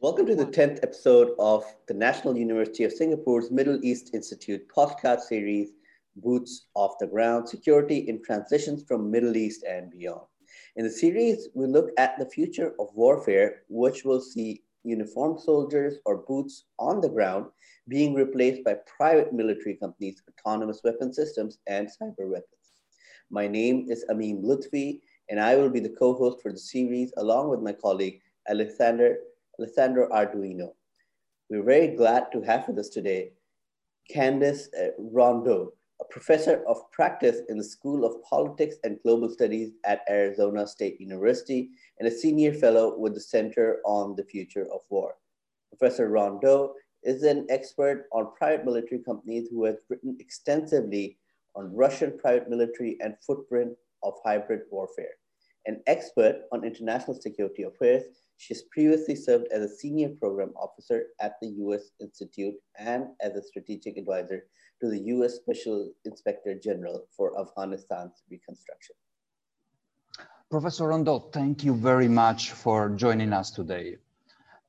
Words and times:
Welcome 0.00 0.26
to 0.26 0.34
the 0.34 0.46
10th 0.46 0.82
episode 0.82 1.32
of 1.38 1.64
the 1.86 1.94
National 1.94 2.36
University 2.36 2.84
of 2.84 2.92
Singapore's 2.92 3.50
Middle 3.50 3.78
East 3.82 4.14
Institute 4.14 4.62
podcast 4.74 5.22
series, 5.22 5.70
Boots 6.16 6.68
Off 6.74 6.98
the 7.00 7.06
Ground 7.06 7.48
Security 7.48 8.08
in 8.08 8.22
Transitions 8.22 8.84
from 8.86 9.10
Middle 9.10 9.36
East 9.36 9.64
and 9.68 9.90
Beyond. 9.90 10.22
In 10.76 10.84
the 10.84 10.90
series, 10.90 11.48
we 11.54 11.66
look 11.66 11.90
at 11.98 12.18
the 12.18 12.26
future 12.26 12.74
of 12.78 12.88
warfare, 12.94 13.62
which 13.68 14.04
will 14.04 14.20
see 14.20 14.62
uniformed 14.84 15.40
soldiers 15.40 15.98
or 16.04 16.18
boots 16.18 16.64
on 16.78 17.00
the 17.00 17.08
ground 17.08 17.46
being 17.88 18.14
replaced 18.14 18.64
by 18.64 18.76
private 18.96 19.32
military 19.32 19.76
companies, 19.76 20.22
autonomous 20.28 20.80
weapon 20.84 21.12
systems, 21.12 21.58
and 21.66 21.88
cyber 21.88 22.28
weapons. 22.28 22.57
My 23.30 23.46
name 23.46 23.86
is 23.90 24.06
Amin 24.08 24.42
Lutfi, 24.42 25.02
and 25.28 25.38
I 25.38 25.54
will 25.56 25.68
be 25.68 25.80
the 25.80 25.94
co-host 25.98 26.40
for 26.40 26.50
the 26.50 26.58
series 26.58 27.12
along 27.18 27.50
with 27.50 27.60
my 27.60 27.72
colleague, 27.72 28.22
Alexander, 28.48 29.18
Alessandro 29.60 30.08
Arduino. 30.08 30.72
We're 31.50 31.62
very 31.62 31.88
glad 31.88 32.32
to 32.32 32.40
have 32.40 32.66
with 32.66 32.78
us 32.78 32.88
today 32.88 33.32
Candace 34.10 34.70
uh, 34.72 34.92
Rondeaux, 34.98 35.72
a 36.00 36.04
professor 36.04 36.64
of 36.66 36.90
practice 36.90 37.42
in 37.50 37.58
the 37.58 37.64
School 37.64 38.06
of 38.06 38.22
Politics 38.22 38.76
and 38.82 38.98
Global 39.02 39.28
Studies 39.28 39.72
at 39.84 40.04
Arizona 40.08 40.66
State 40.66 40.98
University 40.98 41.68
and 41.98 42.08
a 42.08 42.10
senior 42.10 42.54
fellow 42.54 42.96
with 42.96 43.12
the 43.12 43.20
Center 43.20 43.80
on 43.84 44.16
the 44.16 44.24
Future 44.24 44.66
of 44.72 44.80
War. 44.88 45.16
Professor 45.68 46.08
Rondeaux 46.08 46.72
is 47.02 47.24
an 47.24 47.46
expert 47.50 48.06
on 48.10 48.32
private 48.38 48.64
military 48.64 49.02
companies 49.02 49.48
who 49.50 49.66
has 49.66 49.76
written 49.90 50.16
extensively 50.18 51.18
on 51.58 51.74
Russian 51.74 52.16
private 52.18 52.48
military 52.48 52.96
and 53.00 53.14
footprint 53.26 53.72
of 54.04 54.14
hybrid 54.24 54.62
warfare. 54.70 55.14
An 55.66 55.82
expert 55.88 56.42
on 56.52 56.64
international 56.64 57.20
security 57.20 57.64
affairs, 57.64 58.04
she 58.36 58.54
has 58.54 58.62
previously 58.70 59.16
served 59.16 59.48
as 59.52 59.62
a 59.62 59.76
senior 59.76 60.10
program 60.20 60.52
officer 60.56 61.06
at 61.20 61.34
the 61.42 61.48
US 61.64 61.90
Institute 62.00 62.54
and 62.78 63.08
as 63.20 63.34
a 63.34 63.42
strategic 63.42 63.96
advisor 63.96 64.44
to 64.80 64.88
the 64.88 65.00
US 65.14 65.34
Special 65.34 65.90
Inspector 66.04 66.54
General 66.62 67.04
for 67.14 67.38
Afghanistan's 67.38 68.22
reconstruction. 68.30 68.94
Professor 70.50 70.84
Rondeaux, 70.84 71.32
thank 71.32 71.64
you 71.64 71.74
very 71.74 72.08
much 72.08 72.52
for 72.52 72.88
joining 72.90 73.32
us 73.32 73.50
today. 73.50 73.96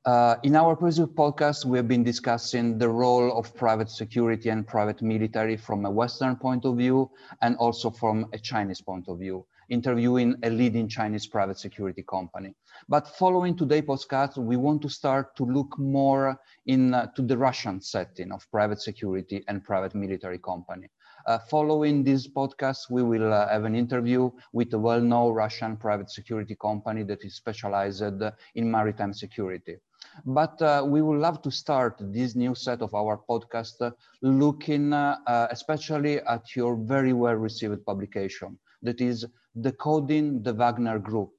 Uh, 0.06 0.36
in 0.44 0.56
our 0.56 0.74
previous 0.74 0.98
podcast, 1.00 1.66
we 1.66 1.76
have 1.76 1.86
been 1.86 2.02
discussing 2.02 2.78
the 2.78 2.88
role 2.88 3.38
of 3.38 3.54
private 3.54 3.90
security 3.90 4.48
and 4.48 4.66
private 4.66 5.02
military 5.02 5.58
from 5.58 5.84
a 5.84 5.90
Western 5.90 6.36
point 6.36 6.64
of 6.64 6.78
view 6.78 7.10
and 7.42 7.54
also 7.56 7.90
from 7.90 8.24
a 8.32 8.38
Chinese 8.38 8.80
point 8.80 9.06
of 9.08 9.18
view, 9.18 9.44
interviewing 9.68 10.34
a 10.42 10.48
leading 10.48 10.88
Chinese 10.88 11.26
private 11.26 11.58
security 11.58 12.02
company. 12.08 12.54
But 12.88 13.08
following 13.08 13.54
today's 13.54 13.82
podcast, 13.82 14.38
we 14.38 14.56
want 14.56 14.80
to 14.82 14.88
start 14.88 15.36
to 15.36 15.44
look 15.44 15.78
more 15.78 16.40
into 16.64 16.96
uh, 16.96 17.06
the 17.18 17.36
Russian 17.36 17.82
setting 17.82 18.32
of 18.32 18.50
private 18.50 18.80
security 18.80 19.44
and 19.48 19.62
private 19.62 19.94
military 19.94 20.38
company. 20.38 20.88
Uh, 21.26 21.38
following 21.50 22.02
this 22.02 22.26
podcast, 22.26 22.90
we 22.90 23.02
will 23.02 23.34
uh, 23.34 23.48
have 23.48 23.64
an 23.64 23.74
interview 23.74 24.30
with 24.54 24.72
a 24.72 24.78
well-known 24.78 25.34
Russian 25.34 25.76
private 25.76 26.10
security 26.10 26.56
company 26.58 27.02
that 27.02 27.22
is 27.22 27.34
specialized 27.34 28.02
in 28.54 28.70
maritime 28.70 29.12
security. 29.12 29.76
But 30.24 30.60
uh, 30.62 30.84
we 30.86 31.02
would 31.02 31.18
love 31.18 31.42
to 31.42 31.50
start 31.50 31.96
this 32.00 32.34
new 32.34 32.54
set 32.54 32.82
of 32.82 32.94
our 32.94 33.20
podcast 33.28 33.80
uh, 33.80 33.90
looking 34.22 34.92
uh, 34.92 35.48
especially 35.50 36.20
at 36.20 36.54
your 36.56 36.76
very 36.76 37.12
well 37.12 37.34
received 37.34 37.84
publication, 37.84 38.58
that 38.82 39.00
is 39.00 39.26
Decoding 39.60 40.42
the 40.42 40.52
Wagner 40.52 40.98
Group, 40.98 41.32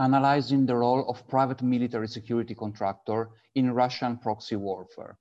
analyzing 0.00 0.66
the 0.66 0.76
role 0.76 1.08
of 1.08 1.26
private 1.28 1.62
military 1.62 2.08
security 2.08 2.54
contractor 2.54 3.30
in 3.54 3.72
Russian 3.72 4.16
proxy 4.18 4.56
warfare. 4.56 5.18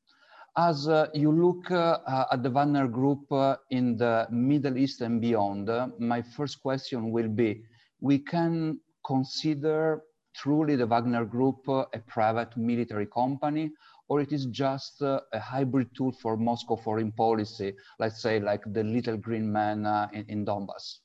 As 0.58 0.88
uh, 0.88 1.08
you 1.14 1.32
look 1.32 1.70
uh, 1.70 2.26
at 2.32 2.42
the 2.42 2.50
Wagner 2.50 2.88
Group 2.88 3.30
uh, 3.32 3.58
in 3.72 3.98
the 3.98 4.26
Middle 4.32 4.78
East 4.78 5.02
and 5.02 5.20
beyond, 5.20 5.70
my 6.00 6.22
first 6.22 6.62
question 6.62 7.12
will 7.12 7.28
be, 7.28 7.64
we 8.00 8.20
can 8.20 8.80
consider 9.06 10.02
truly 10.36 10.76
the 10.76 10.86
Wagner 10.86 11.26
Group 11.26 11.68
uh, 11.68 11.86
a 11.94 12.00
private 12.00 12.56
military 12.58 13.08
company, 13.08 13.72
or 14.08 14.22
it 14.22 14.32
is 14.32 14.46
just 14.48 15.02
uh, 15.02 15.20
a 15.34 15.40
hybrid 15.40 15.90
tool 15.96 16.12
for 16.12 16.38
Moscow 16.38 16.76
foreign 16.76 17.12
policy, 17.12 17.74
let's 18.00 18.22
say 18.22 18.40
like 18.40 18.62
the 18.74 18.84
little 18.84 19.18
green 19.18 19.52
man 19.52 19.86
uh, 19.86 20.08
in, 20.14 20.26
in 20.28 20.46
Donbass? 20.46 21.00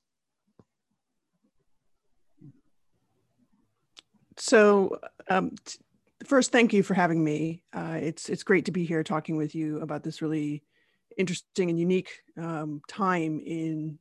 So, 4.36 4.98
um, 5.28 5.54
first, 6.24 6.50
thank 6.50 6.72
you 6.72 6.82
for 6.82 6.94
having 6.94 7.22
me. 7.22 7.62
Uh, 7.72 7.98
it's 8.00 8.28
it's 8.28 8.42
great 8.42 8.64
to 8.66 8.72
be 8.72 8.84
here 8.84 9.02
talking 9.04 9.36
with 9.36 9.54
you 9.54 9.80
about 9.80 10.02
this 10.02 10.22
really 10.22 10.62
interesting 11.16 11.70
and 11.70 11.78
unique 11.78 12.10
um, 12.36 12.80
time 12.88 13.40
in 13.44 13.98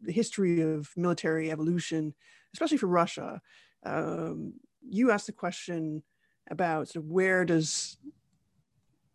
the 0.00 0.12
history 0.12 0.60
of 0.60 0.90
military 0.96 1.50
evolution, 1.50 2.14
especially 2.52 2.78
for 2.78 2.86
Russia 2.86 3.40
um, 3.84 4.54
you 4.88 5.10
asked 5.10 5.26
the 5.26 5.32
question 5.32 6.02
about 6.50 6.88
sort 6.88 7.04
of 7.04 7.10
where 7.10 7.44
does 7.44 7.96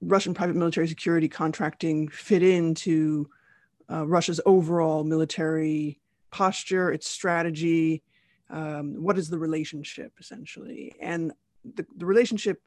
Russian 0.01 0.33
private 0.33 0.55
military 0.55 0.87
security 0.87 1.27
contracting 1.27 2.07
fit 2.07 2.43
into 2.43 3.29
uh, 3.91 4.05
Russia's 4.05 4.41
overall 4.45 5.03
military 5.03 5.99
posture, 6.31 6.91
its 6.91 7.07
strategy? 7.07 8.03
Um, 8.49 9.01
what 9.03 9.17
is 9.17 9.29
the 9.29 9.39
relationship 9.39 10.13
essentially? 10.19 10.93
And 11.01 11.33
the, 11.63 11.85
the 11.97 12.05
relationship 12.05 12.61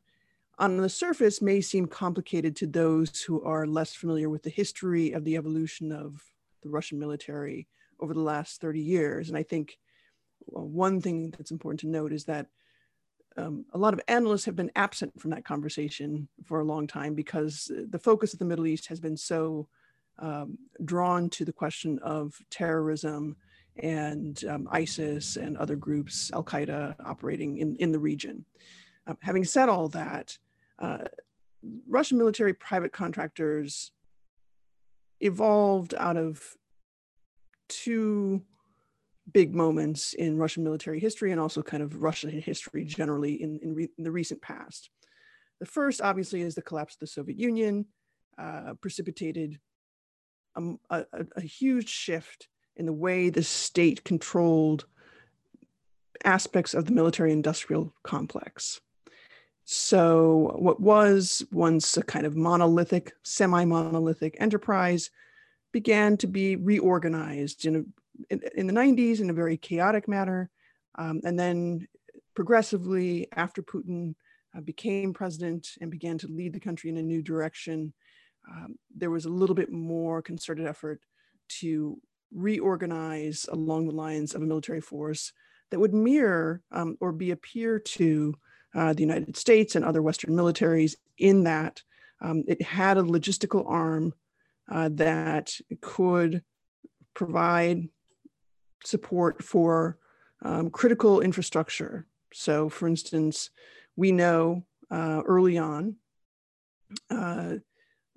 on 0.58 0.76
the 0.76 0.88
surface 0.88 1.40
may 1.40 1.60
seem 1.60 1.86
complicated 1.86 2.56
to 2.56 2.66
those 2.66 3.20
who 3.22 3.42
are 3.42 3.66
less 3.66 3.94
familiar 3.94 4.28
with 4.28 4.42
the 4.42 4.50
history 4.50 5.12
of 5.12 5.24
the 5.24 5.36
evolution 5.36 5.92
of 5.92 6.22
the 6.62 6.68
Russian 6.68 6.98
military 6.98 7.68
over 8.00 8.12
the 8.12 8.20
last 8.20 8.60
30 8.60 8.80
years. 8.80 9.28
And 9.28 9.38
I 9.38 9.44
think 9.44 9.78
one 10.50 11.00
thing 11.00 11.30
that's 11.30 11.50
important 11.50 11.80
to 11.80 11.88
note 11.88 12.12
is 12.12 12.24
that 12.24 12.46
um, 13.36 13.64
a 13.72 13.78
lot 13.78 13.94
of 13.94 14.00
analysts 14.08 14.44
have 14.46 14.56
been 14.56 14.72
absent 14.74 15.18
from 15.20 15.30
that 15.30 15.44
conversation 15.44 16.28
for 16.44 16.60
a 16.60 16.64
long 16.64 16.86
time 16.86 17.14
because 17.14 17.70
the 17.90 17.98
focus 17.98 18.32
of 18.32 18.38
the 18.38 18.44
Middle 18.44 18.66
East 18.66 18.86
has 18.88 19.00
been 19.00 19.16
so 19.16 19.68
um, 20.18 20.58
drawn 20.84 21.30
to 21.30 21.44
the 21.44 21.52
question 21.52 21.98
of 22.00 22.34
terrorism 22.50 23.36
and 23.76 24.44
um, 24.48 24.68
ISIS 24.72 25.36
and 25.36 25.56
other 25.56 25.76
groups, 25.76 26.32
Al 26.32 26.42
Qaeda 26.42 26.96
operating 27.04 27.58
in, 27.58 27.76
in 27.76 27.92
the 27.92 27.98
region. 27.98 28.44
Uh, 29.06 29.14
having 29.20 29.44
said 29.44 29.68
all 29.68 29.88
that, 29.90 30.36
uh, 30.80 31.04
Russian 31.88 32.18
military 32.18 32.54
private 32.54 32.92
contractors 32.92 33.92
evolved 35.20 35.94
out 35.94 36.16
of 36.16 36.56
two 37.68 38.42
big 39.32 39.54
moments 39.54 40.14
in 40.14 40.38
Russian 40.38 40.64
military 40.64 41.00
history 41.00 41.32
and 41.32 41.40
also 41.40 41.62
kind 41.62 41.82
of 41.82 42.02
Russian 42.02 42.30
history 42.30 42.84
generally 42.84 43.42
in, 43.42 43.58
in, 43.62 43.74
re- 43.74 43.90
in 43.96 44.04
the 44.04 44.10
recent 44.10 44.40
past. 44.42 44.90
The 45.60 45.66
first, 45.66 46.00
obviously, 46.00 46.40
is 46.42 46.54
the 46.54 46.62
collapse 46.62 46.94
of 46.94 47.00
the 47.00 47.06
Soviet 47.06 47.38
Union, 47.38 47.86
uh, 48.38 48.74
precipitated 48.80 49.58
a, 50.56 50.74
a, 50.90 51.04
a, 51.36 51.40
huge 51.40 51.88
shift 51.88 52.48
in 52.76 52.86
the 52.86 52.92
way 52.92 53.30
the 53.30 53.42
state 53.42 54.04
controlled 54.04 54.86
aspects 56.24 56.74
of 56.74 56.84
the 56.86 56.92
military 56.92 57.32
industrial 57.32 57.92
complex. 58.04 58.80
So, 59.64 60.56
what 60.56 60.80
was 60.80 61.44
once 61.52 61.96
a 61.96 62.02
kind 62.02 62.26
of 62.26 62.36
monolithic, 62.36 63.12
semi 63.22 63.64
monolithic 63.64 64.36
enterprise 64.40 65.10
began 65.72 66.16
to 66.18 66.26
be 66.26 66.56
reorganized 66.56 67.66
in 67.66 67.76
a 67.76 67.84
in, 68.30 68.40
in 68.54 68.66
the 68.66 68.72
90s 68.72 69.20
in 69.20 69.30
a 69.30 69.34
very 69.34 69.56
chaotic 69.56 70.08
manner. 70.08 70.50
Um, 70.96 71.20
and 71.24 71.38
then 71.38 71.86
progressively, 72.34 73.28
after 73.32 73.62
Putin 73.62 74.14
uh, 74.56 74.60
became 74.60 75.12
president 75.12 75.68
and 75.80 75.90
began 75.90 76.18
to 76.18 76.28
lead 76.28 76.52
the 76.52 76.60
country 76.60 76.90
in 76.90 76.96
a 76.96 77.02
new 77.02 77.22
direction, 77.22 77.92
um, 78.50 78.76
there 78.96 79.10
was 79.10 79.26
a 79.26 79.30
little 79.30 79.54
bit 79.54 79.70
more 79.70 80.22
concerted 80.22 80.66
effort 80.66 81.00
to 81.60 82.00
reorganize 82.34 83.46
along 83.50 83.86
the 83.86 83.94
lines 83.94 84.34
of 84.34 84.42
a 84.42 84.46
military 84.46 84.80
force 84.80 85.32
that 85.70 85.78
would 85.78 85.94
mirror 85.94 86.62
um, 86.72 86.96
or 87.00 87.12
be 87.12 87.30
a 87.30 87.36
peer 87.36 87.78
to 87.78 88.34
uh, 88.74 88.92
the 88.92 89.02
United 89.02 89.36
States 89.36 89.76
and 89.76 89.84
other 89.84 90.02
Western 90.02 90.34
militaries 90.34 90.94
in 91.18 91.44
that 91.44 91.82
um, 92.20 92.44
it 92.46 92.60
had 92.62 92.98
a 92.98 93.02
logistical 93.02 93.64
arm 93.66 94.12
uh, 94.70 94.88
that 94.92 95.52
could 95.80 96.42
provide 97.14 97.88
support 98.84 99.42
for 99.42 99.98
um, 100.42 100.70
critical 100.70 101.20
infrastructure. 101.20 102.06
So, 102.32 102.68
for 102.68 102.86
instance, 102.86 103.50
we 103.96 104.12
know 104.12 104.64
uh, 104.90 105.22
early 105.26 105.58
on, 105.58 105.96
uh, 107.10 107.54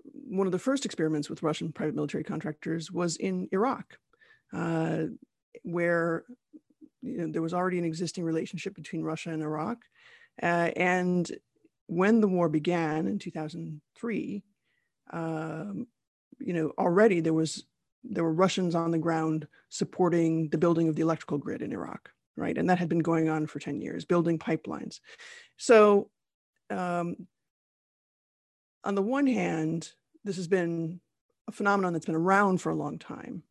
one 0.04 0.48
of 0.48 0.52
the 0.52 0.60
first 0.60 0.86
experiments 0.86 1.30
with 1.30 1.44
Russian 1.44 1.72
private 1.72 1.96
military 1.96 2.24
contractors 2.24 2.92
was 2.92 3.16
in 3.18 3.48
Iraq. 3.52 3.98
Uh, 4.54 5.06
where 5.64 6.24
you 7.02 7.18
know, 7.18 7.32
there 7.32 7.42
was 7.42 7.54
already 7.54 7.80
an 7.80 7.86
existing 7.86 8.24
relationship 8.24 8.76
between 8.76 9.04
Russia 9.04 9.32
and 9.32 9.42
Iraq. 9.42 9.78
Uh, 10.42 10.72
and 10.76 11.30
when 11.88 12.22
the 12.22 12.28
war 12.28 12.50
began 12.50 13.08
in 13.08 13.20
2003, 13.20 14.44
um, 15.12 15.88
you 16.40 16.54
know, 16.54 16.72
already 16.78 17.20
there 17.20 17.34
was 17.34 17.66
there 18.04 18.24
were 18.24 18.34
Russians 18.34 18.76
on 18.76 18.92
the 18.92 18.98
ground 18.98 19.48
supporting 19.70 20.50
the 20.50 20.58
building 20.58 20.88
of 20.88 20.96
the 20.96 21.02
electrical 21.02 21.38
grid 21.38 21.62
in 21.62 21.72
Iraq, 21.72 22.12
right? 22.36 22.58
And 22.58 22.70
that 22.70 22.80
had 22.80 22.90
been 22.90 23.00
going 23.00 23.30
on 23.30 23.48
for 23.48 23.60
10 23.60 23.82
years, 23.82 24.06
building 24.06 24.40
pipelines. 24.40 25.00
So, 25.58 26.10
um, 26.70 27.16
on 28.84 28.96
the 28.96 29.02
one 29.02 29.28
hand, 29.28 29.92
this 30.24 30.38
has 30.38 30.48
been 30.48 31.00
a 31.48 31.52
phenomenon 31.52 31.94
that's 31.94 32.06
been 32.06 32.16
around 32.16 32.60
for 32.60 32.72
a 32.72 32.76
long 32.76 32.98
time. 32.98 33.44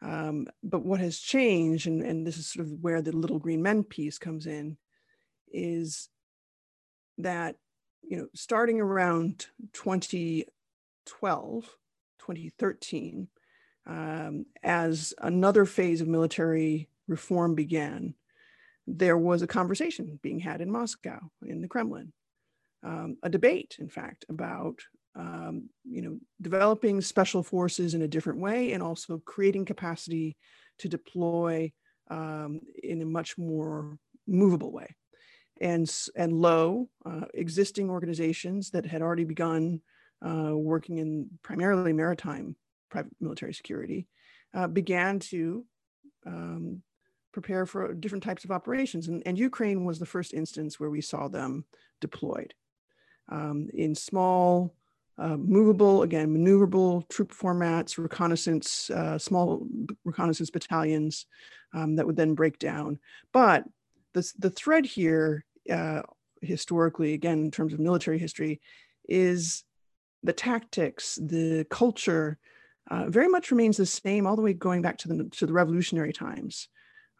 Um, 0.00 0.46
but 0.62 0.84
what 0.84 1.00
has 1.00 1.18
changed, 1.18 1.86
and, 1.86 2.02
and 2.02 2.26
this 2.26 2.38
is 2.38 2.48
sort 2.48 2.66
of 2.66 2.72
where 2.80 3.02
the 3.02 3.12
little 3.12 3.38
green 3.38 3.62
men 3.62 3.84
piece 3.84 4.18
comes 4.18 4.46
in, 4.46 4.76
is 5.52 6.08
that 7.18 7.56
you 8.02 8.16
know 8.16 8.26
starting 8.34 8.80
around 8.80 9.46
2012 9.74 11.64
2013 12.18 13.28
um, 13.86 14.46
as 14.62 15.12
another 15.18 15.64
phase 15.64 16.00
of 16.00 16.08
military 16.08 16.88
reform 17.08 17.54
began 17.54 18.14
there 18.86 19.18
was 19.18 19.42
a 19.42 19.46
conversation 19.46 20.18
being 20.22 20.38
had 20.38 20.60
in 20.60 20.70
moscow 20.70 21.18
in 21.46 21.60
the 21.60 21.68
kremlin 21.68 22.12
um, 22.84 23.16
a 23.22 23.28
debate 23.28 23.76
in 23.78 23.88
fact 23.88 24.24
about 24.28 24.80
um, 25.14 25.68
you 25.84 26.02
know 26.02 26.18
developing 26.40 27.00
special 27.00 27.42
forces 27.42 27.94
in 27.94 28.02
a 28.02 28.08
different 28.08 28.40
way 28.40 28.72
and 28.72 28.82
also 28.82 29.20
creating 29.24 29.64
capacity 29.64 30.36
to 30.78 30.88
deploy 30.88 31.72
um, 32.10 32.60
in 32.82 33.02
a 33.02 33.06
much 33.06 33.38
more 33.38 33.98
movable 34.26 34.72
way. 34.72 34.94
And, 35.60 35.90
and 36.16 36.32
low 36.32 36.88
uh, 37.06 37.26
existing 37.34 37.88
organizations 37.88 38.70
that 38.70 38.84
had 38.84 39.02
already 39.02 39.24
begun 39.24 39.80
uh, 40.26 40.56
working 40.56 40.98
in 40.98 41.28
primarily 41.42 41.92
maritime 41.92 42.56
private 42.92 43.12
military 43.20 43.54
security 43.54 44.06
uh, 44.54 44.68
began 44.68 45.18
to 45.18 45.64
um, 46.26 46.82
prepare 47.32 47.64
for 47.66 47.94
different 47.94 48.22
types 48.22 48.44
of 48.44 48.50
operations. 48.50 49.08
And, 49.08 49.22
and, 49.24 49.38
Ukraine 49.38 49.84
was 49.84 49.98
the 49.98 50.06
first 50.06 50.34
instance 50.34 50.78
where 50.78 50.90
we 50.90 51.00
saw 51.00 51.26
them 51.26 51.64
deployed 52.00 52.52
um, 53.30 53.68
in 53.72 53.94
small, 53.94 54.74
uh, 55.18 55.36
movable, 55.36 56.02
again, 56.02 56.28
maneuverable 56.36 57.08
troop 57.08 57.32
formats, 57.32 57.96
reconnaissance, 57.96 58.90
uh, 58.90 59.18
small 59.18 59.66
reconnaissance 60.04 60.50
battalions 60.50 61.26
um, 61.74 61.96
that 61.96 62.06
would 62.06 62.16
then 62.16 62.34
break 62.34 62.58
down. 62.58 62.98
But 63.32 63.64
the, 64.12 64.30
the 64.38 64.50
thread 64.50 64.84
here 64.84 65.44
uh, 65.70 66.02
historically, 66.42 67.14
again, 67.14 67.38
in 67.46 67.50
terms 67.50 67.72
of 67.72 67.80
military 67.80 68.18
history, 68.18 68.60
is 69.08 69.64
the 70.22 70.32
tactics, 70.32 71.18
the 71.20 71.66
culture, 71.70 72.38
uh, 72.90 73.06
very 73.08 73.28
much 73.28 73.50
remains 73.50 73.76
the 73.76 73.86
same 73.86 74.26
all 74.26 74.36
the 74.36 74.42
way 74.42 74.52
going 74.52 74.82
back 74.82 74.98
to 74.98 75.08
the 75.08 75.28
to 75.36 75.46
the 75.46 75.52
revolutionary 75.52 76.12
times. 76.12 76.68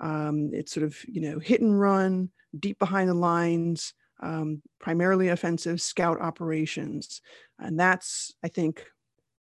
Um, 0.00 0.50
it's 0.52 0.72
sort 0.72 0.84
of 0.84 0.96
you 1.06 1.20
know 1.20 1.38
hit 1.38 1.60
and 1.60 1.78
run, 1.78 2.30
deep 2.58 2.78
behind 2.78 3.08
the 3.08 3.14
lines, 3.14 3.94
um, 4.22 4.62
primarily 4.80 5.28
offensive 5.28 5.80
scout 5.80 6.20
operations, 6.20 7.20
and 7.58 7.78
that's 7.78 8.34
I 8.42 8.48
think 8.48 8.84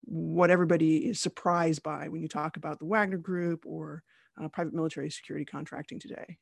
what 0.03 0.49
everybody 0.49 1.09
is 1.09 1.19
surprised 1.19 1.83
by 1.83 2.07
when 2.07 2.21
you 2.21 2.27
talk 2.27 2.57
about 2.57 2.79
the 2.79 2.85
Wagner 2.85 3.17
Group 3.17 3.65
or 3.65 4.03
uh, 4.41 4.47
private 4.47 4.73
military 4.73 5.09
security 5.09 5.45
contracting 5.45 5.99
today. 5.99 6.37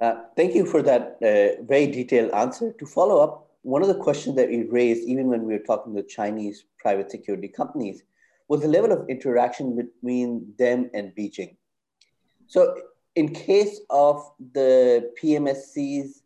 Uh, 0.00 0.22
thank 0.36 0.54
you 0.54 0.66
for 0.66 0.82
that 0.82 1.16
uh, 1.22 1.62
very 1.64 1.86
detailed 1.86 2.30
answer. 2.32 2.72
To 2.72 2.86
follow 2.86 3.22
up, 3.22 3.50
one 3.66 3.82
of 3.82 3.88
the 3.88 3.96
questions 3.96 4.36
that 4.36 4.48
we 4.48 4.62
raised, 4.62 5.02
even 5.08 5.26
when 5.26 5.42
we 5.42 5.52
were 5.52 5.64
talking 5.64 5.92
to 5.96 6.02
Chinese 6.04 6.66
private 6.78 7.10
security 7.10 7.48
companies, 7.48 8.04
was 8.46 8.60
the 8.60 8.68
level 8.68 8.92
of 8.92 9.08
interaction 9.08 9.74
between 9.74 10.54
them 10.56 10.88
and 10.94 11.12
Beijing. 11.16 11.56
So, 12.46 12.76
in 13.16 13.34
case 13.34 13.80
of 13.90 14.22
the 14.52 15.10
PMSCs 15.20 16.22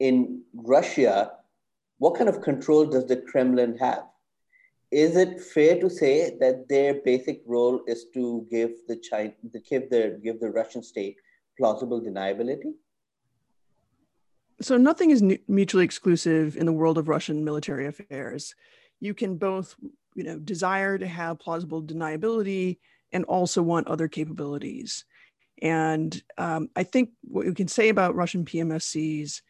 in 0.00 0.42
Russia, 0.52 1.30
what 1.98 2.16
kind 2.16 2.28
of 2.28 2.42
control 2.42 2.84
does 2.84 3.06
the 3.06 3.18
Kremlin 3.18 3.78
have? 3.78 4.06
Is 4.90 5.16
it 5.16 5.40
fair 5.40 5.78
to 5.78 5.88
say 5.88 6.36
that 6.40 6.68
their 6.68 6.94
basic 6.94 7.42
role 7.46 7.80
is 7.86 8.06
to 8.14 8.44
give 8.50 8.72
the 8.88 8.96
China, 8.96 9.32
give 9.70 9.88
the 9.88 10.18
give 10.24 10.40
the 10.40 10.50
Russian 10.50 10.82
state 10.82 11.16
plausible 11.56 12.00
deniability? 12.00 12.72
So 14.62 14.76
nothing 14.76 15.10
is 15.10 15.22
mutually 15.48 15.84
exclusive 15.84 16.56
in 16.56 16.66
the 16.66 16.72
world 16.72 16.98
of 16.98 17.08
Russian 17.08 17.44
military 17.44 17.86
affairs. 17.86 18.54
You 19.00 19.14
can 19.14 19.36
both, 19.36 19.74
you 20.14 20.24
know, 20.24 20.38
desire 20.38 20.98
to 20.98 21.06
have 21.06 21.38
plausible 21.38 21.82
deniability 21.82 22.78
and 23.12 23.24
also 23.24 23.62
want 23.62 23.88
other 23.88 24.06
capabilities. 24.06 25.04
And 25.62 26.22
um, 26.38 26.68
I 26.76 26.82
think 26.82 27.10
what 27.22 27.46
we 27.46 27.54
can 27.54 27.68
say 27.68 27.88
about 27.88 28.14
Russian 28.14 28.44
PMSCs 28.44 29.40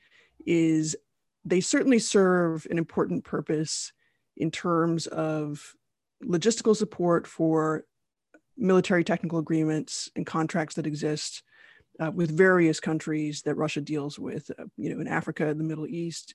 is 0.47 0.97
they 1.45 1.61
certainly 1.61 1.99
serve 1.99 2.67
an 2.71 2.79
important 2.79 3.25
purpose 3.25 3.93
in 4.37 4.51
terms 4.51 5.07
of 5.07 5.75
logistical 6.25 6.77
support 6.77 7.27
for 7.27 7.85
military 8.57 9.05
technical 9.05 9.39
agreements 9.39 10.11
and 10.15 10.27
contracts 10.27 10.75
that 10.75 10.87
exist 10.87 11.43
uh, 12.01 12.11
with 12.11 12.37
various 12.37 12.81
countries 12.81 13.43
that 13.43 13.57
Russia 13.57 13.81
deals 13.81 14.19
with, 14.19 14.51
uh, 14.59 14.65
you 14.77 14.93
know, 14.93 15.01
in 15.01 15.07
Africa, 15.07 15.55
the 15.55 15.65
Middle 15.65 15.87
East. 15.87 16.35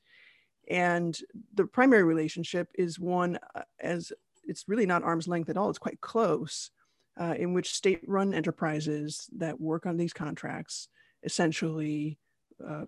And 0.69 1.17
the 1.53 1.65
primary 1.65 2.03
relationship 2.03 2.69
is 2.75 3.00
one 3.00 3.39
uh, 3.56 3.63
as 3.79 4.12
it's 4.47 4.65
really 4.67 4.85
not 4.85 5.03
arm's 5.03 5.27
length 5.27 5.50
at 5.50 5.57
all, 5.57 5.69
it's 5.69 5.79
quite 5.79 6.01
close, 6.01 6.69
uh, 7.19 7.33
in 7.38 7.53
which 7.53 7.73
state 7.73 8.01
run 8.07 8.33
enterprises 8.33 9.27
that 9.38 9.59
work 9.59 9.85
on 9.85 9.97
these 9.97 10.13
contracts 10.13 10.88
essentially 11.23 12.19
uh, 12.65 12.85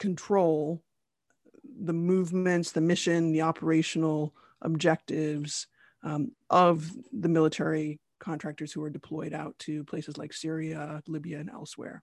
control 0.00 0.82
the 1.80 1.92
movements, 1.92 2.72
the 2.72 2.80
mission, 2.80 3.30
the 3.30 3.42
operational 3.42 4.34
objectives 4.62 5.68
um, 6.02 6.32
of 6.50 6.90
the 7.12 7.28
military 7.28 8.00
contractors 8.18 8.72
who 8.72 8.82
are 8.82 8.90
deployed 8.90 9.32
out 9.32 9.56
to 9.60 9.84
places 9.84 10.18
like 10.18 10.32
Syria, 10.32 11.00
Libya, 11.06 11.38
and 11.38 11.50
elsewhere. 11.50 12.02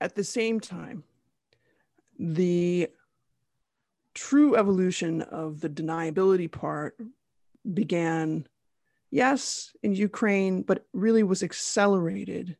At 0.00 0.14
the 0.14 0.24
same 0.24 0.60
time, 0.60 1.04
the 2.18 2.88
true 4.14 4.56
evolution 4.56 5.22
of 5.22 5.60
the 5.60 5.68
deniability 5.68 6.50
part 6.50 6.96
began, 7.72 8.46
yes, 9.10 9.72
in 9.82 9.94
Ukraine, 9.94 10.62
but 10.62 10.86
really 10.92 11.22
was 11.22 11.42
accelerated 11.42 12.56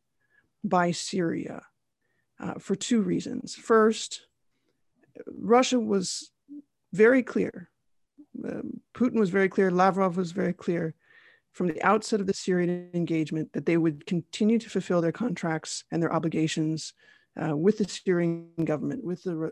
by 0.63 0.91
Syria 0.91 1.63
uh, 2.39 2.55
for 2.55 2.75
two 2.75 3.01
reasons. 3.01 3.55
First, 3.55 4.27
Russia 5.27 5.79
was 5.79 6.31
very 6.93 7.23
clear. 7.23 7.69
Um, 8.43 8.81
Putin 8.93 9.19
was 9.19 9.29
very 9.29 9.49
clear. 9.49 9.71
Lavrov 9.71 10.17
was 10.17 10.31
very 10.31 10.53
clear 10.53 10.95
from 11.51 11.67
the 11.67 11.81
outset 11.83 12.21
of 12.21 12.27
the 12.27 12.33
Syrian 12.33 12.89
engagement 12.93 13.51
that 13.53 13.65
they 13.65 13.77
would 13.77 14.05
continue 14.05 14.59
to 14.59 14.69
fulfill 14.69 15.01
their 15.01 15.11
contracts 15.11 15.83
and 15.91 16.01
their 16.01 16.13
obligations 16.13 16.93
uh, 17.41 17.55
with 17.55 17.77
the 17.77 17.87
Syrian 17.87 18.49
government, 18.63 19.03
with 19.03 19.23
the 19.23 19.35
Re- 19.35 19.49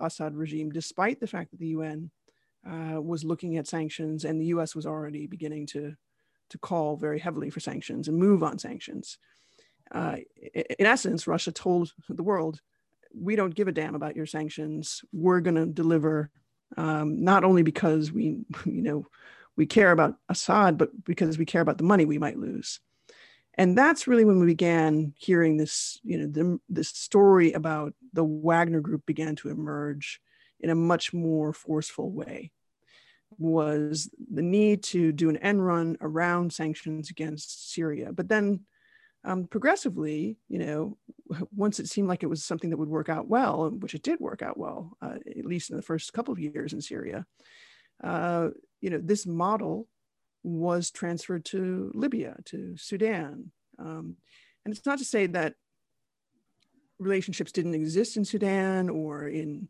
Assad 0.00 0.34
regime, 0.34 0.70
despite 0.70 1.20
the 1.20 1.26
fact 1.26 1.50
that 1.50 1.60
the 1.60 1.68
UN 1.68 2.10
uh, 2.68 3.00
was 3.00 3.24
looking 3.24 3.56
at 3.56 3.66
sanctions 3.66 4.24
and 4.24 4.40
the 4.40 4.46
US 4.46 4.74
was 4.74 4.86
already 4.86 5.26
beginning 5.26 5.66
to, 5.66 5.94
to 6.50 6.58
call 6.58 6.96
very 6.96 7.18
heavily 7.18 7.50
for 7.50 7.60
sanctions 7.60 8.08
and 8.08 8.16
move 8.16 8.42
on 8.42 8.58
sanctions. 8.58 9.18
Uh, 9.90 10.16
in 10.54 10.86
essence, 10.86 11.26
Russia 11.26 11.52
told 11.52 11.92
the 12.08 12.22
world, 12.22 12.60
we 13.14 13.36
don't 13.36 13.54
give 13.54 13.68
a 13.68 13.72
damn 13.72 13.94
about 13.94 14.16
your 14.16 14.26
sanctions. 14.26 15.02
We're 15.12 15.40
going 15.40 15.54
to 15.54 15.66
deliver, 15.66 16.30
um, 16.76 17.24
not 17.24 17.44
only 17.44 17.62
because 17.62 18.12
we, 18.12 18.38
you 18.64 18.82
know, 18.82 19.06
we 19.56 19.66
care 19.66 19.90
about 19.90 20.16
Assad, 20.28 20.78
but 20.78 20.90
because 21.04 21.36
we 21.38 21.44
care 21.44 21.62
about 21.62 21.78
the 21.78 21.84
money 21.84 22.04
we 22.04 22.18
might 22.18 22.38
lose. 22.38 22.80
And 23.58 23.76
that's 23.76 24.06
really 24.06 24.24
when 24.24 24.38
we 24.38 24.46
began 24.46 25.12
hearing 25.18 25.56
this, 25.56 25.98
you 26.04 26.16
know, 26.16 26.26
the, 26.28 26.60
this 26.68 26.90
story 26.90 27.52
about 27.52 27.92
the 28.12 28.22
Wagner 28.22 28.80
Group 28.80 29.04
began 29.04 29.34
to 29.36 29.50
emerge 29.50 30.20
in 30.60 30.70
a 30.70 30.76
much 30.76 31.12
more 31.12 31.52
forceful 31.52 32.12
way. 32.12 32.52
Was 33.36 34.08
the 34.32 34.42
need 34.42 34.84
to 34.84 35.10
do 35.10 35.28
an 35.28 35.36
end 35.38 35.64
run 35.66 35.98
around 36.00 36.52
sanctions 36.52 37.10
against 37.10 37.72
Syria, 37.72 38.12
but 38.12 38.28
then 38.28 38.60
um, 39.24 39.48
progressively, 39.48 40.38
you 40.48 40.60
know, 40.60 40.96
once 41.54 41.80
it 41.80 41.88
seemed 41.88 42.08
like 42.08 42.22
it 42.22 42.28
was 42.28 42.44
something 42.44 42.70
that 42.70 42.78
would 42.78 42.88
work 42.88 43.08
out 43.08 43.26
well, 43.26 43.70
which 43.70 43.94
it 43.94 44.04
did 44.04 44.20
work 44.20 44.40
out 44.40 44.56
well, 44.56 44.96
uh, 45.02 45.16
at 45.36 45.44
least 45.44 45.70
in 45.70 45.76
the 45.76 45.82
first 45.82 46.12
couple 46.12 46.32
of 46.32 46.38
years 46.38 46.72
in 46.72 46.80
Syria, 46.80 47.26
uh, 48.04 48.50
you 48.80 48.90
know, 48.90 49.00
this 49.02 49.26
model 49.26 49.88
was 50.42 50.90
transferred 50.90 51.44
to 51.46 51.90
Libya, 51.94 52.36
to 52.46 52.76
Sudan. 52.76 53.50
Um, 53.78 54.16
and 54.64 54.74
it's 54.74 54.86
not 54.86 54.98
to 54.98 55.04
say 55.04 55.26
that 55.26 55.54
relationships 56.98 57.52
didn't 57.52 57.74
exist 57.74 58.16
in 58.16 58.24
Sudan 58.24 58.88
or 58.88 59.28
in 59.28 59.68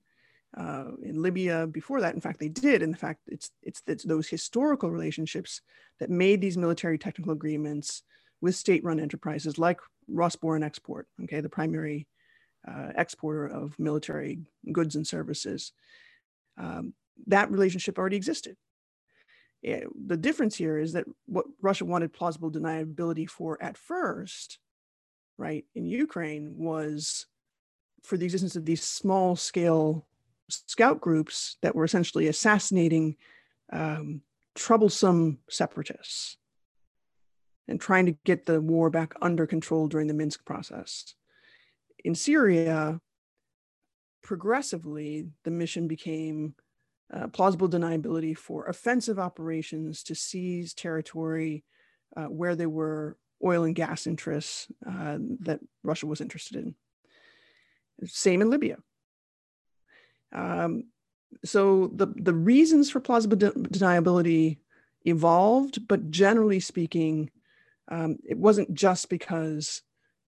uh, 0.56 0.92
in 1.02 1.20
Libya 1.20 1.66
before 1.66 2.00
that. 2.00 2.14
In 2.14 2.20
fact, 2.20 2.40
they 2.40 2.48
did. 2.48 2.82
And 2.82 2.94
In 2.94 2.98
fact, 2.98 3.20
it's 3.26 3.50
it's, 3.62 3.82
it's 3.87 4.04
those 4.04 4.28
historical 4.28 4.90
relationships 4.90 5.60
that 6.00 6.10
made 6.10 6.40
these 6.40 6.56
military 6.56 6.98
technical 6.98 7.32
agreements 7.32 8.02
with 8.40 8.54
state-run 8.54 9.00
enterprises 9.00 9.58
like 9.58 9.80
Rosoboronexport, 10.10 11.04
okay, 11.25 11.40
the 11.40 11.48
primary 11.48 12.06
uh, 12.66 12.92
exporter 12.96 13.46
of 13.46 13.78
military 13.78 14.38
goods 14.72 14.96
and 14.96 15.06
services. 15.06 15.72
Um, 16.56 16.94
that 17.26 17.50
relationship 17.50 17.98
already 17.98 18.16
existed. 18.16 18.56
It, 19.62 19.88
the 20.06 20.16
difference 20.16 20.56
here 20.56 20.78
is 20.78 20.92
that 20.92 21.06
what 21.26 21.46
Russia 21.60 21.84
wanted 21.84 22.12
plausible 22.12 22.50
deniability 22.50 23.28
for 23.28 23.60
at 23.62 23.76
first, 23.76 24.58
right, 25.36 25.64
in 25.74 25.86
Ukraine 25.86 26.54
was 26.56 27.26
for 28.04 28.16
the 28.16 28.24
existence 28.24 28.56
of 28.56 28.64
these 28.64 28.82
small 28.82 29.34
scale 29.34 30.06
scout 30.48 31.00
groups 31.00 31.56
that 31.62 31.74
were 31.74 31.84
essentially 31.84 32.28
assassinating 32.28 33.16
um, 33.72 34.22
troublesome 34.54 35.38
separatists 35.50 36.36
and 37.66 37.80
trying 37.80 38.06
to 38.06 38.16
get 38.24 38.46
the 38.46 38.60
war 38.60 38.90
back 38.90 39.14
under 39.20 39.46
control 39.46 39.88
during 39.88 40.06
the 40.06 40.14
Minsk 40.14 40.44
process. 40.44 41.14
In 42.04 42.14
Syria, 42.14 43.00
progressively, 44.22 45.28
the 45.44 45.50
mission 45.50 45.86
became 45.86 46.54
uh, 47.12 47.28
plausible 47.28 47.68
deniability 47.68 48.36
for 48.36 48.66
offensive 48.66 49.18
operations 49.18 50.02
to 50.04 50.14
seize 50.14 50.74
territory 50.74 51.64
uh, 52.16 52.24
where 52.24 52.54
there 52.54 52.68
were 52.68 53.16
oil 53.44 53.64
and 53.64 53.74
gas 53.74 54.06
interests 54.06 54.66
uh, 54.86 55.18
that 55.40 55.60
Russia 55.82 56.06
was 56.06 56.20
interested 56.20 56.56
in. 56.56 56.74
Same 58.04 58.42
in 58.42 58.50
Libya. 58.50 58.76
Um, 60.32 60.84
so 61.44 61.90
the, 61.94 62.06
the 62.06 62.34
reasons 62.34 62.90
for 62.90 63.00
plausible 63.00 63.36
de- 63.36 63.50
deniability 63.52 64.58
evolved, 65.04 65.86
but 65.88 66.10
generally 66.10 66.60
speaking, 66.60 67.30
um, 67.88 68.18
it 68.28 68.36
wasn't 68.36 68.74
just 68.74 69.08
because 69.08 69.82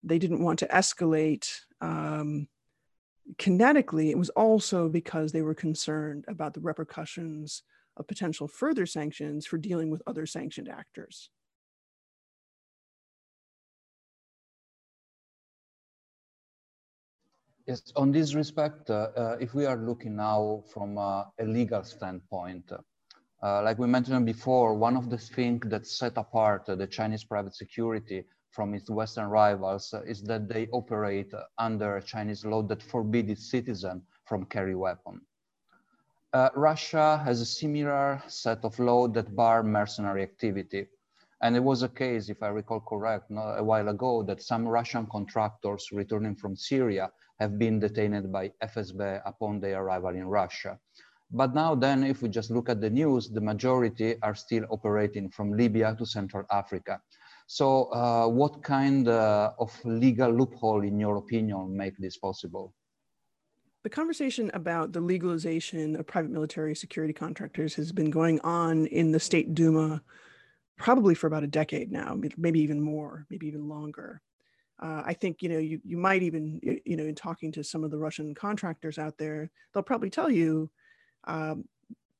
they 0.03 0.17
didn't 0.17 0.43
want 0.43 0.59
to 0.59 0.67
escalate 0.67 1.49
um, 1.81 2.47
kinetically, 3.37 4.09
it 4.09 4.17
was 4.17 4.29
also 4.31 4.89
because 4.89 5.31
they 5.31 5.41
were 5.41 5.55
concerned 5.55 6.25
about 6.27 6.53
the 6.53 6.61
repercussions 6.61 7.63
of 7.97 8.07
potential 8.07 8.47
further 8.47 8.85
sanctions 8.85 9.45
for 9.45 9.57
dealing 9.57 9.89
with 9.89 10.01
other 10.07 10.25
sanctioned 10.25 10.69
actors. 10.69 11.29
Yes, 17.67 17.93
on 17.95 18.11
this 18.11 18.33
respect, 18.33 18.89
uh, 18.89 19.09
uh, 19.15 19.37
if 19.39 19.53
we 19.53 19.65
are 19.67 19.77
looking 19.77 20.15
now 20.15 20.63
from 20.73 20.97
uh, 20.97 21.25
a 21.39 21.45
legal 21.45 21.83
standpoint, 21.83 22.71
uh, 23.43 23.61
like 23.61 23.77
we 23.77 23.85
mentioned 23.85 24.25
before, 24.25 24.73
one 24.73 24.97
of 24.97 25.11
the 25.11 25.19
things 25.19 25.61
that 25.69 25.85
set 25.85 26.17
apart 26.17 26.65
the 26.65 26.87
Chinese 26.87 27.23
private 27.23 27.55
security 27.55 28.23
from 28.51 28.73
its 28.73 28.89
Western 28.89 29.27
rivals 29.27 29.93
is 30.05 30.21
that 30.23 30.47
they 30.47 30.67
operate 30.71 31.33
under 31.57 31.97
a 31.97 32.03
Chinese 32.03 32.45
law 32.45 32.61
that 32.63 32.81
forbids 32.81 33.29
its 33.29 33.49
citizens 33.49 34.03
from 34.25 34.45
carry 34.45 34.75
weapon. 34.75 35.21
Uh, 36.31 36.49
Russia 36.55 37.21
has 37.25 37.41
a 37.41 37.45
similar 37.45 38.21
set 38.27 38.63
of 38.63 38.77
law 38.77 39.07
that 39.07 39.35
bar 39.35 39.63
mercenary 39.63 40.21
activity. 40.21 40.87
And 41.41 41.55
it 41.55 41.63
was 41.63 41.83
a 41.83 41.89
case, 41.89 42.29
if 42.29 42.43
I 42.43 42.49
recall 42.49 42.81
correct, 42.81 43.31
a 43.31 43.63
while 43.63 43.87
ago, 43.87 44.23
that 44.23 44.41
some 44.41 44.67
Russian 44.67 45.07
contractors 45.07 45.89
returning 45.91 46.35
from 46.35 46.55
Syria 46.55 47.11
have 47.39 47.57
been 47.57 47.79
detained 47.79 48.31
by 48.31 48.51
FSB 48.61 49.21
upon 49.25 49.59
their 49.59 49.81
arrival 49.81 50.09
in 50.09 50.27
Russia. 50.27 50.77
But 51.31 51.53
now 51.53 51.75
then, 51.75 52.03
if 52.03 52.21
we 52.21 52.29
just 52.29 52.51
look 52.51 52.69
at 52.69 52.81
the 52.81 52.89
news, 52.89 53.29
the 53.29 53.41
majority 53.41 54.21
are 54.21 54.35
still 54.35 54.65
operating 54.69 55.29
from 55.29 55.53
Libya 55.53 55.95
to 55.97 56.05
Central 56.05 56.45
Africa. 56.51 57.01
So 57.51 57.85
uh, 57.85 58.27
what 58.27 58.61
kind 58.61 59.07
uh, 59.07 59.53
of 59.57 59.73
legal 59.83 60.29
loophole, 60.31 60.83
in 60.83 60.99
your 60.99 61.17
opinion, 61.17 61.75
make 61.75 61.97
this 61.97 62.15
possible? 62.15 62.75
The 63.81 63.89
conversation 63.89 64.51
about 64.53 64.93
the 64.93 65.01
legalization 65.01 65.95
of 65.95 66.05
private 66.05 66.29
military 66.29 66.75
security 66.75 67.11
contractors 67.11 67.73
has 67.73 67.91
been 67.91 68.11
going 68.11 68.39
on 68.41 68.85
in 68.85 69.11
the 69.11 69.19
State 69.19 69.55
Duma 69.55 70.03
probably 70.77 71.15
for 71.15 71.25
about 71.25 71.43
a 71.43 71.47
decade 71.47 71.91
now, 71.91 72.15
maybe 72.37 72.59
even 72.59 72.79
more, 72.79 73.25
maybe 73.31 73.47
even 73.47 73.67
longer. 73.67 74.21
Uh, 74.79 75.01
I 75.03 75.13
think 75.13 75.41
you 75.41 75.49
know 75.49 75.57
you 75.57 75.81
you 75.83 75.97
might 75.97 76.21
even 76.21 76.59
you 76.61 76.95
know 76.95 77.05
in 77.05 77.15
talking 77.15 77.51
to 77.53 77.63
some 77.63 77.83
of 77.83 77.89
the 77.89 77.97
Russian 77.97 78.35
contractors 78.35 78.99
out 78.99 79.17
there, 79.17 79.49
they'll 79.73 79.81
probably 79.81 80.11
tell 80.11 80.29
you 80.29 80.69
um, 81.23 81.67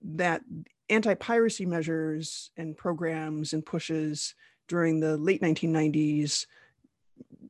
that 0.01 0.41
anti-piracy 0.89 1.67
measures 1.67 2.49
and 2.57 2.75
programs 2.75 3.53
and 3.53 3.63
pushes 3.63 4.33
during 4.69 4.99
the 4.99 5.17
late 5.17 5.41
1990s 5.41 6.45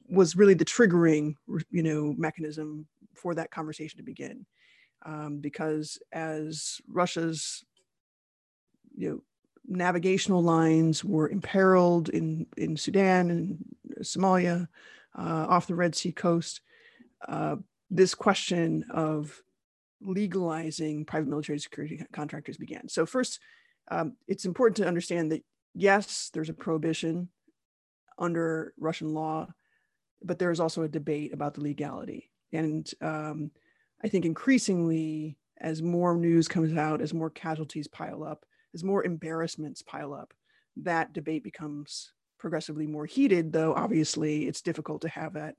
was 0.09 0.35
really 0.35 0.55
the 0.55 0.65
triggering 0.65 1.35
you 1.69 1.83
know 1.83 2.15
mechanism 2.17 2.87
for 3.13 3.35
that 3.35 3.51
conversation 3.51 3.97
to 3.97 4.03
begin. 4.03 4.45
Um, 5.05 5.39
because 5.39 5.97
as 6.11 6.81
russia's 6.91 7.63
you 8.97 9.09
know 9.09 9.21
navigational 9.65 10.43
lines 10.43 11.05
were 11.05 11.29
imperiled 11.29 12.09
in 12.09 12.47
in 12.57 12.75
sudan 12.75 13.29
and 13.29 13.57
somalia 14.01 14.67
uh, 15.17 15.45
off 15.47 15.67
the 15.67 15.75
red 15.75 15.95
sea 15.95 16.11
coast 16.11 16.59
uh, 17.27 17.55
this 17.89 18.13
question 18.13 18.85
of 18.91 19.41
legalizing 20.01 21.05
private 21.05 21.29
military 21.29 21.59
security 21.59 22.01
contractors 22.13 22.57
began. 22.57 22.87
So 22.87 23.05
first 23.05 23.39
um, 23.91 24.13
it's 24.27 24.45
important 24.45 24.77
to 24.77 24.87
understand 24.87 25.31
that 25.31 25.43
yes, 25.73 26.29
there's 26.33 26.49
a 26.49 26.53
prohibition 26.53 27.29
under 28.17 28.73
Russian 28.77 29.13
law, 29.13 29.47
but 30.21 30.39
there's 30.39 30.59
also 30.59 30.83
a 30.83 30.89
debate 30.89 31.33
about 31.33 31.53
the 31.53 31.61
legality. 31.61 32.31
And 32.51 32.89
um, 33.01 33.51
I 34.03 34.07
think 34.07 34.25
increasingly, 34.25 35.37
as 35.59 35.81
more 35.81 36.15
news 36.15 36.47
comes 36.47 36.75
out, 36.75 37.01
as 37.01 37.13
more 37.13 37.29
casualties 37.29 37.87
pile 37.87 38.23
up, 38.23 38.45
as 38.73 38.83
more 38.83 39.03
embarrassments 39.03 39.81
pile 39.81 40.13
up, 40.13 40.33
that 40.77 41.13
debate 41.13 41.43
becomes 41.43 42.13
progressively 42.37 42.87
more 42.87 43.05
heated, 43.05 43.51
though 43.51 43.73
obviously 43.73 44.47
it's 44.47 44.61
difficult 44.61 45.01
to 45.01 45.09
have 45.09 45.33
that 45.33 45.55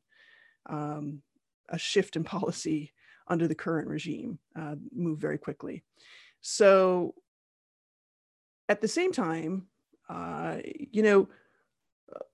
um, 0.66 1.22
a 1.68 1.78
shift 1.78 2.16
in 2.16 2.24
policy 2.24 2.92
under 3.28 3.46
the 3.46 3.54
current 3.54 3.88
regime 3.88 4.38
uh, 4.58 4.74
move 4.92 5.18
very 5.18 5.38
quickly. 5.38 5.84
So 6.40 7.14
at 8.68 8.80
the 8.80 8.88
same 8.88 9.12
time, 9.12 9.66
uh, 10.10 10.56
you 10.64 11.02
know, 11.02 11.28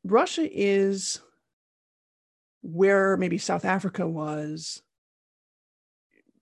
Russia 0.05 0.49
is 0.51 1.21
where 2.63 3.17
maybe 3.17 3.39
South 3.39 3.65
Africa 3.65 4.09
was 4.09 4.83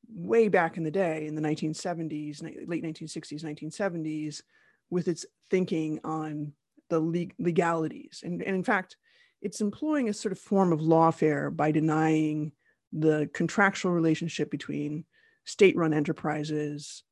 way 0.09 0.49
back 0.49 0.77
in 0.77 0.85
the 0.85 0.91
day 0.91 1.27
in 1.27 1.35
the 1.35 1.43
1970s, 1.43 2.43
late 2.69 2.85
1960s, 2.85 3.45
1970s, 3.45 4.43
with 4.91 5.09
its 5.09 5.27
thinking 5.51 5.99
on 6.05 6.53
the 6.89 7.01
legalities. 7.39 8.21
And, 8.23 8.41
and 8.43 8.55
in 8.55 8.63
fact, 8.63 8.97
it's 9.43 9.61
employing 9.61 10.09
a 10.09 10.15
sort 10.15 10.33
of 10.33 10.39
form 10.39 10.73
of 10.73 10.81
lawfare 10.81 11.55
by 11.55 11.73
denying 11.73 12.53
the 12.93 13.29
contractual 13.35 13.93
relationship 13.93 14.51
between 14.51 15.05
state 15.45 15.77
run 15.77 15.93
enterprises 15.93 17.03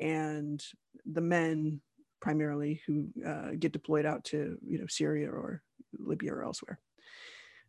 and 0.00 0.62
the 1.06 1.20
men 1.20 1.80
primarily 2.20 2.82
who 2.86 3.08
uh, 3.26 3.50
get 3.58 3.72
deployed 3.72 4.06
out 4.06 4.24
to 4.24 4.58
you 4.66 4.78
know 4.78 4.86
Syria 4.86 5.30
or 5.30 5.62
Libya 5.98 6.34
or 6.34 6.44
elsewhere. 6.44 6.78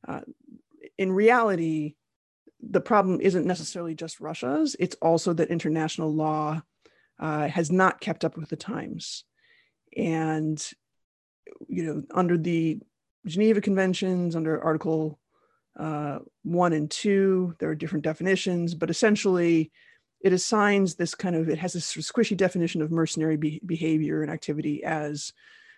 Uh, 0.08 0.22
in 0.98 1.12
reality, 1.12 1.96
the 2.62 2.82
problem 2.82 3.20
isn't 3.22 3.46
necessarily 3.46 3.96
just 3.96 4.20
Russia's; 4.20 4.76
it's 4.80 4.96
also 5.02 5.34
that 5.34 5.50
international 5.50 6.14
law 6.14 6.62
uh, 7.20 7.48
has 7.48 7.72
not 7.72 8.02
kept 8.02 8.26
up 8.26 8.38
with 8.38 8.50
the 8.50 8.56
times, 8.56 9.24
and 9.96 10.64
you 11.68 11.84
know 11.84 12.04
under 12.14 12.38
the 12.38 12.80
Geneva 13.26 13.62
Conventions, 13.62 14.36
under 14.36 14.62
Article 14.64 15.20
uh, 15.78 16.20
one 16.44 16.74
and 16.74 16.92
two, 16.92 17.56
there 17.60 17.70
are 17.70 17.76
different 17.76 18.04
definitions, 18.04 18.76
but 18.76 18.90
essentially 18.90 19.72
it 20.22 20.34
assigns 20.34 20.96
this 20.96 21.16
kind 21.16 21.36
of, 21.36 21.50
it 21.50 21.58
has 21.58 21.74
this 21.74 21.94
squishy 21.94 22.36
definition 22.36 22.82
of 22.82 22.92
mercenary 22.92 23.38
be- 23.38 23.62
behavior 23.66 24.22
and 24.22 24.32
activity 24.32 24.84
as 24.84 25.34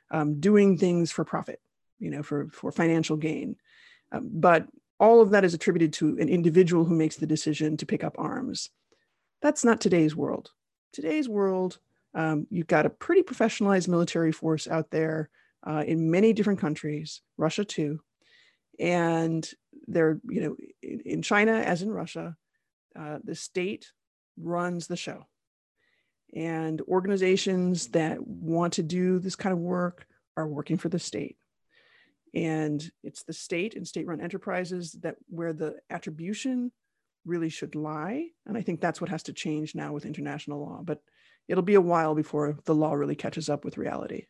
um, 0.09 0.39
doing 0.39 0.77
things 0.77 1.11
for 1.11 1.23
profit, 1.23 1.61
you 1.99 2.09
know, 2.09 2.23
for, 2.23 2.47
for 2.51 2.71
financial 2.71 3.17
gain. 3.17 3.55
Um, 4.11 4.29
but 4.33 4.67
all 4.99 5.21
of 5.21 5.31
that 5.31 5.45
is 5.45 5.53
attributed 5.53 5.93
to 5.93 6.17
an 6.19 6.29
individual 6.29 6.85
who 6.85 6.95
makes 6.95 7.15
the 7.15 7.27
decision 7.27 7.77
to 7.77 7.85
pick 7.85 8.03
up 8.03 8.15
arms. 8.17 8.69
That's 9.41 9.63
not 9.63 9.81
today's 9.81 10.15
world. 10.15 10.51
Today's 10.91 11.29
world, 11.29 11.79
Um, 12.13 12.47
you've 12.49 12.67
got 12.67 12.85
a 12.85 12.89
pretty 13.05 13.23
professionalized 13.23 13.87
military 13.87 14.33
force 14.33 14.67
out 14.67 14.89
there 14.91 15.29
uh, 15.63 15.83
in 15.87 16.11
many 16.11 16.33
different 16.33 16.59
countries, 16.59 17.21
Russia 17.37 17.63
too. 17.63 18.01
And 18.79 19.49
they're, 19.87 20.19
you 20.27 20.41
know, 20.41 20.55
in, 20.81 20.99
in 21.05 21.21
China 21.21 21.53
as 21.53 21.81
in 21.81 21.89
Russia, 21.89 22.35
uh, 22.99 23.19
the 23.23 23.35
state 23.35 23.93
runs 24.37 24.87
the 24.87 24.97
show. 24.97 25.25
And 26.33 26.81
organizations 26.81 27.87
that 27.89 28.25
want 28.25 28.73
to 28.73 28.83
do 28.83 29.19
this 29.19 29.35
kind 29.35 29.53
of 29.53 29.59
work 29.59 30.05
are 30.37 30.47
working 30.47 30.77
for 30.77 30.89
the 30.89 30.99
state. 30.99 31.37
And 32.33 32.81
it's 33.03 33.23
the 33.23 33.33
state 33.33 33.75
and 33.75 33.85
state 33.85 34.07
run 34.07 34.21
enterprises 34.21 34.93
that 35.01 35.17
where 35.27 35.51
the 35.51 35.75
attribution 35.89 36.71
really 37.25 37.49
should 37.49 37.75
lie. 37.75 38.27
And 38.45 38.57
I 38.57 38.61
think 38.61 38.79
that's 38.79 39.01
what 39.01 39.09
has 39.09 39.23
to 39.23 39.33
change 39.33 39.75
now 39.75 39.91
with 39.91 40.05
international 40.05 40.61
law. 40.61 40.81
But 40.83 41.01
it'll 41.47 41.63
be 41.63 41.75
a 41.75 41.81
while 41.81 42.15
before 42.15 42.57
the 42.65 42.75
law 42.75 42.93
really 42.93 43.15
catches 43.15 43.49
up 43.49 43.65
with 43.65 43.77
reality. 43.77 44.27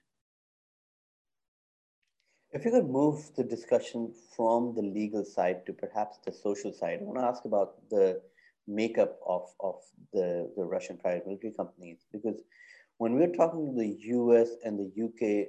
If 2.53 2.65
you 2.65 2.71
could 2.71 2.89
move 2.89 3.31
the 3.37 3.43
discussion 3.43 4.11
from 4.35 4.73
the 4.75 4.81
legal 4.81 5.23
side 5.23 5.65
to 5.67 5.73
perhaps 5.73 6.17
the 6.25 6.33
social 6.33 6.73
side, 6.73 6.99
I 6.99 7.03
want 7.03 7.19
to 7.19 7.25
ask 7.25 7.45
about 7.45 7.89
the 7.89 8.21
makeup 8.67 9.19
of, 9.27 9.49
of 9.59 9.75
the, 10.13 10.51
the 10.55 10.63
Russian 10.63 10.97
private 10.97 11.25
military 11.27 11.53
companies. 11.53 12.05
Because 12.11 12.41
when 12.97 13.15
we're 13.15 13.33
talking 13.33 13.73
to 13.73 13.81
the 13.81 13.97
US 14.15 14.49
and 14.63 14.79
the 14.79 14.91
UK 15.03 15.47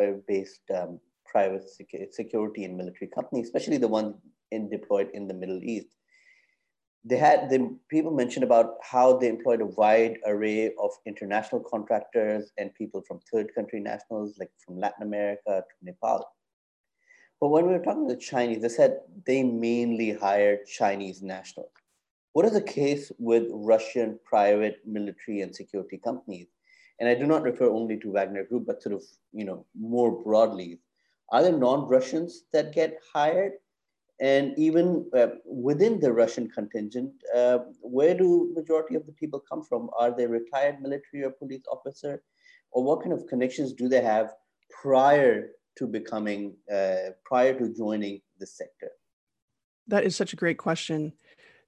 uh, 0.00 0.18
based 0.26 0.62
um, 0.74 1.00
private 1.24 1.64
security 2.10 2.64
and 2.64 2.76
military 2.76 3.08
companies, 3.08 3.46
especially 3.46 3.78
the 3.78 3.88
ones 3.88 4.16
in 4.50 4.68
deployed 4.68 5.10
in 5.14 5.28
the 5.28 5.34
Middle 5.34 5.62
East, 5.62 5.96
they 7.04 7.16
had 7.16 7.48
the 7.48 7.74
people 7.88 8.10
mentioned 8.10 8.44
about 8.44 8.74
how 8.82 9.16
they 9.16 9.28
employed 9.28 9.62
a 9.62 9.66
wide 9.66 10.18
array 10.26 10.72
of 10.78 10.90
international 11.06 11.62
contractors 11.62 12.50
and 12.58 12.74
people 12.74 13.02
from 13.06 13.20
third 13.32 13.54
country 13.54 13.80
nationals 13.80 14.36
like 14.38 14.50
from 14.64 14.78
Latin 14.78 15.02
America 15.02 15.62
to 15.68 15.84
Nepal. 15.84 16.30
But 17.40 17.48
when 17.48 17.66
we 17.66 17.72
were 17.72 17.82
talking 17.82 18.06
to 18.06 18.14
the 18.14 18.20
Chinese, 18.20 18.60
they 18.60 18.68
said 18.68 18.98
they 19.26 19.42
mainly 19.42 20.12
hired 20.12 20.66
Chinese 20.66 21.22
nationals. 21.22 21.70
What 22.32 22.46
is 22.46 22.52
the 22.52 22.62
case 22.62 23.10
with 23.18 23.48
Russian 23.50 24.18
private 24.24 24.80
military 24.86 25.40
and 25.40 25.54
security 25.54 25.98
companies? 25.98 26.46
And 27.00 27.08
I 27.08 27.14
do 27.14 27.26
not 27.26 27.42
refer 27.42 27.68
only 27.68 27.98
to 27.98 28.12
Wagner 28.12 28.44
Group, 28.44 28.66
but 28.66 28.82
sort 28.82 28.94
of, 28.94 29.02
you 29.32 29.44
know, 29.44 29.66
more 29.78 30.22
broadly. 30.22 30.80
Are 31.32 31.42
there 31.42 31.56
non-Russians 31.56 32.44
that 32.52 32.74
get 32.74 32.98
hired? 33.12 33.52
And 34.20 34.56
even 34.58 35.10
uh, 35.16 35.28
within 35.46 35.98
the 35.98 36.12
Russian 36.12 36.48
contingent, 36.50 37.12
uh, 37.34 37.60
where 37.80 38.14
do 38.14 38.52
majority 38.54 38.94
of 38.94 39.06
the 39.06 39.12
people 39.12 39.40
come 39.40 39.64
from? 39.64 39.88
Are 39.98 40.14
they 40.14 40.26
retired 40.26 40.82
military 40.82 41.24
or 41.24 41.30
police 41.30 41.62
officer? 41.72 42.22
Or 42.70 42.84
what 42.84 43.00
kind 43.02 43.14
of 43.14 43.26
connections 43.26 43.72
do 43.72 43.88
they 43.88 44.02
have 44.02 44.34
prior 44.82 45.52
to 45.78 45.86
becoming, 45.86 46.54
uh, 46.72 47.12
prior 47.24 47.58
to 47.58 47.74
joining 47.74 48.20
the 48.38 48.46
sector? 48.46 48.90
That 49.88 50.04
is 50.04 50.14
such 50.14 50.32
a 50.32 50.36
great 50.36 50.58
question. 50.58 51.14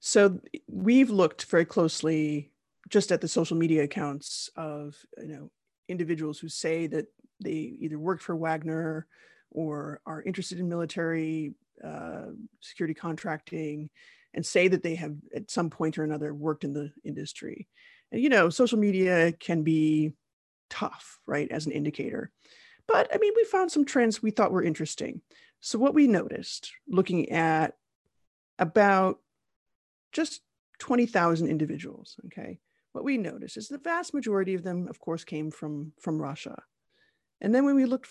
So 0.05 0.41
we've 0.67 1.09
looked 1.09 1.45
very 1.45 1.63
closely 1.63 2.51
just 2.89 3.09
at 3.13 3.21
the 3.21 3.27
social 3.29 3.55
media 3.55 3.83
accounts 3.83 4.49
of 4.57 4.97
you 5.17 5.27
know 5.29 5.51
individuals 5.87 6.39
who 6.39 6.49
say 6.49 6.87
that 6.87 7.05
they 7.41 7.77
either 7.79 7.97
worked 7.97 8.21
for 8.21 8.35
Wagner 8.35 9.07
or 9.49 10.01
are 10.05 10.21
interested 10.21 10.59
in 10.59 10.67
military 10.67 11.53
uh, 11.81 12.31
security 12.59 12.93
contracting 12.93 13.89
and 14.33 14.45
say 14.45 14.67
that 14.67 14.83
they 14.83 14.95
have 14.95 15.15
at 15.33 15.49
some 15.49 15.69
point 15.69 15.97
or 15.97 16.03
another 16.03 16.33
worked 16.33 16.65
in 16.65 16.73
the 16.73 16.91
industry. 17.05 17.69
And 18.11 18.21
you 18.21 18.27
know, 18.27 18.49
social 18.49 18.79
media 18.79 19.31
can 19.31 19.63
be 19.63 20.11
tough, 20.69 21.17
right, 21.25 21.49
as 21.49 21.65
an 21.65 21.71
indicator. 21.71 22.29
But 22.89 23.07
I 23.15 23.19
mean, 23.19 23.31
we 23.37 23.45
found 23.45 23.71
some 23.71 23.85
trends 23.85 24.21
we 24.21 24.31
thought 24.31 24.51
were 24.51 24.63
interesting. 24.63 25.21
So, 25.61 25.79
what 25.79 25.93
we 25.93 26.07
noticed 26.07 26.73
looking 26.89 27.29
at 27.29 27.77
about 28.59 29.19
just 30.13 30.41
20,000 30.79 31.47
individuals, 31.47 32.17
okay, 32.25 32.59
what 32.93 33.03
we 33.03 33.17
noticed 33.17 33.57
is 33.57 33.67
the 33.67 33.77
vast 33.77 34.13
majority 34.13 34.53
of 34.53 34.63
them, 34.63 34.87
of 34.87 34.99
course, 34.99 35.23
came 35.23 35.51
from, 35.51 35.91
from 35.99 36.21
Russia. 36.21 36.61
And 37.41 37.53
then 37.53 37.65
when 37.65 37.75
we 37.75 37.85
looked, 37.85 38.07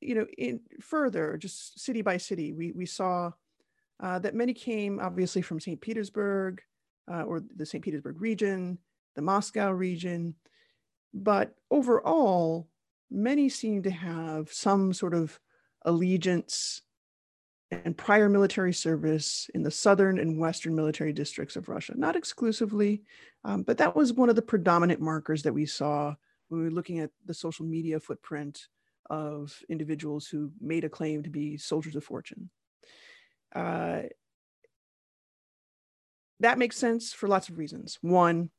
you 0.00 0.14
know, 0.14 0.26
in 0.38 0.60
further, 0.80 1.36
just 1.38 1.80
city 1.80 2.02
by 2.02 2.18
city, 2.18 2.52
we, 2.52 2.72
we 2.72 2.86
saw 2.86 3.32
uh, 4.00 4.18
that 4.20 4.34
many 4.34 4.52
came 4.52 5.00
obviously 5.00 5.42
from 5.42 5.60
St. 5.60 5.80
Petersburg 5.80 6.62
uh, 7.10 7.22
or 7.22 7.40
the 7.56 7.66
St. 7.66 7.82
Petersburg 7.82 8.20
region, 8.20 8.78
the 9.14 9.22
Moscow 9.22 9.70
region. 9.70 10.34
But 11.14 11.54
overall, 11.70 12.68
many 13.10 13.48
seem 13.48 13.82
to 13.84 13.90
have 13.90 14.52
some 14.52 14.92
sort 14.92 15.14
of 15.14 15.38
allegiance 15.84 16.82
and 17.70 17.96
prior 17.96 18.28
military 18.28 18.72
service 18.72 19.50
in 19.54 19.62
the 19.62 19.70
southern 19.70 20.18
and 20.18 20.38
western 20.38 20.74
military 20.74 21.12
districts 21.12 21.56
of 21.56 21.68
Russia. 21.68 21.94
Not 21.96 22.16
exclusively, 22.16 23.02
um, 23.44 23.62
but 23.62 23.78
that 23.78 23.96
was 23.96 24.12
one 24.12 24.28
of 24.28 24.36
the 24.36 24.42
predominant 24.42 25.00
markers 25.00 25.42
that 25.42 25.52
we 25.52 25.66
saw 25.66 26.14
when 26.48 26.60
we 26.60 26.64
were 26.64 26.74
looking 26.74 27.00
at 27.00 27.10
the 27.24 27.34
social 27.34 27.66
media 27.66 27.98
footprint 27.98 28.66
of 29.10 29.60
individuals 29.68 30.26
who 30.26 30.52
made 30.60 30.84
a 30.84 30.88
claim 30.88 31.22
to 31.22 31.30
be 31.30 31.56
soldiers 31.56 31.96
of 31.96 32.04
fortune. 32.04 32.50
Uh, 33.54 34.02
that 36.40 36.58
makes 36.58 36.76
sense 36.76 37.12
for 37.12 37.28
lots 37.28 37.48
of 37.48 37.58
reasons. 37.58 37.98
One, 38.00 38.50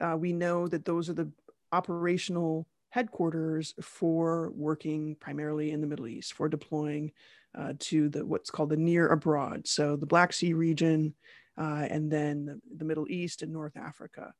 uh, 0.00 0.16
we 0.16 0.32
know 0.32 0.68
that 0.68 0.84
those 0.84 1.08
are 1.08 1.14
the 1.14 1.30
operational 1.72 2.68
headquarters 2.90 3.74
for 3.80 4.52
working 4.54 5.16
primarily 5.18 5.70
in 5.70 5.80
the 5.80 5.86
Middle 5.86 6.06
East, 6.06 6.34
for 6.34 6.48
deploying 6.48 7.12
uh, 7.58 7.74
to 7.78 8.08
the 8.08 8.24
what's 8.24 8.50
called 8.50 8.70
the 8.70 8.76
near 8.76 9.08
abroad. 9.08 9.66
So 9.66 9.96
the 9.96 10.06
Black 10.06 10.32
Sea 10.32 10.52
region, 10.52 11.14
uh, 11.58 11.86
and 11.90 12.10
then 12.10 12.46
the, 12.46 12.60
the, 12.78 12.84
Middle 12.84 13.06
East 13.10 13.42
and 13.42 13.52
North 13.52 13.76
Africa. 13.76 14.32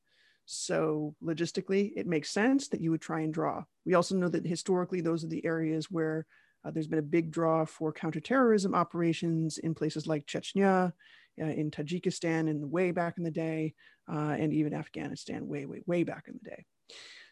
So 0.46 1.14
logistically, 1.22 1.92
it 1.94 2.07
makes 2.07 2.31
sense 2.31 2.68
that 2.68 2.81
you 2.81 2.90
would 2.90 3.03
try 3.03 3.20
and 3.20 3.33
draw. 3.33 3.64
We 3.85 3.94
also 3.94 4.14
know 4.16 4.29
that 4.29 4.46
historically, 4.46 5.01
those 5.01 5.25
are 5.25 5.29
the 5.29 5.44
areas 5.44 5.90
where 5.90 6.27
uh, 6.64 6.70
there's 6.70 6.87
been 6.87 6.98
a 6.98 7.03
big 7.03 7.31
draw 7.31 7.64
for 7.64 7.92
counterterrorism 7.92 8.75
operations 8.75 9.59
in 9.59 9.75
places 9.75 10.07
like 10.07 10.27
Chechnya, 10.27 10.92
uh, 11.40 11.44
in 11.44 11.70
Tajikistan 11.70 12.48
in 12.48 12.61
the 12.61 12.66
way 12.66 12.90
back 12.92 13.18
in 13.18 13.25
the 13.25 13.31
day, 13.31 13.75
uh, 14.12 14.37
and 14.38 14.53
even 14.53 14.75
Afghanistan 14.75 15.46
way, 15.46 15.66
way, 15.66 15.83
way 15.87 16.03
back 16.03 16.25
in 16.29 16.38
the 16.42 16.51
day. 16.51 16.64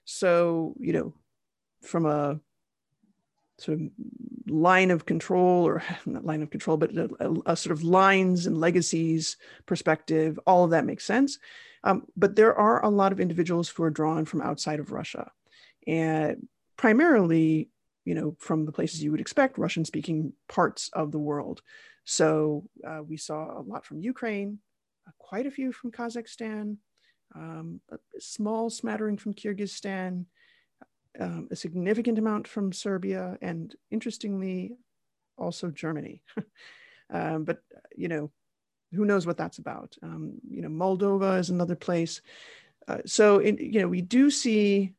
So, 0.04 0.74
you 0.78 0.92
know, 0.92 1.14
from 1.82 2.06
a 2.06 2.40
sort 3.60 3.80
of 3.80 3.88
line 4.48 4.90
of 4.90 5.06
control 5.06 5.66
or 5.66 5.82
not 6.06 6.24
line 6.24 6.42
of 6.42 6.50
control, 6.50 6.76
but 6.76 6.96
a, 6.96 7.34
a, 7.46 7.56
sort 7.56 7.72
of 7.72 7.84
lines 7.84 8.46
and 8.46 8.58
legacies 8.58 9.36
perspective, 9.66 10.38
all 10.46 10.64
of 10.64 10.70
that 10.70 10.86
makes 10.86 11.04
sense. 11.04 11.38
Um, 11.84 12.04
but 12.16 12.36
there 12.36 12.54
are 12.54 12.84
a 12.84 12.90
lot 12.90 13.12
of 13.12 13.20
individuals 13.20 13.68
who 13.68 13.82
are 13.82 13.90
drawn 13.90 14.24
from 14.24 14.42
outside 14.42 14.80
of 14.80 14.92
Russia 14.92 15.30
and 15.86 16.46
primarily, 16.76 17.70
you 18.04 18.14
know, 18.14 18.36
from 18.38 18.64
the 18.64 18.72
places 18.72 19.02
you 19.02 19.10
would 19.10 19.20
expect, 19.20 19.58
Russian 19.58 19.84
speaking 19.84 20.32
parts 20.48 20.90
of 20.92 21.12
the 21.12 21.18
world. 21.18 21.62
So 22.04 22.64
uh, 22.86 23.00
we 23.06 23.16
saw 23.16 23.58
a 23.58 23.62
lot 23.62 23.84
from 23.84 24.00
Ukraine, 24.00 24.58
uh, 25.06 25.12
quite 25.18 25.46
a 25.46 25.50
few 25.50 25.72
from 25.72 25.92
Kazakhstan, 25.92 26.76
um, 27.34 27.80
a 27.90 27.98
small 28.18 28.70
smattering 28.70 29.16
from 29.16 29.34
Kyrgyzstan, 29.34 30.24
um, 31.18 31.48
a 31.50 31.56
significant 31.56 32.18
amount 32.18 32.46
from 32.46 32.72
Serbia, 32.72 33.38
and 33.40 33.74
interestingly, 33.90 34.72
also 35.36 35.70
Germany. 35.70 36.22
um, 37.10 37.44
but 37.44 37.62
you 37.96 38.08
know, 38.08 38.30
who 38.92 39.04
knows 39.04 39.26
what 39.26 39.36
that's 39.36 39.58
about? 39.58 39.96
Um, 40.02 40.34
you 40.48 40.62
know, 40.62 40.68
Moldova 40.68 41.38
is 41.38 41.50
another 41.50 41.76
place. 41.76 42.20
Uh, 42.88 42.98
so 43.06 43.38
in, 43.38 43.56
you 43.58 43.80
know, 43.80 43.88
we 43.88 44.02
do 44.02 44.30
see 44.30 44.92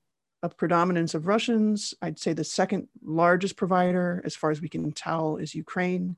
a 0.43 0.49
predominance 0.49 1.13
of 1.13 1.27
Russians. 1.27 1.93
I'd 2.01 2.19
say 2.19 2.33
the 2.33 2.43
second 2.43 2.87
largest 3.03 3.55
provider, 3.55 4.21
as 4.25 4.35
far 4.35 4.51
as 4.51 4.61
we 4.61 4.69
can 4.69 4.91
tell, 4.91 5.37
is 5.37 5.55
Ukraine, 5.55 6.17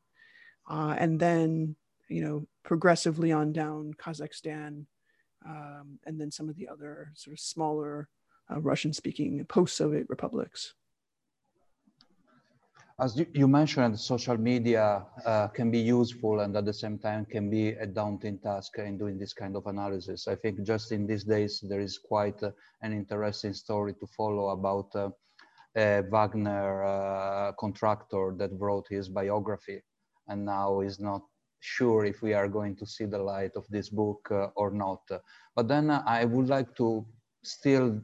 uh, 0.70 0.96
and 0.98 1.20
then 1.20 1.76
you 2.10 2.22
know, 2.22 2.48
progressively 2.64 3.32
on 3.32 3.52
down 3.54 3.94
Kazakhstan, 3.96 4.86
um, 5.46 6.00
and 6.06 6.20
then 6.20 6.32
some 6.32 6.48
of 6.48 6.56
the 6.56 6.68
other 6.68 7.12
sort 7.16 7.34
of 7.34 7.40
smaller 7.40 8.08
uh, 8.54 8.60
Russian 8.60 8.94
speaking 8.94 9.44
post 9.46 9.78
Soviet 9.78 10.06
republics. 10.10 10.74
As 13.00 13.20
you 13.34 13.48
mentioned, 13.48 14.00
social 14.00 14.38
media 14.38 15.04
uh, 15.26 15.48
can 15.48 15.72
be 15.72 15.80
useful 15.80 16.42
and 16.42 16.56
at 16.56 16.66
the 16.66 16.74
same 16.74 17.00
time 17.00 17.26
can 17.26 17.50
be 17.50 17.70
a 17.70 17.88
daunting 17.88 18.38
task 18.38 18.78
in 18.78 19.00
doing 19.00 19.18
this 19.18 19.34
kind 19.34 19.56
of 19.56 19.66
analysis. 19.66 20.28
I 20.28 20.36
think 20.36 20.62
just 20.62 20.92
in 20.92 21.08
these 21.08 21.24
days, 21.24 21.60
there 21.68 21.80
is 21.80 21.98
quite 21.98 22.42
uh, 22.44 22.52
an 22.84 22.94
interesting 22.94 23.54
story 23.54 23.96
to 23.96 24.06
follow 24.16 24.50
about 24.50 24.96
uh, 24.96 25.10
a 25.76 26.04
Wagner 26.12 26.84
uh, 26.84 27.52
contractor 27.54 28.36
that 28.38 28.52
wrote 28.54 28.86
his 28.90 29.10
biography 29.10 29.82
and 30.28 30.46
now 30.46 30.82
is 30.82 31.00
not 31.00 31.24
sure 31.62 32.06
if 32.06 32.22
we 32.22 32.34
are 32.34 32.48
going 32.48 32.76
to 32.76 32.86
see 32.86 33.06
the 33.06 33.18
light 33.18 33.52
of 33.56 33.66
this 33.70 33.90
book 33.90 34.28
uh, 34.30 34.48
or 34.56 34.70
not. 34.70 35.02
But 35.56 35.68
then 35.68 35.90
uh, 35.90 36.04
I 36.06 36.26
would 36.26 36.48
like 36.48 36.76
to 36.76 37.06
still 37.44 38.00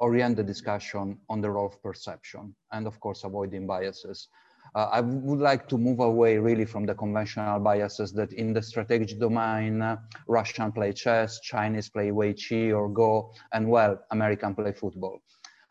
orient 0.00 0.36
the 0.36 0.42
discussion 0.42 1.18
on 1.28 1.40
the 1.40 1.50
role 1.50 1.66
of 1.66 1.82
perception 1.82 2.54
and 2.72 2.86
of 2.86 2.98
course 3.00 3.24
avoiding 3.24 3.66
biases. 3.66 4.28
Uh, 4.74 4.88
I 4.92 5.00
would 5.00 5.40
like 5.40 5.68
to 5.68 5.78
move 5.78 6.00
away 6.00 6.38
really 6.38 6.64
from 6.64 6.86
the 6.86 6.94
conventional 6.94 7.58
biases 7.58 8.12
that 8.12 8.32
in 8.32 8.52
the 8.52 8.62
strategic 8.62 9.18
domain, 9.18 9.82
uh, 9.82 9.96
Russian 10.28 10.70
play 10.70 10.92
chess, 10.92 11.40
Chinese 11.40 11.88
play 11.88 12.12
Wei 12.12 12.32
Qi 12.34 12.72
or 12.76 12.88
Go, 12.88 13.32
and 13.52 13.68
well, 13.68 13.98
American 14.10 14.54
play 14.54 14.72
football. 14.72 15.20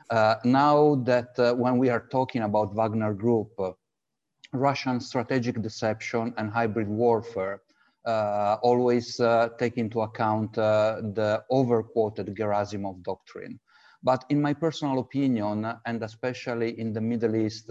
Uh, 0.10 0.36
now 0.44 0.96
that 1.06 1.38
uh, 1.38 1.54
when 1.54 1.78
we 1.78 1.90
are 1.90 2.08
talking 2.12 2.42
about 2.42 2.76
Wagner 2.76 3.14
Group, 3.14 3.52
uh, 3.60 3.72
Russian 4.52 5.00
strategic 5.00 5.62
deception 5.62 6.34
and 6.38 6.50
hybrid 6.50 6.88
warfare 6.88 7.62
uh, 8.06 8.58
always 8.64 9.22
take 9.60 9.78
into 9.78 10.02
account 10.02 10.54
the 10.54 11.44
overquoted 11.52 12.36
Gerasimov 12.36 13.04
doctrine. 13.04 13.60
But 14.04 14.26
in 14.30 14.42
my 14.42 14.54
personal 14.54 15.00
opinion, 15.00 15.66
and 15.86 16.04
especially 16.04 16.80
in 16.80 16.94
the 16.94 17.02
Middle 17.02 17.36
East, 17.36 17.70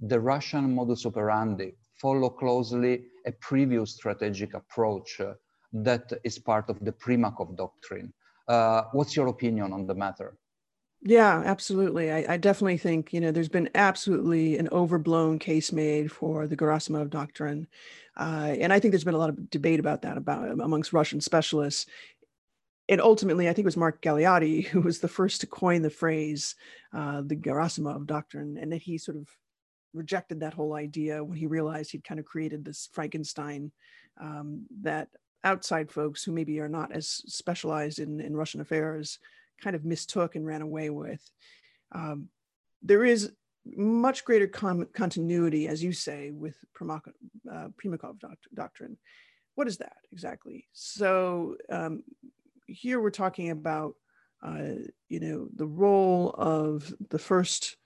the 0.00 0.20
Russian 0.20 0.74
modus 0.74 1.06
operandi 1.06 1.74
follow 2.00 2.28
closely 2.28 3.04
a 3.26 3.32
previous 3.32 3.94
strategic 3.94 4.54
approach 4.54 5.20
uh, 5.20 5.34
that 5.72 6.12
is 6.24 6.38
part 6.38 6.68
of 6.68 6.78
the 6.84 6.92
Primakov 6.92 7.56
doctrine. 7.56 8.12
Uh, 8.46 8.82
what's 8.92 9.16
your 9.16 9.28
opinion 9.28 9.72
on 9.72 9.86
the 9.86 9.94
matter? 9.94 10.36
Yeah, 11.06 11.42
absolutely. 11.44 12.10
I, 12.10 12.34
I, 12.34 12.36
definitely 12.38 12.78
think 12.78 13.12
you 13.12 13.20
know 13.20 13.30
there's 13.30 13.50
been 13.50 13.68
absolutely 13.74 14.56
an 14.56 14.70
overblown 14.72 15.38
case 15.38 15.70
made 15.70 16.10
for 16.10 16.46
the 16.46 16.56
Gerasimov 16.56 17.10
doctrine, 17.10 17.66
uh, 18.16 18.54
and 18.58 18.72
I 18.72 18.80
think 18.80 18.92
there's 18.92 19.04
been 19.04 19.12
a 19.14 19.18
lot 19.18 19.28
of 19.28 19.50
debate 19.50 19.80
about 19.80 20.00
that 20.00 20.16
about 20.16 20.48
amongst 20.48 20.94
Russian 20.94 21.20
specialists. 21.20 21.84
And 22.88 23.00
ultimately, 23.00 23.48
I 23.48 23.52
think 23.52 23.64
it 23.64 23.66
was 23.66 23.76
Mark 23.76 24.02
Galeotti 24.02 24.66
who 24.66 24.80
was 24.80 24.98
the 24.98 25.08
first 25.08 25.40
to 25.40 25.46
coin 25.46 25.82
the 25.82 25.90
phrase 25.90 26.54
uh, 26.94 27.22
the 27.24 27.36
Gerasimov 27.36 28.06
doctrine, 28.06 28.58
and 28.60 28.72
that 28.72 28.82
he 28.82 28.98
sort 28.98 29.16
of 29.16 29.28
rejected 29.94 30.40
that 30.40 30.54
whole 30.54 30.74
idea 30.74 31.22
when 31.22 31.38
he 31.38 31.46
realized 31.46 31.92
he'd 31.92 32.04
kind 32.04 32.20
of 32.20 32.26
created 32.26 32.64
this 32.64 32.88
Frankenstein 32.92 33.70
um, 34.20 34.66
that 34.82 35.08
outside 35.44 35.90
folks 35.90 36.24
who 36.24 36.32
maybe 36.32 36.58
are 36.60 36.68
not 36.68 36.92
as 36.92 37.06
specialized 37.08 37.98
in, 37.98 38.20
in 38.20 38.36
Russian 38.36 38.60
affairs 38.60 39.18
kind 39.62 39.76
of 39.76 39.84
mistook 39.84 40.34
and 40.34 40.46
ran 40.46 40.62
away 40.62 40.90
with. 40.90 41.22
Um, 41.92 42.28
there 42.82 43.04
is 43.04 43.32
much 43.64 44.24
greater 44.24 44.46
continuity, 44.46 45.68
as 45.68 45.82
you 45.82 45.92
say, 45.92 46.30
with 46.30 46.56
Primakov, 46.78 47.12
uh, 47.50 47.68
Primakov 47.82 48.18
doct- 48.18 48.52
doctrine. 48.52 48.98
What 49.54 49.68
is 49.68 49.78
that 49.78 49.96
exactly? 50.12 50.66
So 50.72 51.56
um, 51.70 52.02
here 52.66 53.00
we're 53.00 53.10
talking 53.10 53.50
about, 53.50 53.94
uh, 54.44 54.74
you 55.08 55.20
know, 55.20 55.48
the 55.54 55.66
role 55.66 56.30
of 56.36 56.92
the 57.10 57.18
first 57.18 57.76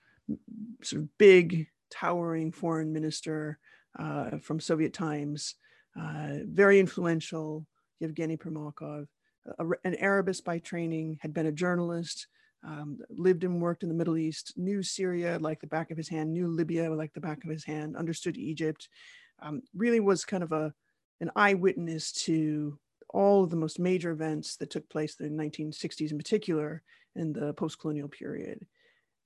sort 0.83 1.03
of 1.03 1.17
big 1.17 1.67
towering 1.89 2.51
foreign 2.51 2.93
minister 2.93 3.57
uh, 3.97 4.37
from 4.39 4.59
Soviet 4.59 4.93
times, 4.93 5.55
uh, 5.99 6.39
very 6.45 6.79
influential, 6.79 7.65
Yevgeny 7.99 8.37
Primakov, 8.37 9.07
a, 9.57 9.65
an 9.83 9.95
Arabist 9.95 10.45
by 10.45 10.59
training, 10.59 11.17
had 11.21 11.33
been 11.33 11.47
a 11.47 11.51
journalist, 11.51 12.27
um, 12.63 12.99
lived 13.09 13.43
and 13.43 13.61
worked 13.61 13.83
in 13.83 13.89
the 13.89 13.95
Middle 13.95 14.17
East, 14.17 14.53
knew 14.57 14.83
Syria 14.83 15.37
like 15.39 15.61
the 15.61 15.67
back 15.67 15.91
of 15.91 15.97
his 15.97 16.09
hand, 16.09 16.33
knew 16.33 16.47
Libya 16.47 16.91
like 16.93 17.13
the 17.13 17.21
back 17.21 17.43
of 17.43 17.49
his 17.49 17.63
hand, 17.63 17.95
understood 17.95 18.37
Egypt, 18.37 18.89
um, 19.41 19.61
really 19.73 19.99
was 19.99 20.25
kind 20.25 20.43
of 20.43 20.51
a, 20.51 20.73
an 21.21 21.31
eyewitness 21.35 22.11
to 22.11 22.77
all 23.09 23.43
of 23.43 23.49
the 23.49 23.55
most 23.55 23.79
major 23.79 24.11
events 24.11 24.55
that 24.57 24.69
took 24.69 24.87
place 24.89 25.15
in 25.19 25.35
the 25.35 25.43
1960s 25.43 26.11
in 26.11 26.17
particular 26.17 26.83
in 27.15 27.33
the 27.33 27.53
post-colonial 27.53 28.07
period. 28.07 28.65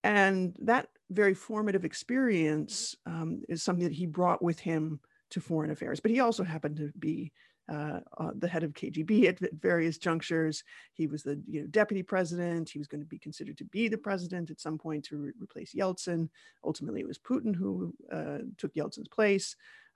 And 0.03 0.55
that 0.59 0.89
very 1.09 1.33
formative 1.33 1.85
experience 1.85 2.95
um, 3.05 3.41
is 3.47 3.63
something 3.63 3.85
that 3.85 3.93
he 3.93 4.05
brought 4.05 4.41
with 4.41 4.59
him 4.59 4.99
to 5.31 5.39
foreign 5.39 5.71
affairs. 5.71 5.99
But 5.99 6.11
he 6.11 6.19
also 6.19 6.43
happened 6.43 6.77
to 6.77 6.91
be 6.99 7.31
uh, 7.71 8.01
uh, 8.17 8.31
the 8.35 8.47
head 8.47 8.63
of 8.63 8.73
KGB 8.73 9.25
at, 9.29 9.41
at, 9.41 9.53
various 9.53 9.97
junctures. 9.97 10.65
He 10.93 11.07
was 11.07 11.23
the 11.23 11.41
you 11.47 11.61
know, 11.61 11.67
deputy 11.67 12.03
president. 12.03 12.69
He 12.69 12.77
was 12.77 12.89
going 12.89 12.99
to 12.99 13.07
be 13.07 13.17
considered 13.17 13.57
to 13.57 13.65
be 13.65 13.87
the 13.87 13.97
president 13.97 14.51
at 14.51 14.59
some 14.59 14.77
point 14.77 15.05
to 15.05 15.17
re- 15.17 15.31
replace 15.41 15.73
Yeltsin. 15.73 16.27
Ultimately, 16.65 16.99
it 16.99 17.07
was 17.07 17.17
Putin 17.17 17.55
who 17.55 17.93
uh, 18.11 18.39
took 18.57 18.73
Yeltsin's 18.73 19.07
place, 19.07 19.55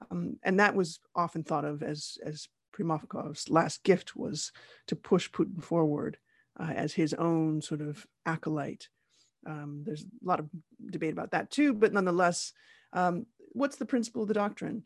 um, 0.09 0.37
and 0.43 0.57
that 0.61 0.75
was 0.75 1.01
often 1.13 1.43
thought 1.43 1.65
of 1.65 1.83
as 1.83 2.17
as 2.25 2.47
Primakov's 2.77 3.49
last 3.49 3.83
gift 3.83 4.15
was 4.15 4.51
to 4.87 4.95
push 4.95 5.29
Putin 5.31 5.63
forward 5.63 6.17
uh, 6.59 6.73
as 6.75 6.93
his 6.93 7.13
own 7.13 7.61
sort 7.61 7.81
of 7.81 8.05
acolyte 8.25 8.89
um, 9.47 9.83
there's 9.85 10.03
a 10.03 10.27
lot 10.27 10.39
of 10.39 10.49
debate 10.85 11.13
about 11.13 11.31
that 11.31 11.49
too, 11.49 11.73
but 11.73 11.93
nonetheless, 11.93 12.53
um, 12.93 13.25
what's 13.53 13.77
the 13.77 13.85
principle 13.85 14.23
of 14.23 14.27
the 14.27 14.33
doctrine? 14.33 14.83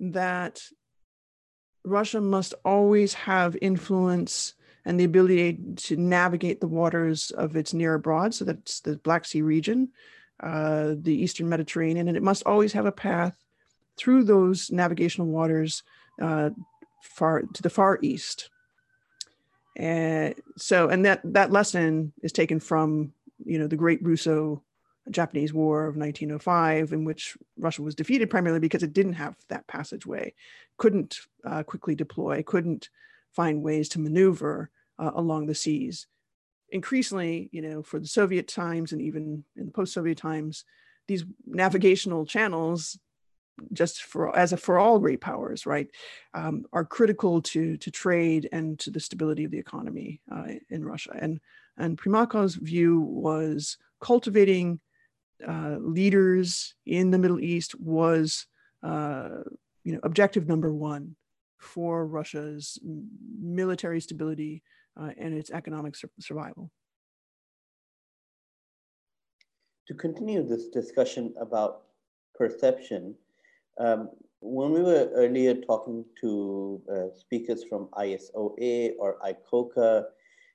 That 0.00 0.62
Russia 1.84 2.20
must 2.20 2.54
always 2.64 3.14
have 3.14 3.56
influence 3.60 4.54
and 4.84 4.98
the 4.98 5.04
ability 5.04 5.58
to 5.76 5.96
navigate 5.96 6.60
the 6.60 6.66
waters 6.66 7.30
of 7.30 7.56
its 7.56 7.72
near 7.72 7.94
abroad, 7.94 8.34
so 8.34 8.44
that's 8.44 8.80
the 8.80 8.96
Black 8.98 9.24
Sea 9.24 9.42
region, 9.42 9.90
uh, 10.40 10.94
the 11.00 11.14
Eastern 11.14 11.48
Mediterranean, 11.48 12.08
and 12.08 12.16
it 12.16 12.22
must 12.22 12.42
always 12.44 12.72
have 12.72 12.86
a 12.86 12.92
path 12.92 13.36
through 13.96 14.24
those 14.24 14.70
navigational 14.70 15.28
waters 15.28 15.82
uh, 16.20 16.50
far 17.02 17.42
to 17.42 17.62
the 17.62 17.70
far 17.70 17.98
east. 18.02 18.48
And 19.76 20.34
so, 20.56 20.88
and 20.88 21.04
that 21.04 21.20
that 21.24 21.50
lesson 21.50 22.12
is 22.22 22.32
taken 22.32 22.60
from 22.60 23.12
you 23.44 23.58
know, 23.58 23.66
the 23.66 23.76
Great 23.76 24.02
Russo 24.02 24.62
Japanese 25.10 25.52
War 25.52 25.86
of 25.86 25.96
1905, 25.96 26.92
in 26.92 27.04
which 27.04 27.36
Russia 27.58 27.82
was 27.82 27.94
defeated 27.94 28.30
primarily 28.30 28.60
because 28.60 28.82
it 28.82 28.92
didn't 28.92 29.14
have 29.14 29.36
that 29.48 29.66
passageway, 29.66 30.32
couldn't 30.76 31.18
uh, 31.44 31.62
quickly 31.62 31.94
deploy, 31.94 32.42
couldn't 32.42 32.88
find 33.32 33.62
ways 33.62 33.88
to 33.90 34.00
maneuver 34.00 34.70
uh, 34.98 35.10
along 35.14 35.46
the 35.46 35.54
seas. 35.54 36.06
Increasingly, 36.70 37.48
you 37.52 37.62
know, 37.62 37.82
for 37.82 37.98
the 37.98 38.06
Soviet 38.06 38.48
times 38.48 38.92
and 38.92 39.02
even 39.02 39.44
in 39.56 39.66
the 39.66 39.72
post-Soviet 39.72 40.18
times, 40.18 40.64
these 41.08 41.24
navigational 41.46 42.24
channels, 42.24 42.98
just 43.72 44.02
for 44.02 44.36
as 44.36 44.52
a, 44.52 44.56
for 44.56 44.78
all 44.78 44.98
great 44.98 45.20
powers, 45.20 45.66
right, 45.66 45.88
um, 46.34 46.64
are 46.72 46.84
critical 46.84 47.42
to 47.42 47.76
to 47.76 47.90
trade 47.90 48.48
and 48.52 48.78
to 48.80 48.90
the 48.90 49.00
stability 49.00 49.44
of 49.44 49.50
the 49.50 49.58
economy 49.58 50.20
uh, 50.30 50.48
in 50.70 50.84
Russia. 50.84 51.10
And 51.18 51.40
and 51.76 51.98
Primakov's 51.98 52.54
view 52.54 53.00
was 53.00 53.78
cultivating 54.00 54.80
uh, 55.46 55.76
leaders 55.80 56.74
in 56.86 57.10
the 57.10 57.18
Middle 57.18 57.40
East 57.40 57.78
was, 57.80 58.46
uh, 58.82 59.42
you 59.84 59.92
know, 59.92 60.00
objective 60.02 60.46
number 60.46 60.72
one 60.72 61.16
for 61.58 62.06
Russia's 62.06 62.78
military 63.40 64.00
stability 64.00 64.62
uh, 65.00 65.10
and 65.16 65.34
its 65.34 65.50
economic 65.50 65.96
sur 65.96 66.08
survival. 66.20 66.70
To 69.88 69.94
continue 69.94 70.46
this 70.46 70.68
discussion 70.68 71.34
about 71.40 71.82
perception, 72.34 73.14
um, 73.78 74.10
when 74.40 74.72
we 74.72 74.82
were 74.82 75.10
earlier 75.14 75.54
talking 75.54 76.04
to 76.20 76.82
uh, 76.92 77.14
speakers 77.14 77.64
from 77.64 77.88
ISOA 77.98 78.92
or 78.98 79.18
ICOCA, 79.24 80.04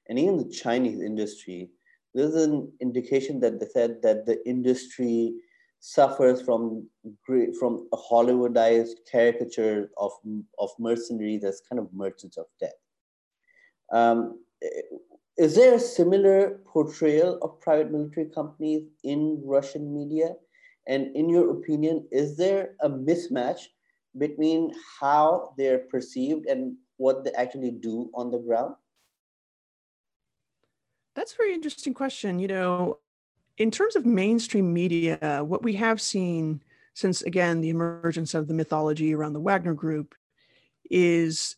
and 0.10 0.20
even 0.20 0.38
the 0.38 0.50
Chinese 0.50 1.02
industry, 1.02 1.70
there's 2.14 2.36
an 2.36 2.72
indication 2.82 3.40
that 3.42 3.60
they 3.60 3.68
said 3.68 4.02
that 4.02 4.26
the 4.26 4.46
industry 4.48 5.34
suffers 5.80 6.42
from 6.42 6.88
from 7.60 7.88
a 7.94 7.98
Hollywoodized 7.98 8.96
caricature 9.12 9.90
of, 9.98 10.12
of 10.60 10.70
mercenaries 10.80 11.44
as 11.44 11.62
kind 11.70 11.80
of 11.80 11.94
merchants 11.94 12.38
of 12.38 12.46
death. 12.60 12.72
Um, 13.94 14.40
is 15.38 15.56
there 15.56 15.76
a 15.76 15.80
similar 15.80 16.60
portrayal 16.66 17.38
of 17.44 17.62
private 17.62 17.92
military 17.92 18.30
companies 18.34 18.88
in 19.04 19.42
Russian 19.46 19.94
media? 19.94 20.34
And 20.88 21.16
in 21.16 21.30
your 21.30 21.52
opinion, 21.52 22.08
is 22.12 22.38
there 22.38 22.76
a 22.82 22.90
mismatch 22.90 23.62
between 24.18 24.74
how 25.00 25.54
they're 25.58 25.80
perceived 25.80 26.46
and 26.48 26.76
what 26.96 27.24
they 27.24 27.32
actually 27.32 27.72
do 27.72 28.10
on 28.14 28.32
the 28.32 28.40
ground? 28.40 28.76
That's 31.16 31.34
a 31.34 31.38
very 31.38 31.54
interesting 31.54 31.94
question. 31.94 32.40
You 32.40 32.48
know, 32.48 33.00
in 33.58 33.70
terms 33.72 33.96
of 33.96 34.06
mainstream 34.06 34.74
media, 34.74 35.44
what 35.44 35.64
we 35.64 35.74
have 35.74 36.00
seen 36.00 36.64
since, 36.94 37.22
again, 37.22 37.62
the 37.62 37.70
emergence 37.70 38.34
of 38.34 38.48
the 38.48 38.54
mythology 38.54 39.14
around 39.14 39.34
the 39.34 39.40
Wagner 39.40 39.74
Group 39.74 40.16
is 40.90 41.58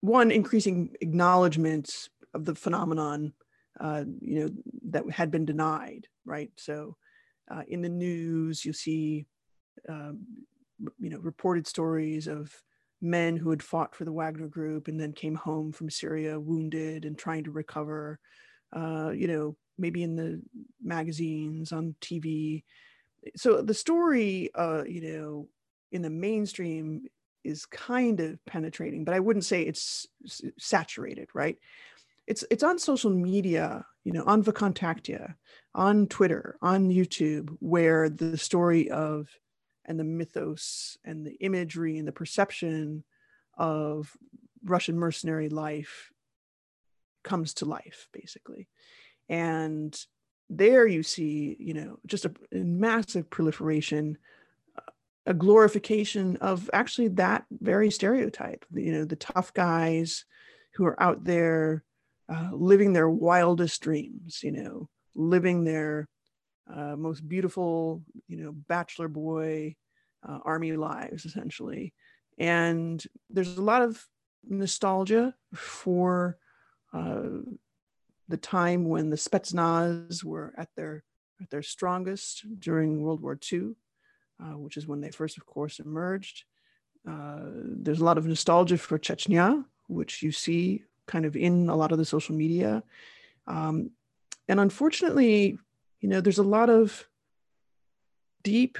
one, 0.00 0.30
increasing 0.30 0.94
acknowledgement 1.00 2.08
of 2.34 2.44
the 2.44 2.54
phenomenon, 2.54 3.32
uh, 3.80 4.04
you 4.20 4.40
know, 4.40 4.50
that 4.90 5.08
had 5.10 5.30
been 5.30 5.44
denied, 5.44 6.08
right? 6.24 6.50
So 6.56 6.96
uh, 7.50 7.62
in 7.68 7.82
the 7.82 7.88
news, 7.88 8.64
you 8.64 8.72
see, 8.72 9.26
um, 9.88 10.26
you 10.98 11.10
know, 11.10 11.18
reported 11.18 11.66
stories 11.66 12.26
of 12.26 12.52
men 13.00 13.36
who 13.36 13.50
had 13.50 13.62
fought 13.62 13.94
for 13.94 14.04
the 14.04 14.12
Wagner 14.12 14.48
Group 14.48 14.88
and 14.88 15.00
then 15.00 15.12
came 15.12 15.34
home 15.34 15.72
from 15.72 15.90
Syria 15.90 16.38
wounded 16.38 17.04
and 17.04 17.18
trying 17.18 17.44
to 17.44 17.50
recover. 17.50 18.18
Uh, 18.74 19.10
you 19.14 19.26
know, 19.26 19.56
maybe 19.78 20.02
in 20.02 20.16
the 20.16 20.40
magazines, 20.82 21.72
on 21.72 21.94
TV. 22.00 22.62
So 23.36 23.62
the 23.62 23.74
story, 23.74 24.50
uh, 24.54 24.84
you 24.86 25.02
know, 25.02 25.48
in 25.90 26.02
the 26.02 26.10
mainstream 26.10 27.02
is 27.44 27.66
kind 27.66 28.20
of 28.20 28.38
penetrating, 28.46 29.04
but 29.04 29.14
I 29.14 29.20
wouldn't 29.20 29.44
say 29.44 29.62
it's 29.62 30.06
saturated, 30.58 31.28
right? 31.34 31.58
It's 32.32 32.44
it's 32.50 32.62
on 32.62 32.78
social 32.78 33.10
media, 33.10 33.84
you 34.04 34.12
know, 34.14 34.24
on 34.24 34.42
VKontakte, 34.42 35.34
on 35.74 36.06
Twitter, 36.06 36.56
on 36.62 36.88
YouTube, 36.88 37.54
where 37.60 38.08
the 38.08 38.38
story 38.38 38.90
of 38.90 39.28
and 39.84 40.00
the 40.00 40.04
mythos 40.04 40.96
and 41.04 41.26
the 41.26 41.34
imagery 41.40 41.98
and 41.98 42.08
the 42.08 42.12
perception 42.12 43.04
of 43.58 44.16
Russian 44.64 44.98
mercenary 44.98 45.50
life 45.50 46.10
comes 47.22 47.52
to 47.56 47.66
life, 47.66 48.08
basically. 48.14 48.66
And 49.28 49.94
there 50.48 50.86
you 50.86 51.02
see, 51.02 51.54
you 51.60 51.74
know, 51.74 51.98
just 52.06 52.24
a, 52.24 52.32
a 52.50 52.64
massive 52.64 53.28
proliferation, 53.28 54.16
uh, 54.78 54.90
a 55.26 55.34
glorification 55.34 56.38
of 56.38 56.70
actually 56.72 57.08
that 57.08 57.44
very 57.50 57.90
stereotype. 57.90 58.64
You 58.72 58.92
know, 58.92 59.04
the 59.04 59.16
tough 59.16 59.52
guys 59.52 60.24
who 60.76 60.86
are 60.86 61.02
out 61.02 61.24
there 61.24 61.84
uh, 62.32 62.50
living 62.52 62.92
their 62.92 63.10
wildest 63.10 63.80
dreams. 63.82 64.40
You 64.42 64.52
know, 64.52 64.88
living 65.14 65.64
their 65.64 66.08
uh, 66.72 66.96
most 66.96 67.28
beautiful, 67.28 68.02
you 68.28 68.38
know, 68.38 68.52
bachelor 68.52 69.08
boy 69.08 69.76
uh, 70.26 70.38
army 70.44 70.72
lives, 70.72 71.24
essentially. 71.24 71.92
And 72.38 73.04
there's 73.28 73.58
a 73.58 73.62
lot 73.62 73.82
of 73.82 74.02
nostalgia 74.48 75.34
for 75.54 76.38
uh, 76.92 77.22
the 78.28 78.36
time 78.36 78.88
when 78.88 79.10
the 79.10 79.16
Spetsnaz 79.16 80.24
were 80.24 80.54
at 80.56 80.68
their 80.76 81.04
at 81.40 81.50
their 81.50 81.62
strongest 81.62 82.46
during 82.58 83.02
World 83.02 83.20
War 83.20 83.38
II, 83.52 83.72
uh, 84.40 84.56
which 84.56 84.76
is 84.76 84.86
when 84.86 85.00
they 85.00 85.10
first, 85.10 85.36
of 85.36 85.44
course, 85.44 85.80
emerged. 85.80 86.44
There's 87.04 88.00
a 88.00 88.04
lot 88.04 88.18
of 88.18 88.26
nostalgia 88.26 88.78
for 88.78 88.98
Chechnya, 88.98 89.64
which 89.88 90.22
you 90.22 90.30
see 90.30 90.84
kind 91.06 91.24
of 91.24 91.36
in 91.36 91.68
a 91.68 91.76
lot 91.76 91.92
of 91.92 91.98
the 91.98 92.04
social 92.04 92.34
media. 92.34 92.82
Um, 93.46 93.90
and 94.48 94.60
unfortunately, 94.60 95.58
you 96.00 96.08
know, 96.08 96.20
there's 96.20 96.38
a 96.38 96.42
lot 96.42 96.70
of 96.70 97.06
deep, 98.42 98.78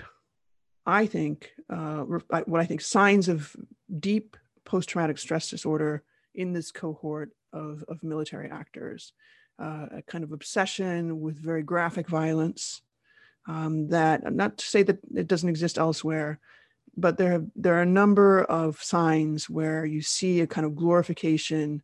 I 0.85 1.07
think, 1.07 1.53
uh, 1.71 2.01
what 2.01 2.61
I 2.61 2.67
think 2.67 2.81
signs 2.81 3.29
of 3.29 3.55
deep 3.99 4.37
post-traumatic 4.65 5.19
stress 5.19 5.51
disorder 5.51 6.03
in 6.35 6.53
this 6.53 6.73
cohort 6.73 7.31
of, 7.53 7.85
of 7.89 8.03
military 8.03 8.51
actors, 8.51 9.13
uh, 9.59 9.87
a 9.93 10.03
kind 10.03 10.25
of 10.25 10.33
obsession 10.33 11.21
with 11.21 11.39
very 11.39 11.63
graphic 11.63 12.09
violence 12.09 12.83
um, 13.47 13.89
that, 13.89 14.33
not 14.33 14.59
to 14.59 14.65
say 14.65 14.83
that 14.83 14.99
it 15.15 15.29
doesn't 15.29 15.49
exist 15.49 15.79
elsewhere, 15.79 16.39
but 16.97 17.19
there, 17.19 17.45
there 17.55 17.75
are 17.75 17.83
a 17.83 17.87
number 17.87 18.43
of 18.45 18.83
signs 18.83 19.49
where 19.49 19.85
you 19.85 20.03
see 20.03 20.41
a 20.41 20.47
kind 20.47 20.67
of 20.67 20.77
glorification 20.77 21.83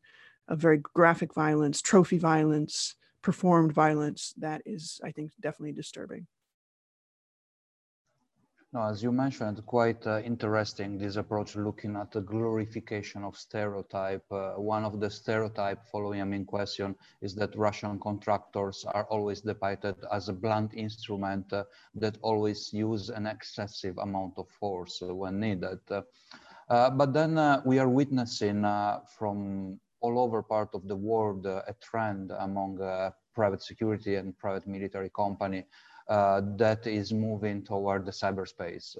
of 0.48 0.58
very 0.58 0.78
graphic 0.78 1.34
violence, 1.34 1.80
trophy 1.80 2.18
violence, 2.18 2.96
performed 3.22 3.72
violence 3.72 4.34
that 4.38 4.62
is, 4.64 5.00
I 5.04 5.12
think, 5.12 5.32
definitely 5.40 5.72
disturbing. 5.72 6.26
No, 8.70 8.82
as 8.82 9.02
you 9.02 9.10
mentioned, 9.10 9.64
quite 9.64 10.06
uh, 10.06 10.20
interesting 10.20 10.98
this 10.98 11.16
approach 11.16 11.56
looking 11.56 11.96
at 11.96 12.10
the 12.10 12.20
glorification 12.20 13.24
of 13.24 13.34
stereotype. 13.34 14.30
Uh, 14.30 14.52
one 14.56 14.84
of 14.84 15.00
the 15.00 15.08
stereotype 15.08 15.86
following 15.90 16.28
main 16.28 16.44
question 16.44 16.94
is 17.22 17.34
that 17.36 17.56
Russian 17.56 17.98
contractors 17.98 18.84
are 18.92 19.04
always 19.04 19.40
depicted 19.40 19.96
as 20.12 20.28
a 20.28 20.34
blunt 20.34 20.74
instrument 20.74 21.50
uh, 21.50 21.64
that 21.94 22.18
always 22.20 22.70
use 22.70 23.08
an 23.08 23.26
excessive 23.26 23.96
amount 23.96 24.34
of 24.36 24.50
force 24.50 24.98
when 25.00 25.40
needed. 25.40 25.80
Uh, 26.68 26.90
but 26.90 27.14
then 27.14 27.38
uh, 27.38 27.62
we 27.64 27.78
are 27.78 27.88
witnessing 27.88 28.66
uh, 28.66 29.00
from 29.18 29.80
all 30.00 30.18
over 30.18 30.42
part 30.42 30.70
of 30.74 30.86
the 30.88 30.96
world 30.96 31.46
a 31.46 31.74
trend 31.80 32.32
among 32.38 32.78
private 33.34 33.62
security 33.62 34.16
and 34.16 34.36
private 34.38 34.66
military 34.66 35.10
company 35.10 35.64
uh, 36.08 36.40
that 36.56 36.86
is 36.86 37.12
moving 37.12 37.62
toward 37.62 38.06
the 38.06 38.10
cyberspace. 38.10 38.96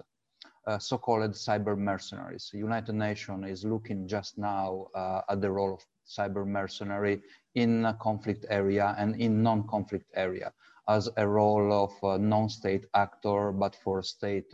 Uh, 0.67 0.79
so-called 0.79 1.33
cyber 1.33 1.77
mercenaries. 1.77 2.51
United 2.53 2.95
Nations 2.95 3.47
is 3.49 3.65
looking 3.65 4.07
just 4.07 4.37
now 4.37 4.87
uh, 4.95 5.23
at 5.31 5.41
the 5.41 5.51
role 5.51 5.73
of 5.75 5.81
cyber 6.07 6.47
mercenary 6.47 7.23
in 7.55 7.87
conflict 8.01 8.45
area 8.51 8.95
and 8.99 9.17
in 9.17 9.43
non-conflict 9.43 10.11
area 10.15 10.53
as 10.89 11.09
a 11.17 11.27
role 11.27 11.73
of 11.73 12.21
non-state 12.21 12.85
actor, 12.95 13.53
but 13.53 13.75
for 13.77 14.03
state 14.03 14.53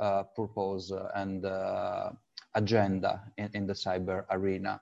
uh, 0.00 0.22
purpose 0.36 0.92
and 1.16 1.44
uh, 1.44 2.10
agenda 2.54 3.20
in, 3.36 3.50
in, 3.54 3.66
the 3.66 3.72
cyber 3.72 4.24
arena. 4.30 4.80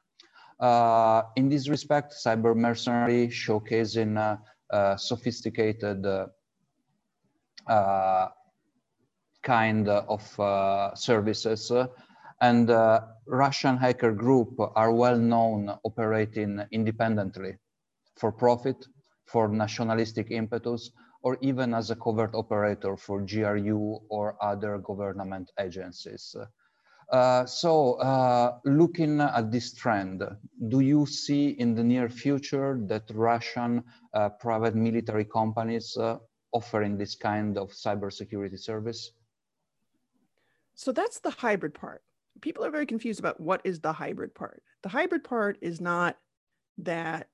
Uh, 0.58 1.22
in 1.36 1.48
this 1.48 1.68
respect, 1.68 2.14
cyber 2.24 2.56
mercenary 2.56 3.28
showcasing 3.28 4.38
sophisticated 4.96 6.06
uh, 7.66 8.28
kind 9.42 9.88
of 9.88 10.40
uh, 10.40 10.94
services. 10.94 11.72
And 12.40 12.70
uh, 12.70 13.00
Russian 13.26 13.76
hacker 13.76 14.12
group 14.12 14.58
are 14.58 14.92
well 14.92 15.18
known 15.18 15.70
operating 15.84 16.62
independently 16.72 17.56
for 18.16 18.32
profit, 18.32 18.86
for 19.24 19.48
nationalistic 19.48 20.30
impetus, 20.30 20.90
or 21.22 21.38
even 21.40 21.74
as 21.74 21.90
a 21.90 21.96
covert 21.96 22.34
operator 22.34 22.96
for 22.96 23.22
GRU 23.22 23.98
or 24.10 24.36
other 24.42 24.78
government 24.78 25.50
agencies. 25.58 26.36
Uh, 27.10 27.46
so 27.46 27.94
uh, 27.94 28.58
looking 28.64 29.20
at 29.20 29.52
this 29.52 29.72
trend, 29.72 30.24
do 30.68 30.80
you 30.80 31.06
see 31.06 31.50
in 31.50 31.74
the 31.74 31.84
near 31.84 32.08
future 32.08 32.80
that 32.86 33.04
Russian 33.14 33.84
uh, 34.12 34.28
private 34.30 34.74
military 34.74 35.24
companies 35.24 35.96
offering 36.52 36.96
this 36.98 37.14
kind 37.14 37.58
of 37.58 37.70
cybersecurity 37.70 38.58
service? 38.58 39.12
So 40.74 40.92
that's 40.92 41.20
the 41.20 41.30
hybrid 41.30 41.74
part. 41.74 42.02
People 42.40 42.64
are 42.64 42.70
very 42.70 42.86
confused 42.86 43.20
about 43.20 43.40
what 43.40 43.60
is 43.64 43.80
the 43.80 43.92
hybrid 43.92 44.34
part. 44.34 44.62
The 44.82 44.90
hybrid 44.90 45.24
part 45.24 45.58
is 45.62 45.80
not 45.80 46.18
that 46.78 47.28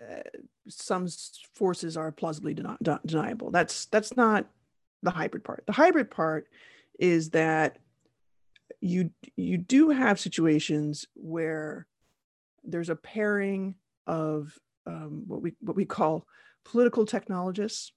uh, 0.00 0.22
some 0.68 1.08
forces 1.54 1.96
are 1.96 2.12
plausibly 2.12 2.54
den- 2.54 2.76
deniable. 3.06 3.50
That's 3.50 3.86
that's 3.86 4.14
not 4.16 4.46
the 5.02 5.10
hybrid 5.10 5.44
part. 5.44 5.64
The 5.66 5.72
hybrid 5.72 6.10
part 6.10 6.48
is 7.02 7.30
that 7.30 7.78
you 8.80 9.10
you 9.36 9.58
do 9.58 9.90
have 9.90 10.20
situations 10.20 11.04
where 11.14 11.88
there's 12.62 12.90
a 12.90 12.96
pairing 12.96 13.74
of 14.06 14.56
um, 14.86 15.24
what 15.26 15.42
we 15.42 15.52
what 15.60 15.76
we 15.76 15.84
call 15.84 16.26
political 16.64 17.04
technologists 17.04 17.92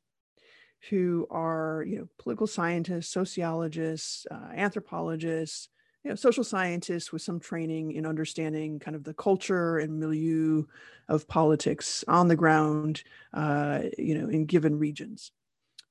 who 0.89 1.27
are 1.29 1.85
you 1.87 1.99
know 1.99 2.07
political 2.17 2.47
scientists 2.47 3.09
sociologists 3.09 4.25
uh, 4.31 4.49
anthropologists 4.55 5.69
you 6.03 6.09
know 6.09 6.15
social 6.15 6.43
scientists 6.43 7.13
with 7.13 7.21
some 7.21 7.39
training 7.39 7.91
in 7.91 8.07
understanding 8.07 8.79
kind 8.79 8.95
of 8.95 9.03
the 9.03 9.13
culture 9.13 9.77
and 9.77 9.99
milieu 9.99 10.63
of 11.09 11.27
politics 11.27 12.03
on 12.07 12.27
the 12.27 12.35
ground 12.35 13.03
uh, 13.35 13.81
you 13.99 14.17
know 14.17 14.27
in 14.29 14.45
given 14.45 14.79
regions. 14.79 15.31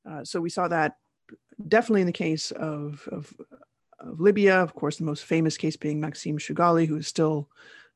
Uh, 0.05 0.25
so 0.25 0.41
we 0.41 0.51
saw 0.51 0.67
that 0.67 0.97
definitely 1.69 2.03
in 2.03 2.07
the 2.07 2.13
case 2.13 2.51
of, 2.51 3.09
of, 3.11 3.33
of 4.01 4.21
libya 4.21 4.57
of 4.57 4.75
course 4.75 4.97
the 4.97 5.05
most 5.05 5.25
famous 5.25 5.57
case 5.57 5.77
being 5.77 6.01
Maxim 6.01 6.39
Shugaley 6.39 6.87
who 6.87 6.97
is 6.97 7.07
still 7.07 7.49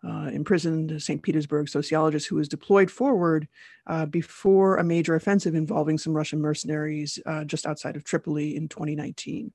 uh, 0.06 0.30
imprisoned 0.32 1.02
St. 1.02 1.22
Petersburg 1.22 1.68
sociologist 1.68 2.28
who 2.28 2.36
was 2.36 2.48
deployed 2.48 2.90
forward 2.90 3.48
uh, 3.86 4.06
before 4.06 4.76
a 4.76 4.84
major 4.84 5.16
offensive 5.16 5.54
involving 5.54 5.98
some 5.98 6.12
Russian 6.12 6.40
mercenaries 6.40 7.18
uh, 7.26 7.44
just 7.44 7.66
outside 7.66 7.96
of 7.96 8.04
Tripoli 8.04 8.54
in 8.54 8.68
2019. 8.68 9.52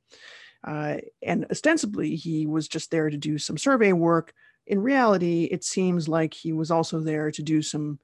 Uh, 0.65 0.97
and 1.21 1.45
ostensibly, 1.49 2.15
he 2.15 2.45
was 2.45 2.67
just 2.67 2.91
there 2.91 3.09
to 3.09 3.17
do 3.17 3.37
some 3.37 3.57
survey 3.57 3.93
work. 3.93 4.33
In 4.65 4.81
reality, 4.81 5.45
it 5.45 5.63
seems 5.63 6.07
like 6.07 6.33
he 6.33 6.53
was 6.53 6.71
also 6.71 6.99
there 6.99 7.31
to 7.31 7.43
do 7.43 7.61
some 7.61 7.99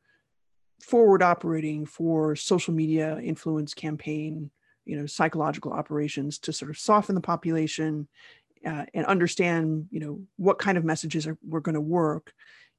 forward 0.81 1.21
operating 1.21 1.85
for 1.85 2.35
social 2.35 2.73
media 2.73 3.19
influence 3.19 3.73
campaign 3.73 4.49
you 4.89 4.97
know 4.97 5.05
psychological 5.05 5.71
operations 5.71 6.39
to 6.39 6.51
sort 6.51 6.71
of 6.71 6.77
soften 6.77 7.15
the 7.15 7.21
population 7.21 8.07
uh, 8.65 8.85
and 8.93 9.05
understand 9.05 9.87
you 9.91 9.99
know 9.99 10.19
what 10.37 10.57
kind 10.57 10.77
of 10.77 10.83
messages 10.83 11.27
are 11.27 11.37
were 11.47 11.61
going 11.61 11.75
to 11.75 11.81
work 11.81 12.33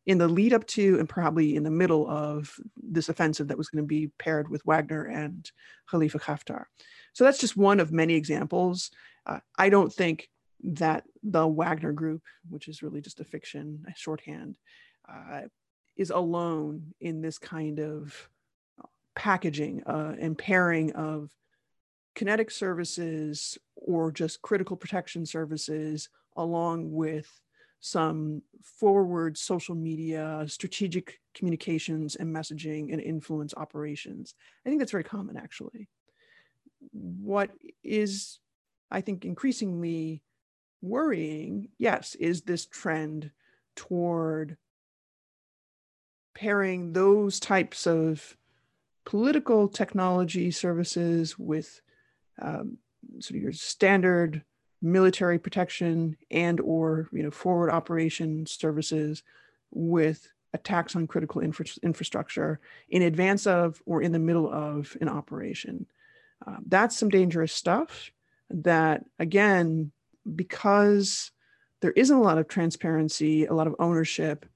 in 0.06 0.18
the 0.18 0.26
lead 0.26 0.52
up 0.52 0.66
to 0.66 0.98
and 0.98 1.08
probably 1.08 1.54
in 1.54 1.62
the 1.62 1.70
middle 1.70 2.08
of 2.10 2.52
this 2.76 3.08
offensive 3.08 3.48
that 3.48 3.58
was 3.58 3.68
going 3.68 3.84
to 3.84 3.86
be 3.86 4.10
paired 4.18 4.48
with 4.48 4.64
Wagner 4.64 5.04
and 5.04 5.50
Khalifa 5.88 6.18
Haftar. 6.18 6.64
So 7.12 7.22
that's 7.22 7.38
just 7.38 7.56
one 7.56 7.80
of 7.80 7.92
many 7.92 8.14
examples. 8.14 8.90
Uh, 9.26 9.40
I 9.58 9.68
don't 9.68 9.92
think 9.92 10.28
that 10.64 11.04
the 11.22 11.46
Wagner 11.46 11.92
group, 11.92 12.22
which 12.48 12.66
is 12.66 12.82
really 12.82 13.00
just 13.00 13.20
a 13.20 13.24
fiction, 13.24 13.84
a 13.86 13.92
shorthand, 13.94 14.56
uh, 15.08 15.42
is 15.96 16.10
alone 16.10 16.94
in 17.00 17.20
this 17.20 17.38
kind 17.38 17.78
of 17.78 18.28
packaging 19.14 19.82
uh, 19.84 20.14
and 20.18 20.36
pairing 20.36 20.92
of 20.92 21.30
kinetic 22.20 22.50
services 22.50 23.56
or 23.76 24.12
just 24.12 24.42
critical 24.42 24.76
protection 24.76 25.24
services 25.24 26.10
along 26.36 26.92
with 26.92 27.40
some 27.80 28.42
forward 28.62 29.38
social 29.38 29.74
media, 29.74 30.44
strategic 30.46 31.18
communications 31.32 32.16
and 32.16 32.28
messaging 32.28 32.92
and 32.92 33.00
influence 33.00 33.54
operations. 33.56 34.34
I 34.66 34.68
think 34.68 34.80
that's 34.80 34.90
very 34.90 35.02
common 35.02 35.38
actually. 35.38 35.88
What 36.92 37.52
is, 37.82 38.38
I 38.90 39.00
think, 39.00 39.24
increasingly 39.24 40.22
worrying, 40.82 41.68
yes, 41.78 42.16
is 42.16 42.42
this 42.42 42.66
trend 42.66 43.30
toward 43.76 44.58
pairing 46.34 46.92
those 46.92 47.40
types 47.40 47.86
of 47.86 48.36
political 49.06 49.68
technology 49.68 50.50
services 50.50 51.38
with 51.38 51.80
um, 52.40 52.78
sort 53.18 53.36
of 53.36 53.42
your 53.42 53.52
standard 53.52 54.42
military 54.82 55.38
protection 55.38 56.16
and 56.30 56.60
or 56.60 57.08
you 57.12 57.22
know 57.22 57.30
forward 57.30 57.70
operation 57.70 58.46
services 58.46 59.22
with 59.70 60.32
attacks 60.52 60.96
on 60.96 61.06
critical 61.06 61.40
infra- 61.40 61.66
infrastructure 61.82 62.60
in 62.88 63.02
advance 63.02 63.46
of 63.46 63.80
or 63.86 64.02
in 64.02 64.12
the 64.12 64.18
middle 64.18 64.52
of 64.52 64.96
an 65.00 65.08
operation. 65.08 65.86
Uh, 66.46 66.56
that's 66.66 66.96
some 66.96 67.08
dangerous 67.08 67.52
stuff 67.52 68.10
that, 68.48 69.04
again, 69.18 69.92
because 70.34 71.30
there 71.80 71.92
isn't 71.92 72.16
a 72.16 72.22
lot 72.22 72.38
of 72.38 72.48
transparency, 72.48 73.46
a 73.46 73.52
lot 73.52 73.66
of 73.66 73.76
ownership, 73.78 74.46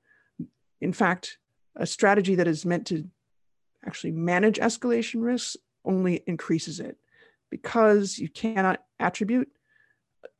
in 0.80 0.92
fact, 0.92 1.38
a 1.76 1.86
strategy 1.86 2.34
that 2.34 2.48
is 2.48 2.64
meant 2.64 2.86
to 2.86 3.08
actually 3.86 4.12
manage 4.12 4.58
escalation 4.58 5.22
risks 5.22 5.56
only 5.84 6.22
increases 6.26 6.80
it 6.80 6.96
because 7.54 8.18
you 8.18 8.28
cannot 8.28 8.80
attribute 8.98 9.48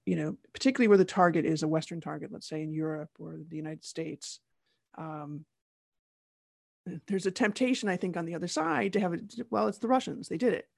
you 0.04 0.16
know 0.16 0.36
particularly 0.52 0.88
where 0.88 0.98
the 0.98 1.04
target 1.04 1.44
is 1.44 1.62
a 1.62 1.68
western 1.68 2.00
target 2.00 2.32
let's 2.32 2.48
say 2.48 2.60
in 2.60 2.72
europe 2.72 3.10
or 3.20 3.36
the 3.48 3.56
united 3.56 3.84
states 3.84 4.40
um, 4.98 5.44
there's 7.06 7.26
a 7.26 7.30
temptation 7.30 7.88
i 7.88 7.96
think 7.96 8.16
on 8.16 8.24
the 8.24 8.34
other 8.34 8.48
side 8.48 8.92
to 8.92 9.00
have 9.00 9.12
it 9.12 9.22
well 9.48 9.68
it's 9.68 9.78
the 9.78 9.88
russians 9.88 10.28
they 10.28 10.36
did 10.36 10.54
it. 10.54 10.68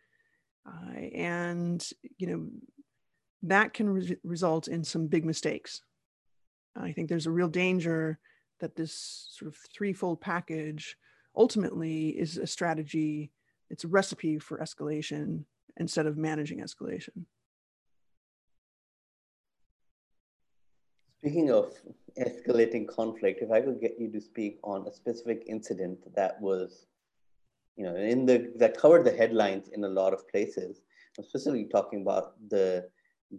Uh, 0.68 0.98
and 1.14 1.90
you 2.18 2.26
know 2.26 2.46
that 3.42 3.72
can 3.72 3.88
re- 3.88 4.16
result 4.24 4.68
in 4.68 4.84
some 4.84 5.06
big 5.06 5.24
mistakes. 5.24 5.82
I 6.74 6.92
think 6.92 7.08
there's 7.08 7.26
a 7.26 7.30
real 7.30 7.48
danger 7.48 8.18
that 8.60 8.76
this 8.76 9.28
sort 9.30 9.50
of 9.50 9.58
threefold 9.74 10.20
package 10.20 10.96
ultimately 11.36 12.08
is 12.08 12.36
a 12.36 12.46
strategy, 12.46 13.30
it's 13.70 13.84
a 13.84 13.88
recipe 13.88 14.38
for 14.38 14.58
escalation 14.58 15.44
instead 15.76 16.06
of 16.06 16.16
managing 16.16 16.60
escalation. 16.60 17.24
Speaking 21.20 21.50
of 21.50 21.72
escalating 22.18 22.86
conflict, 22.86 23.42
if 23.42 23.50
I 23.50 23.60
could 23.60 23.80
get 23.80 23.96
you 23.98 24.10
to 24.12 24.20
speak 24.20 24.58
on 24.62 24.86
a 24.86 24.92
specific 24.92 25.44
incident 25.46 25.98
that 26.14 26.40
was, 26.40 26.86
you 27.76 27.84
know, 27.84 27.96
in 27.96 28.26
the 28.26 28.52
that 28.56 28.76
covered 28.76 29.04
the 29.04 29.10
headlines 29.10 29.68
in 29.68 29.84
a 29.84 29.88
lot 29.88 30.12
of 30.12 30.28
places. 30.28 30.82
I'm 31.18 31.24
specifically 31.24 31.64
talking 31.64 32.02
about 32.02 32.34
the 32.48 32.88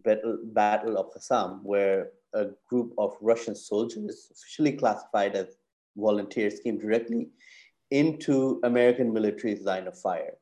battle, 0.03 0.37
battle 0.43 0.97
of 0.97 1.13
Khasham, 1.13 1.61
where 1.63 2.09
a 2.33 2.47
group 2.69 2.93
of 2.97 3.15
Russian 3.21 3.55
soldiers, 3.55 4.31
officially 4.31 4.73
classified 4.73 5.35
as 5.35 5.57
volunteers, 5.95 6.59
came 6.59 6.77
directly 6.77 7.29
into 7.91 8.59
American 8.63 9.13
military's 9.13 9.61
line 9.61 9.87
of 9.87 9.97
fire. 9.97 10.33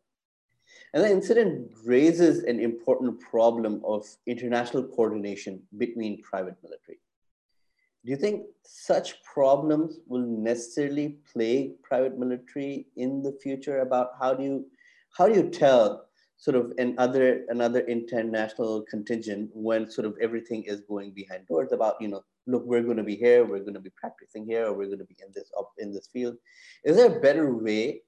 And 0.95 1.03
the 1.03 1.11
incident 1.11 1.71
raises 1.83 2.43
an 2.43 2.61
important 2.61 3.19
problem 3.19 3.81
of 3.83 4.07
international 4.27 4.83
coordination 4.83 5.61
between 5.77 6.21
private 6.21 6.55
military. 6.63 6.99
Do 8.05 8.11
you 8.11 8.15
think 8.15 8.45
such 8.63 9.21
problems 9.23 9.99
will 10.07 10.25
necessarily 10.25 11.17
plague 11.33 11.81
private 11.83 12.17
military 12.17 12.87
in 12.95 13.21
the 13.21 13.37
future 13.43 13.79
about 13.79 14.11
how 14.21 14.33
do 14.35 14.43
you 14.43 14.65
how 15.17 15.27
do 15.27 15.33
you 15.33 15.49
tell 15.49 16.05
sort 16.37 16.55
of 16.55 16.71
another 16.77 17.43
another 17.49 17.81
international 17.81 18.85
contingent 18.89 19.49
when 19.53 19.91
sort 19.91 20.07
of 20.07 20.15
everything 20.21 20.63
is 20.63 20.79
going 20.81 21.11
behind 21.11 21.45
doors 21.47 21.73
about 21.73 21.95
you 21.99 22.07
know 22.07 22.21
look 22.47 22.63
we're 22.65 22.83
going 22.83 22.97
to 22.97 23.03
be 23.03 23.15
here 23.15 23.43
we're 23.43 23.65
going 23.67 23.73
to 23.73 23.79
be 23.79 23.93
practicing 23.97 24.45
here 24.45 24.67
or 24.67 24.73
we're 24.73 24.91
going 24.93 24.99
to 24.99 25.05
be 25.05 25.17
in 25.25 25.31
this 25.33 25.51
up 25.57 25.71
in 25.77 25.91
this 25.91 26.07
field 26.07 26.35
is 26.83 26.95
there 26.97 27.17
a 27.17 27.21
better 27.21 27.55
way 27.55 28.01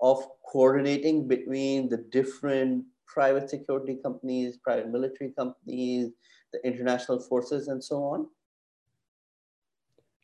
of 0.00 0.24
coordinating 0.50 1.26
between 1.26 1.88
the 1.88 1.98
different 2.10 2.84
private 3.06 3.48
security 3.48 3.98
companies 4.02 4.56
private 4.56 4.90
military 4.90 5.32
companies 5.38 6.10
the 6.52 6.66
international 6.66 7.20
forces 7.20 7.68
and 7.68 7.82
so 7.82 8.02
on 8.02 8.26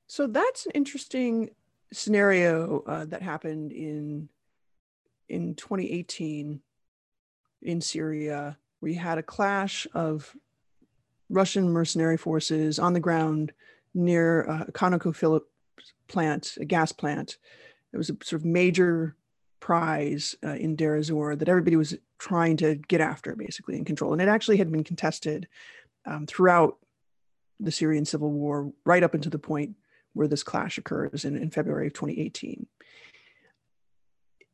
so 0.06 0.26
that's 0.26 0.66
an 0.66 0.72
interesting 0.74 1.50
scenario 1.92 2.82
uh, 2.86 3.04
that 3.04 3.22
happened 3.22 3.72
in 3.72 4.28
in 5.28 5.54
2018 5.54 6.60
in 7.62 7.80
Syria, 7.80 8.56
We 8.80 8.94
had 8.94 9.18
a 9.18 9.22
clash 9.22 9.86
of 9.92 10.34
Russian 11.28 11.68
mercenary 11.68 12.16
forces 12.16 12.78
on 12.78 12.94
the 12.94 13.00
ground 13.00 13.52
near 13.94 14.42
a 14.42 14.72
ConocoPhillips 14.72 15.42
plant, 16.08 16.56
a 16.58 16.64
gas 16.64 16.90
plant. 16.92 17.36
It 17.92 17.98
was 17.98 18.10
a 18.10 18.16
sort 18.22 18.40
of 18.40 18.46
major 18.46 19.16
prize 19.60 20.34
uh, 20.44 20.54
in 20.54 20.76
Deir 20.76 21.00
that 21.02 21.48
everybody 21.48 21.76
was 21.76 21.96
trying 22.18 22.56
to 22.58 22.74
get 22.74 23.00
after, 23.00 23.36
basically, 23.36 23.76
and 23.76 23.86
control. 23.86 24.12
And 24.12 24.22
it 24.22 24.28
actually 24.28 24.56
had 24.56 24.72
been 24.72 24.84
contested 24.84 25.48
um, 26.06 26.26
throughout 26.26 26.78
the 27.60 27.72
Syrian 27.72 28.04
civil 28.04 28.30
war, 28.30 28.72
right 28.84 29.02
up 29.02 29.14
until 29.14 29.30
the 29.30 29.38
point 29.38 29.76
where 30.14 30.28
this 30.28 30.42
clash 30.42 30.78
occurs 30.78 31.24
in, 31.24 31.36
in 31.36 31.50
February 31.50 31.88
of 31.88 31.92
2018 31.92 32.66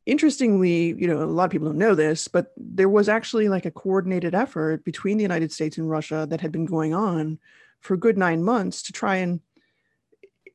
interestingly, 0.07 0.95
you 0.97 1.05
know, 1.05 1.21
a 1.21 1.25
lot 1.25 1.43
of 1.43 1.51
people 1.51 1.67
don't 1.67 1.77
know 1.77 1.93
this, 1.93 2.27
but 2.27 2.53
there 2.55 2.89
was 2.89 3.09
actually 3.09 3.49
like 3.49 3.65
a 3.65 3.71
coordinated 3.71 4.33
effort 4.33 4.83
between 4.85 5.17
the 5.17 5.23
United 5.23 5.51
States 5.51 5.77
and 5.77 5.89
Russia 5.89 6.25
that 6.29 6.41
had 6.41 6.51
been 6.51 6.65
going 6.65 6.93
on 6.93 7.37
for 7.81 7.93
a 7.93 7.99
good 7.99 8.17
nine 8.17 8.41
months 8.41 8.81
to 8.83 8.93
try 8.93 9.17
and 9.17 9.41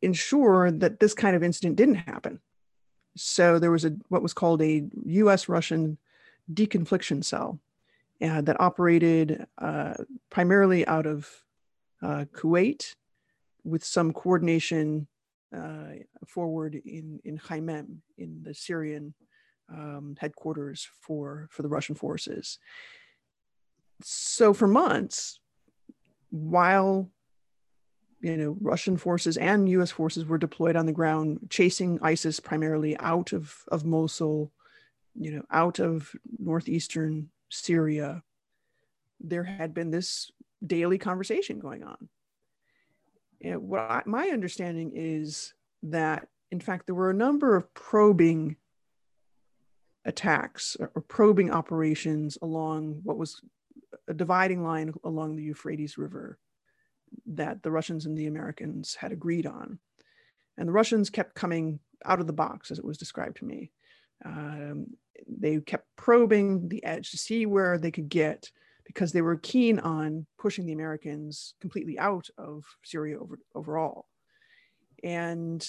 ensure 0.00 0.70
that 0.70 0.98
this 0.98 1.14
kind 1.14 1.36
of 1.36 1.42
incident 1.42 1.76
didn't 1.76 1.96
happen. 1.96 2.40
So 3.16 3.58
there 3.58 3.70
was 3.70 3.84
a 3.84 3.94
what 4.08 4.22
was 4.22 4.32
called 4.32 4.62
a 4.62 4.84
U.S. 5.04 5.48
Russian 5.48 5.98
deconfliction 6.52 7.24
cell 7.24 7.58
uh, 8.22 8.40
that 8.42 8.60
operated 8.60 9.46
uh, 9.58 9.94
primarily 10.30 10.86
out 10.86 11.06
of 11.06 11.28
uh, 12.02 12.24
Kuwait, 12.32 12.94
with 13.64 13.84
some 13.84 14.12
coordination 14.12 15.06
uh, 15.56 15.92
forward 16.26 16.74
in 16.74 17.20
in 17.24 17.38
Khmeimim 17.38 17.98
in 18.16 18.42
the 18.42 18.54
Syrian 18.54 19.14
um, 19.68 20.16
headquarters 20.18 20.88
for 21.00 21.48
for 21.50 21.62
the 21.62 21.68
Russian 21.68 21.94
forces. 21.94 22.58
So 24.02 24.52
for 24.52 24.66
months, 24.66 25.38
while 26.30 27.10
you 28.22 28.36
know 28.36 28.56
Russian 28.60 28.96
forces 28.96 29.36
and 29.36 29.68
U.S. 29.68 29.90
forces 29.90 30.24
were 30.24 30.38
deployed 30.38 30.76
on 30.76 30.86
the 30.86 30.92
ground, 30.92 31.48
chasing 31.50 31.98
ISIS 32.02 32.40
primarily 32.40 32.96
out 32.98 33.32
of 33.32 33.54
of 33.68 33.84
Mosul, 33.84 34.52
you 35.14 35.32
know, 35.32 35.42
out 35.50 35.80
of 35.80 36.14
northeastern 36.38 37.28
Syria, 37.50 38.22
there 39.20 39.44
had 39.44 39.74
been 39.74 39.90
this 39.90 40.30
daily 40.64 40.98
conversation 40.98 41.58
going 41.58 41.82
on. 41.82 42.08
And 43.42 43.68
what 43.68 43.80
I, 43.80 44.02
my 44.06 44.28
understanding 44.28 44.92
is 44.94 45.52
that, 45.82 46.28
in 46.50 46.60
fact, 46.60 46.86
there 46.86 46.94
were 46.94 47.10
a 47.10 47.14
number 47.14 47.56
of 47.56 47.72
probing 47.74 48.56
attacks 50.04 50.76
or 50.80 50.88
probing 51.02 51.50
operations 51.50 52.38
along 52.40 53.00
what 53.02 53.18
was 53.18 53.40
a 54.08 54.14
dividing 54.14 54.64
line 54.64 54.92
along 55.04 55.36
the 55.36 55.42
Euphrates 55.42 55.98
River 55.98 56.38
that 57.26 57.62
the 57.62 57.70
Russians 57.70 58.06
and 58.06 58.16
the 58.16 58.26
Americans 58.26 58.94
had 58.94 59.12
agreed 59.12 59.46
on. 59.46 59.78
And 60.56 60.68
the 60.68 60.72
Russians 60.72 61.10
kept 61.10 61.34
coming 61.34 61.80
out 62.04 62.20
of 62.20 62.26
the 62.26 62.32
box, 62.32 62.70
as 62.70 62.78
it 62.78 62.84
was 62.84 62.98
described 62.98 63.38
to 63.38 63.44
me. 63.44 63.70
Um, 64.24 64.86
they 65.26 65.58
kept 65.60 65.86
probing 65.96 66.68
the 66.68 66.84
edge 66.84 67.10
to 67.10 67.18
see 67.18 67.46
where 67.46 67.78
they 67.78 67.90
could 67.90 68.08
get 68.08 68.50
because 68.84 69.12
they 69.12 69.22
were 69.22 69.36
keen 69.36 69.78
on 69.78 70.26
pushing 70.38 70.66
the 70.66 70.72
Americans 70.72 71.54
completely 71.60 71.98
out 71.98 72.28
of 72.36 72.64
Syria 72.84 73.18
over, 73.18 73.38
overall. 73.54 74.06
And 75.02 75.66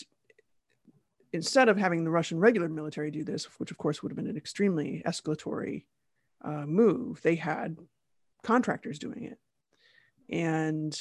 instead 1.31 1.69
of 1.69 1.77
having 1.77 2.03
the 2.03 2.11
Russian 2.11 2.39
regular 2.39 2.69
military 2.69 3.11
do 3.11 3.23
this, 3.23 3.45
which 3.59 3.71
of 3.71 3.77
course 3.77 4.01
would 4.01 4.11
have 4.11 4.17
been 4.17 4.27
an 4.27 4.37
extremely 4.37 5.01
escalatory 5.05 5.85
uh, 6.43 6.65
move, 6.65 7.21
they 7.21 7.35
had 7.35 7.77
contractors 8.43 8.99
doing 8.99 9.23
it. 9.23 9.39
And 10.29 10.97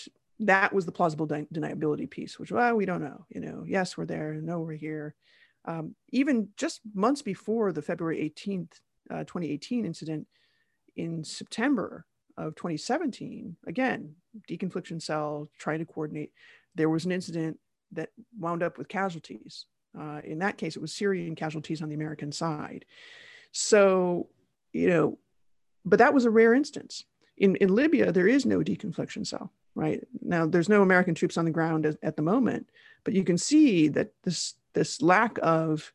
that 0.47 0.73
was 0.73 0.87
the 0.87 0.93
plausible 0.93 1.27
de- 1.27 1.47
deniability 1.47 2.09
piece, 2.09 2.39
which, 2.39 2.53
well, 2.53 2.75
we 2.75 2.87
don't 2.87 3.03
know. 3.03 3.27
You 3.29 3.41
know, 3.41 3.65
yes, 3.67 3.97
we're 3.97 4.07
there. 4.07 4.35
No, 4.35 4.61
we're 4.61 4.73
here. 4.73 5.15
Um, 5.65 5.95
even 6.11 6.49
just 6.57 6.81
months 6.95 7.23
before 7.23 7.73
the 7.73 7.83
February 7.83 8.33
18th 8.37 8.73
uh, 9.11 9.25
2018 9.25 9.85
incident 9.85 10.27
in 10.97 11.25
September 11.25 12.07
of 12.37 12.55
2017, 12.57 13.57
again, 13.67 14.15
deconfliction 14.49 15.01
cell 15.01 15.49
trying 15.59 15.79
to 15.79 15.85
coordinate. 15.85 16.33
There 16.75 16.89
was 16.89 17.05
an 17.05 17.13
incident 17.13 17.59
that 17.93 18.11
wound 18.39 18.63
up 18.63 18.79
with 18.79 18.89
casualties. 18.89 19.67
Uh, 19.99 20.21
in 20.25 20.39
that 20.39 20.57
case, 20.57 20.77
it 20.77 20.83
was 20.83 20.93
Syrian 20.93 21.35
casualties 21.35 21.83
on 21.83 21.89
the 21.89 21.95
American 21.95 22.33
side. 22.33 22.85
So, 23.53 24.29
you 24.73 24.89
know, 24.89 25.19
but 25.85 25.99
that 25.99 26.15
was 26.15 26.25
a 26.25 26.31
rare 26.31 26.55
instance. 26.55 27.05
In, 27.37 27.57
in 27.57 27.75
Libya, 27.75 28.13
there 28.13 28.29
is 28.29 28.47
no 28.47 28.61
deconfliction 28.61 29.27
cell, 29.27 29.53
right? 29.75 30.07
Now, 30.21 30.47
there's 30.47 30.69
no 30.69 30.83
American 30.83 31.15
troops 31.15 31.37
on 31.37 31.45
the 31.45 31.51
ground 31.51 31.87
at, 31.87 31.97
at 32.03 32.17
the 32.17 32.23
moment, 32.23 32.71
but 33.05 33.15
you 33.15 33.25
can 33.25 33.39
see 33.39 33.89
that 33.89 34.13
this, 34.23 34.55
this 34.75 35.01
lack 35.01 35.39
of 35.43 35.93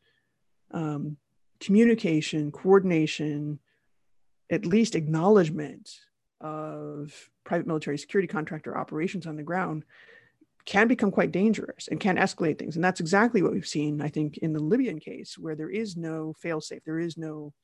um, 0.72 1.16
communication, 1.60 2.50
coordination, 2.52 3.58
at 4.50 4.66
least 4.66 4.94
acknowledgement 4.94 5.90
of 6.40 7.30
private 7.44 7.66
military 7.66 7.98
security 7.98 8.28
contractor 8.28 8.76
operations 8.76 9.26
on 9.26 9.36
the 9.36 9.42
ground 9.42 9.84
can 10.64 10.86
become 10.86 11.10
quite 11.10 11.32
dangerous 11.32 11.88
and 11.88 11.98
can 11.98 12.16
escalate 12.16 12.58
things. 12.58 12.76
And 12.76 12.84
that's 12.84 13.00
exactly 13.00 13.42
what 13.42 13.52
we've 13.52 13.66
seen, 13.66 14.02
I 14.02 14.08
think, 14.08 14.36
in 14.38 14.52
the 14.52 14.60
Libyan 14.60 15.00
case, 15.00 15.38
where 15.38 15.54
there 15.54 15.70
is 15.70 15.96
no 15.96 16.34
failsafe, 16.44 16.84
there 16.84 16.98
is 16.98 17.16
no 17.16 17.54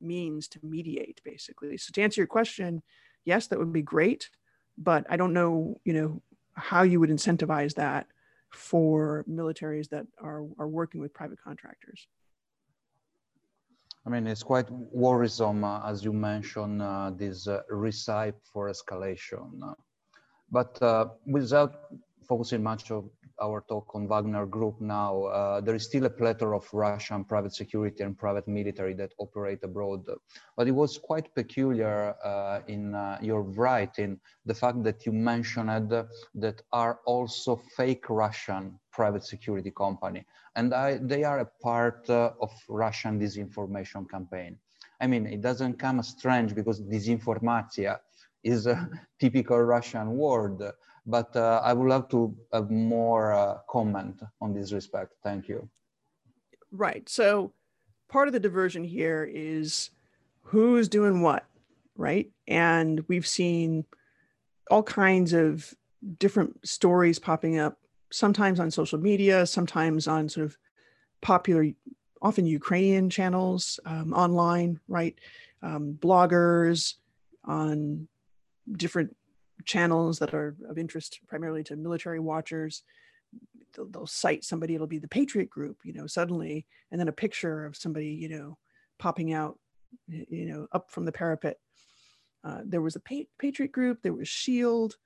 means 0.00 0.46
to 0.48 0.60
mediate, 0.62 1.20
basically. 1.24 1.76
So 1.78 1.90
to 1.92 2.02
answer 2.02 2.20
your 2.20 2.28
question, 2.28 2.82
yes, 3.24 3.48
that 3.48 3.58
would 3.58 3.72
be 3.72 3.82
great, 3.82 4.30
but 4.78 5.06
I 5.08 5.16
don't 5.16 5.32
know, 5.32 5.80
you 5.84 5.92
know, 5.92 6.22
how 6.54 6.82
you 6.82 7.00
would 7.00 7.10
incentivize 7.10 7.74
that 7.74 8.06
for 8.50 9.24
militaries 9.28 9.88
that 9.90 10.06
are, 10.20 10.44
are 10.58 10.68
working 10.68 11.00
with 11.00 11.12
private 11.12 11.38
contractors. 11.42 12.06
I 14.06 14.10
mean, 14.10 14.26
it's 14.26 14.42
quite 14.42 14.70
worrisome, 14.70 15.64
uh, 15.64 15.80
as 15.88 16.04
you 16.04 16.12
mentioned, 16.12 16.82
uh, 16.82 17.10
this 17.16 17.48
uh, 17.48 17.62
recipe 17.70 18.36
for 18.52 18.70
escalation. 18.70 19.74
But 20.50 20.80
uh, 20.82 21.06
without 21.26 21.74
focusing 22.28 22.62
much 22.62 22.90
of 22.90 23.08
our 23.44 23.62
talk 23.68 23.86
on 23.94 24.08
Wagner 24.08 24.46
Group 24.46 24.80
now, 24.80 25.24
uh, 25.24 25.60
there 25.60 25.74
is 25.74 25.84
still 25.84 26.06
a 26.06 26.10
plethora 26.10 26.56
of 26.56 26.66
Russian 26.72 27.24
private 27.24 27.54
security 27.54 28.02
and 28.02 28.16
private 28.16 28.46
military 28.48 28.94
that 28.94 29.12
operate 29.18 29.62
abroad. 29.62 30.02
But 30.56 30.68
it 30.68 30.76
was 30.82 30.98
quite 30.98 31.34
peculiar 31.34 32.14
uh, 32.24 32.60
in 32.68 32.94
uh, 32.94 33.18
your 33.20 33.42
writing, 33.42 34.18
the 34.46 34.54
fact 34.54 34.82
that 34.84 35.04
you 35.06 35.12
mentioned 35.12 35.68
that 36.44 36.62
are 36.72 37.00
also 37.04 37.60
fake 37.76 38.08
Russian 38.08 38.78
private 38.92 39.24
security 39.24 39.70
company. 39.70 40.24
And 40.56 40.72
I, 40.72 40.98
they 40.98 41.24
are 41.24 41.40
a 41.40 41.50
part 41.62 42.08
uh, 42.08 42.30
of 42.40 42.50
Russian 42.68 43.20
disinformation 43.20 44.08
campaign. 44.08 44.56
I 45.00 45.06
mean, 45.06 45.26
it 45.26 45.42
doesn't 45.42 45.78
come 45.78 46.02
strange 46.02 46.54
because 46.54 46.80
disinformatia 46.80 47.98
is 48.42 48.66
a 48.66 48.88
typical 49.20 49.58
Russian 49.58 50.16
word 50.16 50.62
but 51.06 51.34
uh, 51.36 51.60
I 51.62 51.72
would 51.72 51.88
love 51.88 52.08
to 52.10 52.34
have 52.52 52.70
more 52.70 53.32
uh, 53.32 53.58
comment 53.68 54.22
on 54.40 54.54
this 54.54 54.72
respect. 54.72 55.14
Thank 55.22 55.48
you. 55.48 55.68
Right. 56.70 57.08
So 57.08 57.52
part 58.08 58.28
of 58.28 58.32
the 58.32 58.40
diversion 58.40 58.84
here 58.84 59.28
is 59.32 59.90
who's 60.42 60.88
doing 60.88 61.20
what, 61.20 61.44
right? 61.96 62.30
And 62.48 63.04
we've 63.08 63.26
seen 63.26 63.84
all 64.70 64.82
kinds 64.82 65.32
of 65.32 65.74
different 66.18 66.66
stories 66.66 67.18
popping 67.18 67.58
up, 67.58 67.78
sometimes 68.10 68.60
on 68.60 68.70
social 68.70 68.98
media, 68.98 69.46
sometimes 69.46 70.08
on 70.08 70.28
sort 70.28 70.46
of 70.46 70.58
popular, 71.20 71.66
often 72.22 72.46
Ukrainian 72.46 73.10
channels 73.10 73.78
um, 73.84 74.12
online, 74.12 74.80
right? 74.88 75.18
Um, 75.62 75.98
bloggers 75.98 76.94
on 77.44 78.08
different 78.72 79.14
channels 79.64 80.18
that 80.18 80.34
are 80.34 80.56
of 80.68 80.78
interest 80.78 81.20
primarily 81.28 81.64
to 81.64 81.76
military 81.76 82.20
watchers. 82.20 82.82
They'll, 83.74 83.86
they'll, 83.86 84.06
cite 84.06 84.44
somebody, 84.44 84.74
it'll 84.74 84.86
be 84.86 84.98
the 84.98 85.08
Patriot 85.08 85.50
Group, 85.50 85.78
you 85.84 85.92
know, 85.92 86.06
suddenly, 86.06 86.66
and 86.90 87.00
then 87.00 87.08
a 87.08 87.12
picture 87.12 87.64
of 87.64 87.76
somebody, 87.76 88.08
you 88.08 88.28
know, 88.28 88.58
popping 88.98 89.32
out, 89.32 89.58
you 90.06 90.46
know, 90.46 90.66
up 90.72 90.90
from 90.90 91.04
the 91.04 91.12
parapet. 91.12 91.58
Uh, 92.44 92.60
there 92.64 92.82
was 92.82 92.94
a 92.94 93.00
pa- 93.00 93.30
Patriot 93.38 93.72
Group, 93.72 94.02
there 94.02 94.12
was 94.12 94.28
SHIELD, 94.28 94.96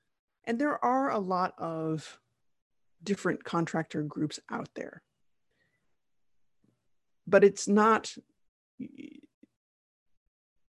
and 0.45 0.59
there 0.59 0.83
are 0.85 1.11
a 1.11 1.19
lot 1.19 1.55
of 1.59 2.19
different 3.03 3.45
contractor 3.45 4.03
groups 4.03 4.41
out 4.51 4.69
there. 4.75 5.03
But 7.27 7.45
it's 7.45 7.69
not 7.69 8.15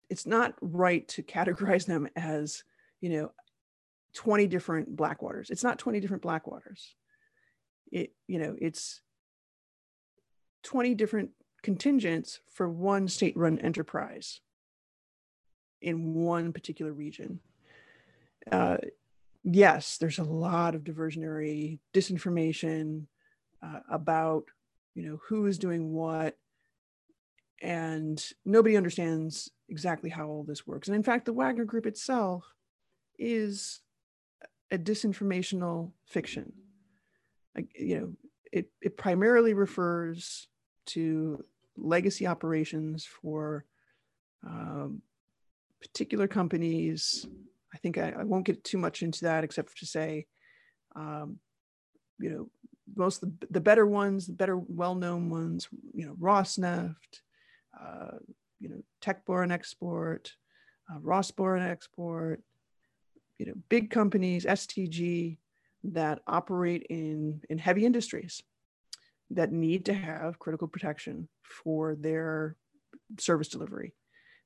it's 0.09 0.25
not 0.25 0.55
right 0.61 1.07
to 1.09 1.23
categorize 1.23 1.85
them 1.85 2.07
as 2.15 2.63
you 3.01 3.09
know 3.09 3.31
20 4.13 4.47
different 4.47 4.95
blackwaters. 4.95 5.49
It's 5.49 5.63
not 5.63 5.79
20 5.79 5.99
different 5.99 6.23
blackwaters. 6.23 6.95
It, 7.91 8.13
you 8.27 8.39
know, 8.39 8.55
it's 8.59 9.01
20 10.63 10.95
different 10.95 11.31
contingents 11.63 12.39
for 12.51 12.69
one 12.69 13.07
state 13.07 13.35
run 13.37 13.59
enterprise 13.59 14.41
in 15.81 16.13
one 16.13 16.51
particular 16.53 16.91
region. 16.91 17.39
Uh, 18.51 18.77
yes, 19.43 19.97
there's 19.97 20.19
a 20.19 20.23
lot 20.23 20.75
of 20.75 20.83
diversionary 20.83 21.79
disinformation 21.93 23.05
uh, 23.63 23.79
about, 23.89 24.45
you 24.95 25.03
know, 25.07 25.19
who 25.27 25.45
is 25.45 25.57
doing 25.57 25.91
what, 25.93 26.37
and 27.61 28.23
nobody 28.45 28.77
understands 28.77 29.49
exactly 29.67 30.09
how 30.09 30.27
all 30.27 30.43
this 30.43 30.65
works. 30.65 30.87
And 30.87 30.95
in 30.95 31.03
fact, 31.03 31.25
the 31.25 31.33
Wagner 31.33 31.65
Group 31.65 31.85
itself 31.85 32.45
is 33.17 33.81
a 34.71 34.77
disinformational 34.77 35.91
fiction. 36.05 36.53
you 37.75 37.99
know, 37.99 38.13
it, 38.51 38.71
it 38.81 38.97
primarily 38.97 39.53
refers 39.53 40.47
to 40.87 41.43
legacy 41.77 42.27
operations 42.27 43.05
for 43.05 43.65
um, 44.45 45.01
particular 45.81 46.27
companies. 46.27 47.25
I 47.73 47.77
think 47.77 47.97
I, 47.97 48.13
I, 48.19 48.23
won't 48.23 48.45
get 48.45 48.63
too 48.63 48.77
much 48.77 49.03
into 49.03 49.25
that 49.25 49.43
except 49.43 49.77
to 49.77 49.85
say, 49.85 50.25
um, 50.95 51.39
you 52.19 52.29
know, 52.29 52.49
most 52.95 53.21
the, 53.21 53.31
the 53.51 53.61
better 53.61 53.85
ones, 53.85 54.27
the 54.27 54.33
better 54.33 54.57
well-known 54.57 55.29
ones, 55.29 55.67
you 55.93 56.05
know, 56.05 56.15
Rosneft, 56.19 57.21
uh, 57.79 58.17
you 58.59 58.69
know, 58.69 58.81
Rosoboronexport, 59.05 60.31
uh, 60.91 61.69
Export, 61.69 62.41
you 63.39 63.47
know, 63.47 63.53
big 63.69 63.89
companies, 63.89 64.45
STG, 64.45 65.37
that 65.85 66.19
operate 66.27 66.85
in, 66.89 67.41
in 67.49 67.57
heavy 67.57 67.85
industries 67.85 68.43
that 69.31 69.51
need 69.51 69.85
to 69.85 69.93
have 69.93 70.39
critical 70.39 70.67
protection 70.67 71.27
for 71.41 71.95
their 71.95 72.55
service 73.17 73.47
delivery. 73.47 73.93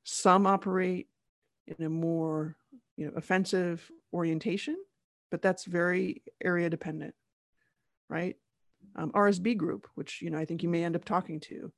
Some 0.04 0.46
operate 0.46 1.08
in 1.68 1.86
a 1.86 1.89
more 1.89 2.56
you 2.96 3.08
know, 3.08 3.14
offensive 3.16 3.89
orientation, 4.14 4.78
but 5.32 5.41
that's 5.41 5.66
very 5.66 6.22
area 6.44 6.70
dependent, 6.70 7.16
right? 8.10 8.36
Um, 8.96 9.12
RSB 9.12 9.58
Group, 9.58 9.88
which 9.96 10.22
you 10.22 10.30
know 10.30 10.38
I 10.38 10.46
think 10.46 10.62
you 10.62 10.70
may 10.70 10.84
end 10.84 10.96
up 10.96 11.06
talking 11.06 11.39
to, 11.39 11.72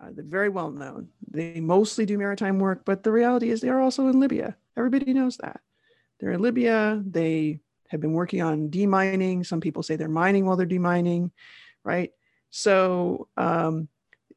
uh, 0.00 0.08
they're 0.12 0.24
very 0.24 0.48
well 0.48 0.70
known. 0.70 1.08
They 1.28 1.60
mostly 1.60 2.06
do 2.06 2.16
maritime 2.16 2.58
work, 2.58 2.84
but 2.84 3.02
the 3.02 3.12
reality 3.12 3.50
is 3.50 3.60
they 3.60 3.68
are 3.68 3.80
also 3.80 4.06
in 4.06 4.20
Libya. 4.20 4.56
Everybody 4.76 5.12
knows 5.12 5.36
that. 5.38 5.60
They're 6.24 6.32
in 6.32 6.40
Libya. 6.40 7.02
They 7.04 7.60
have 7.90 8.00
been 8.00 8.14
working 8.14 8.40
on 8.40 8.70
demining. 8.70 9.44
Some 9.44 9.60
people 9.60 9.82
say 9.82 9.96
they're 9.96 10.08
mining 10.08 10.46
while 10.46 10.56
they're 10.56 10.66
demining, 10.66 11.32
right? 11.84 12.12
So, 12.48 13.28
um, 13.36 13.88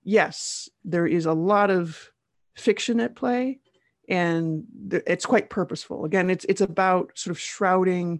yes, 0.03 0.67
there 0.83 1.07
is 1.07 1.25
a 1.25 1.31
lot 1.31 1.71
of 1.71 2.11
fiction 2.57 2.99
at 2.99 3.15
play, 3.15 3.61
and 4.09 4.65
it's 4.91 5.25
quite 5.25 5.49
purposeful. 5.49 6.03
Again, 6.03 6.29
it's 6.29 6.43
it's 6.49 6.59
about 6.59 7.17
sort 7.17 7.31
of 7.31 7.39
shrouding, 7.39 8.19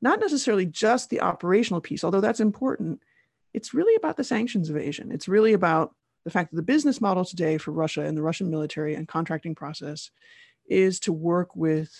not 0.00 0.20
necessarily 0.20 0.66
just 0.66 1.10
the 1.10 1.20
operational 1.20 1.80
piece, 1.80 2.04
although 2.04 2.20
that's 2.20 2.38
important. 2.38 3.00
It's 3.52 3.74
really 3.74 3.96
about 3.96 4.16
the 4.16 4.22
sanctions 4.22 4.70
evasion. 4.70 5.10
It's 5.10 5.26
really 5.26 5.54
about 5.54 5.92
the 6.22 6.30
fact 6.30 6.52
that 6.52 6.56
the 6.56 6.62
business 6.62 7.00
model 7.00 7.24
today 7.24 7.58
for 7.58 7.72
Russia 7.72 8.02
and 8.02 8.16
the 8.16 8.22
Russian 8.22 8.48
military 8.48 8.94
and 8.94 9.08
contracting 9.08 9.56
process 9.56 10.12
is 10.68 11.00
to 11.00 11.12
work 11.12 11.56
with 11.56 11.90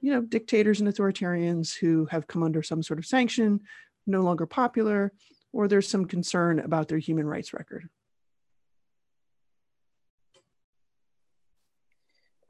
you 0.00 0.12
know, 0.12 0.22
dictators 0.22 0.80
and 0.80 0.88
authoritarians 0.88 1.76
who 1.76 2.06
have 2.06 2.26
come 2.26 2.42
under 2.42 2.62
some 2.62 2.82
sort 2.82 2.98
of 2.98 3.06
sanction, 3.06 3.60
no 4.06 4.22
longer 4.22 4.46
popular, 4.46 5.12
or 5.52 5.68
there's 5.68 5.88
some 5.88 6.04
concern 6.04 6.60
about 6.60 6.88
their 6.88 6.98
human 6.98 7.26
rights 7.26 7.52
record. 7.52 7.88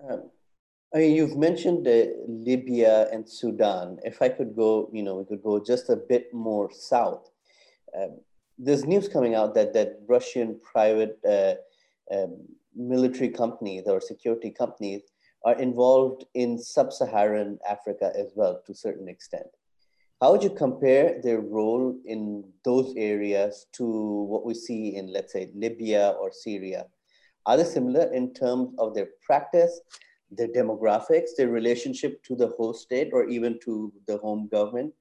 Um, 0.08 0.30
I 0.94 0.98
mean, 0.98 1.14
you've 1.14 1.36
mentioned 1.36 1.86
uh, 1.86 2.06
Libya 2.26 3.08
and 3.12 3.28
Sudan. 3.28 3.98
If 4.04 4.22
I 4.22 4.28
could 4.28 4.56
go, 4.56 4.90
you 4.92 5.02
know, 5.02 5.16
we 5.16 5.24
could 5.24 5.42
go 5.42 5.62
just 5.62 5.88
a 5.88 5.96
bit 5.96 6.32
more 6.32 6.70
south. 6.72 7.30
Um, 7.96 8.18
there's 8.58 8.84
news 8.84 9.08
coming 9.08 9.34
out 9.34 9.54
that 9.54 9.72
that 9.74 10.00
Russian 10.08 10.58
private 10.62 11.18
uh, 11.24 11.54
um, 12.14 12.38
military 12.74 13.28
companies 13.28 13.84
or 13.86 14.00
security 14.00 14.50
companies 14.50 15.02
are 15.44 15.58
involved 15.58 16.24
in 16.34 16.58
sub-Saharan 16.58 17.58
Africa 17.68 18.12
as 18.16 18.32
well 18.34 18.60
to 18.66 18.72
a 18.72 18.74
certain 18.74 19.08
extent. 19.08 19.46
How 20.20 20.32
would 20.32 20.42
you 20.42 20.50
compare 20.50 21.20
their 21.22 21.40
role 21.40 21.96
in 22.04 22.44
those 22.62 22.92
areas 22.96 23.66
to 23.72 23.84
what 23.84 24.44
we 24.44 24.52
see 24.52 24.96
in, 24.96 25.10
let's 25.12 25.32
say, 25.32 25.50
Libya 25.54 26.14
or 26.20 26.30
Syria? 26.30 26.84
Are 27.46 27.56
they 27.56 27.64
similar 27.64 28.12
in 28.12 28.34
terms 28.34 28.74
of 28.78 28.94
their 28.94 29.08
practice, 29.24 29.80
their 30.30 30.48
demographics, 30.48 31.30
their 31.36 31.48
relationship 31.48 32.22
to 32.24 32.36
the 32.36 32.48
host 32.48 32.82
state, 32.82 33.10
or 33.14 33.24
even 33.28 33.58
to 33.64 33.90
the 34.06 34.18
home 34.18 34.46
government? 34.52 34.92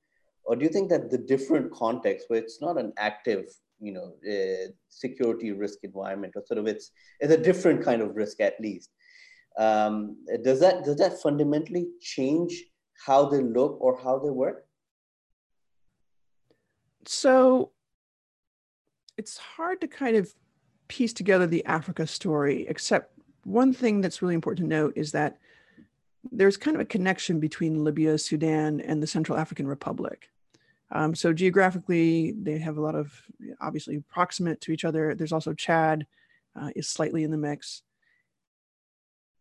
Or 0.45 0.55
do 0.55 0.63
you 0.63 0.71
think 0.71 0.89
that 0.89 1.11
the 1.11 1.17
different 1.17 1.71
context, 1.73 2.29
where 2.29 2.39
it's 2.39 2.61
not 2.61 2.79
an 2.79 2.93
active, 2.97 3.45
you 3.81 3.91
know, 3.91 4.13
uh, 4.25 4.71
security 4.87 5.51
risk 5.51 5.79
environment, 5.83 6.33
or 6.35 6.43
sort 6.45 6.59
of 6.59 6.65
it's 6.67 6.91
it's 7.19 7.33
a 7.33 7.37
different 7.37 7.83
kind 7.83 8.01
of 8.01 8.15
risk 8.15 8.39
at 8.39 8.59
least, 8.59 8.89
um, 9.59 10.15
does 10.41 10.61
that 10.61 10.85
does 10.85 10.95
that 10.97 11.21
fundamentally 11.21 11.89
change 12.01 12.63
how 13.05 13.25
they 13.25 13.41
look 13.41 13.77
or 13.81 13.99
how 14.01 14.17
they 14.17 14.29
work? 14.29 14.65
So 17.05 17.71
it's 19.17 19.37
hard 19.37 19.81
to 19.81 19.87
kind 19.87 20.15
of 20.15 20.33
piece 20.87 21.11
together 21.11 21.45
the 21.45 21.65
Africa 21.65 22.07
story, 22.07 22.65
except 22.69 23.19
one 23.43 23.73
thing 23.73 23.99
that's 23.99 24.21
really 24.21 24.33
important 24.33 24.65
to 24.65 24.75
note 24.75 24.93
is 24.95 25.11
that 25.11 25.37
there's 26.31 26.55
kind 26.55 26.75
of 26.75 26.81
a 26.81 26.85
connection 26.85 27.39
between 27.39 27.83
Libya, 27.83 28.17
Sudan, 28.17 28.79
and 28.79 29.03
the 29.03 29.07
Central 29.07 29.37
African 29.37 29.67
Republic. 29.67 30.29
Um, 30.91 31.13
so 31.13 31.33
geographically, 31.33 32.31
they 32.31 32.59
have 32.59 32.77
a 32.77 32.81
lot 32.81 32.95
of 32.95 33.13
obviously 33.59 33.99
proximate 34.09 34.61
to 34.61 34.71
each 34.71 34.85
other. 34.85 35.15
There's 35.15 35.33
also 35.33 35.53
Chad 35.53 36.07
uh, 36.59 36.69
is 36.75 36.87
slightly 36.87 37.23
in 37.23 37.31
the 37.31 37.37
mix. 37.37 37.83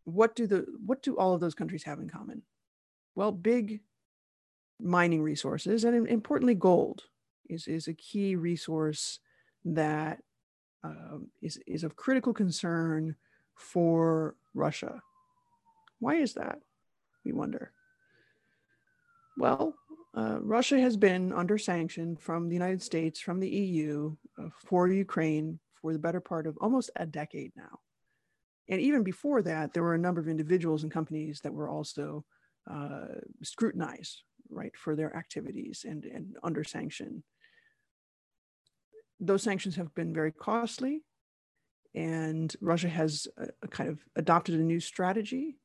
What 0.08 0.34
do 0.34 0.46
the 0.46 0.64
what 0.84 1.02
do 1.02 1.16
all 1.16 1.34
of 1.34 1.40
those 1.40 1.54
countries 1.54 1.84
have 1.84 2.00
in 2.00 2.08
common? 2.08 2.42
Well, 3.14 3.30
big 3.30 3.80
mining 4.80 5.22
resources 5.22 5.84
and 5.84 6.08
importantly, 6.08 6.54
gold 6.54 7.02
is 7.48 7.66
is 7.66 7.88
a 7.88 7.94
key 7.94 8.34
resource 8.36 9.20
that 9.64 10.22
um, 10.82 11.28
is 11.42 11.58
is 11.66 11.84
of 11.84 11.96
critical 11.96 12.32
concern 12.32 13.16
for 13.54 14.36
Russia. 14.54 15.02
Why 15.98 16.14
is 16.16 16.34
that? 16.34 16.60
We 17.24 17.32
wonder. 17.32 17.72
Well, 19.36 19.74
uh, 20.16 20.38
Russia 20.40 20.80
has 20.80 20.96
been 20.96 21.32
under 21.32 21.58
sanction 21.58 22.16
from 22.16 22.48
the 22.48 22.54
United 22.54 22.82
States, 22.82 23.20
from 23.20 23.40
the 23.40 23.50
EU, 23.50 24.16
uh, 24.38 24.48
for 24.64 24.88
Ukraine 24.88 25.58
for 25.80 25.92
the 25.92 25.98
better 25.98 26.20
part 26.20 26.46
of 26.46 26.56
almost 26.60 26.90
a 26.96 27.06
decade 27.06 27.52
now. 27.56 27.78
And 28.68 28.80
even 28.80 29.02
before 29.02 29.42
that, 29.42 29.72
there 29.72 29.82
were 29.82 29.94
a 29.94 29.98
number 29.98 30.20
of 30.20 30.28
individuals 30.28 30.82
and 30.82 30.92
companies 30.92 31.40
that 31.40 31.54
were 31.54 31.68
also 31.68 32.24
uh, 32.70 33.06
scrutinized, 33.42 34.22
right, 34.50 34.76
for 34.76 34.94
their 34.94 35.16
activities 35.16 35.84
and, 35.88 36.04
and 36.04 36.36
under 36.42 36.64
sanction. 36.64 37.22
Those 39.20 39.42
sanctions 39.42 39.76
have 39.76 39.94
been 39.94 40.12
very 40.12 40.32
costly, 40.32 41.02
and 41.94 42.54
Russia 42.60 42.88
has 42.88 43.26
a, 43.38 43.48
a 43.62 43.68
kind 43.68 43.88
of 43.88 44.00
adopted 44.16 44.54
a 44.54 44.62
new 44.62 44.80
strategy 44.80 45.58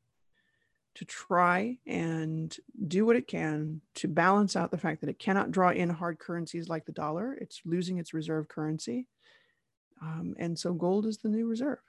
to 0.96 1.06
try 1.06 1.78
and 1.88 2.56
do 2.88 3.06
what 3.06 3.16
it 3.16 3.28
can 3.28 3.82
to 3.96 4.08
balance 4.08 4.56
out 4.56 4.72
the 4.72 4.78
fact 4.78 5.02
that 5.02 5.10
it 5.10 5.20
cannot 5.20 5.52
draw 5.52 5.72
in 5.72 5.90
hard 5.90 6.20
currencies 6.20 6.70
like 6.70 6.86
the 6.86 6.92
dollar. 6.92 7.34
It's 7.34 7.62
losing 7.66 7.98
its 7.98 8.14
reserve 8.14 8.48
currency. 8.48 9.08
Um, 10.02 10.36
and 10.38 10.58
so 10.58 10.74
gold 10.74 11.06
is 11.06 11.18
the 11.18 11.30
new 11.30 11.48
reserve. 11.48 11.80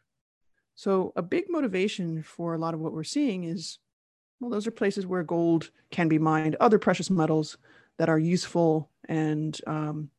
So, 0.74 1.12
a 1.16 1.22
big 1.22 1.44
motivation 1.48 2.22
for 2.22 2.54
a 2.54 2.58
lot 2.58 2.74
of 2.74 2.80
what 2.80 2.92
we're 2.92 3.04
seeing 3.04 3.44
is 3.44 3.78
well, 4.40 4.50
those 4.50 4.66
are 4.66 4.72
places 4.72 5.06
where 5.06 5.22
gold 5.22 5.70
can 5.90 6.08
be 6.08 6.18
mined, 6.18 6.56
other 6.60 6.78
precious 6.78 7.10
metals 7.10 7.56
that 7.98 8.08
are 8.08 8.18
useful 8.18 8.90
and 9.08 9.58
um, 9.66 10.10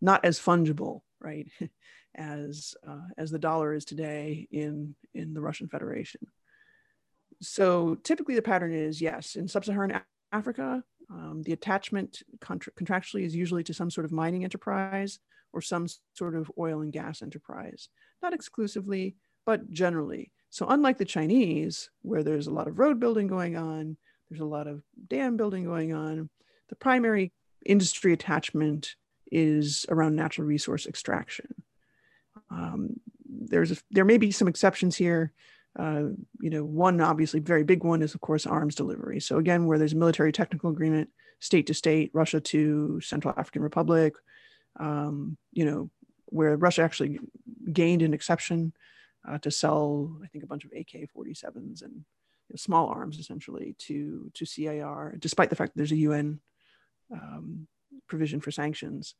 not 0.00 0.24
as 0.24 0.40
fungible, 0.40 1.02
right, 1.20 1.46
as 2.14 2.74
uh, 2.88 3.06
as 3.16 3.30
the 3.30 3.38
dollar 3.38 3.72
is 3.74 3.84
today 3.84 4.48
in 4.50 4.94
in 5.14 5.34
the 5.34 5.40
Russian 5.40 5.68
Federation. 5.68 6.20
So 7.42 7.94
typically 7.96 8.34
the 8.34 8.42
pattern 8.42 8.72
is 8.72 9.00
yes, 9.00 9.36
in 9.36 9.48
sub-Saharan 9.48 10.00
Africa, 10.32 10.82
um, 11.10 11.42
the 11.44 11.52
attachment 11.52 12.22
contra- 12.40 12.72
contractually 12.72 13.24
is 13.24 13.34
usually 13.34 13.64
to 13.64 13.74
some 13.74 13.90
sort 13.90 14.04
of 14.04 14.12
mining 14.12 14.44
enterprise 14.44 15.18
or 15.52 15.60
some 15.60 15.86
sort 16.14 16.36
of 16.36 16.50
oil 16.58 16.82
and 16.82 16.92
gas 16.92 17.22
enterprise, 17.22 17.88
not 18.22 18.34
exclusively, 18.34 19.16
but 19.50 19.68
generally. 19.72 20.30
So 20.50 20.66
unlike 20.68 20.98
the 20.98 21.04
Chinese, 21.04 21.90
where 22.02 22.22
there's 22.22 22.46
a 22.46 22.52
lot 22.52 22.68
of 22.68 22.78
road 22.78 23.00
building 23.00 23.26
going 23.26 23.56
on, 23.56 23.96
there's 24.28 24.40
a 24.40 24.44
lot 24.44 24.68
of 24.68 24.84
dam 25.08 25.36
building 25.36 25.64
going 25.64 25.92
on, 25.92 26.30
the 26.68 26.76
primary 26.76 27.32
industry 27.66 28.12
attachment 28.12 28.94
is 29.32 29.86
around 29.88 30.14
natural 30.14 30.46
resource 30.46 30.86
extraction. 30.86 31.52
Um, 32.48 33.00
there's 33.28 33.72
a, 33.72 33.76
there 33.90 34.04
may 34.04 34.18
be 34.18 34.30
some 34.30 34.46
exceptions 34.46 34.94
here 34.94 35.32
uh, 35.76 36.02
you 36.40 36.50
know, 36.50 36.64
one 36.64 37.00
obviously 37.00 37.40
very 37.40 37.64
big 37.64 37.82
one 37.84 38.02
is 38.02 38.14
of 38.14 38.20
course 38.20 38.46
arms 38.46 38.76
delivery. 38.76 39.20
So 39.20 39.38
again, 39.38 39.66
where 39.66 39.78
there's 39.78 39.94
a 39.94 39.96
military 39.96 40.32
technical 40.32 40.70
agreement, 40.70 41.10
state 41.40 41.66
to 41.68 41.74
state, 41.74 42.10
Russia 42.12 42.40
to 42.40 43.00
Central 43.00 43.34
African 43.36 43.62
Republic, 43.62 44.14
um, 44.78 45.36
you 45.52 45.64
know, 45.64 45.90
where 46.26 46.56
Russia 46.56 46.82
actually 46.82 47.18
gained 47.72 48.02
an 48.02 48.14
exception 48.14 48.72
uh, 49.28 49.38
to 49.38 49.50
sell, 49.50 50.16
I 50.24 50.26
think, 50.28 50.44
a 50.44 50.46
bunch 50.46 50.64
of 50.64 50.72
AK-47s 50.72 51.82
and 51.82 51.92
you 51.92 52.50
know, 52.50 52.56
small 52.56 52.88
arms 52.88 53.18
essentially 53.18 53.74
to 53.78 54.30
to 54.34 54.46
CAR, 54.46 55.14
despite 55.18 55.50
the 55.50 55.56
fact 55.56 55.72
that 55.72 55.78
there's 55.78 55.92
a 55.92 55.96
UN 55.96 56.40
um, 57.12 57.66
provision 58.06 58.40
for 58.40 58.50
sanctions. 58.50 59.14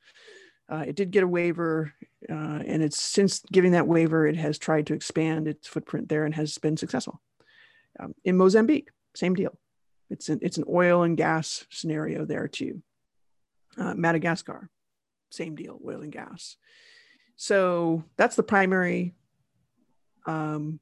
Uh, 0.68 0.84
it 0.86 0.94
did 0.94 1.10
get 1.10 1.24
a 1.24 1.28
waiver, 1.28 1.92
uh, 2.28 2.62
and 2.64 2.82
it's 2.82 3.00
since 3.00 3.40
giving 3.50 3.72
that 3.72 3.88
waiver, 3.88 4.26
it 4.26 4.36
has 4.36 4.56
tried 4.56 4.86
to 4.86 4.94
expand 4.94 5.48
its 5.48 5.66
footprint 5.66 6.08
there 6.08 6.24
and 6.24 6.34
has 6.34 6.56
been 6.58 6.76
successful. 6.76 7.20
Um, 7.98 8.14
in 8.24 8.36
Mozambique, 8.36 8.90
same 9.16 9.34
deal. 9.34 9.58
It's 10.10 10.28
an, 10.28 10.38
it's 10.42 10.58
an 10.58 10.64
oil 10.68 11.02
and 11.02 11.16
gas 11.16 11.66
scenario 11.70 12.24
there 12.24 12.46
too. 12.46 12.82
Uh, 13.76 13.94
Madagascar, 13.94 14.68
same 15.30 15.56
deal, 15.56 15.80
oil 15.84 16.02
and 16.02 16.12
gas. 16.12 16.56
So 17.34 18.04
that's 18.16 18.36
the 18.36 18.42
primary 18.42 19.14
um, 20.30 20.80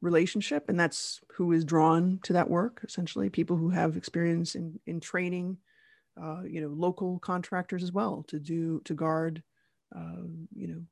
relationship, 0.00 0.68
and 0.68 0.78
that's 0.78 1.20
who 1.36 1.52
is 1.52 1.64
drawn 1.64 2.18
to 2.24 2.32
that 2.32 2.50
work. 2.50 2.80
Essentially, 2.84 3.30
people 3.30 3.56
who 3.56 3.70
have 3.70 3.96
experience 3.96 4.54
in 4.54 4.80
in 4.86 5.00
training 5.00 5.58
uh, 6.20 6.42
you 6.42 6.60
know, 6.60 6.68
local 6.68 7.18
contractors 7.20 7.82
as 7.82 7.92
well 7.92 8.24
to 8.28 8.38
do 8.38 8.80
to 8.84 8.94
guard, 8.94 9.42
uh, 9.96 10.24
you 10.54 10.68
know, 10.68 10.82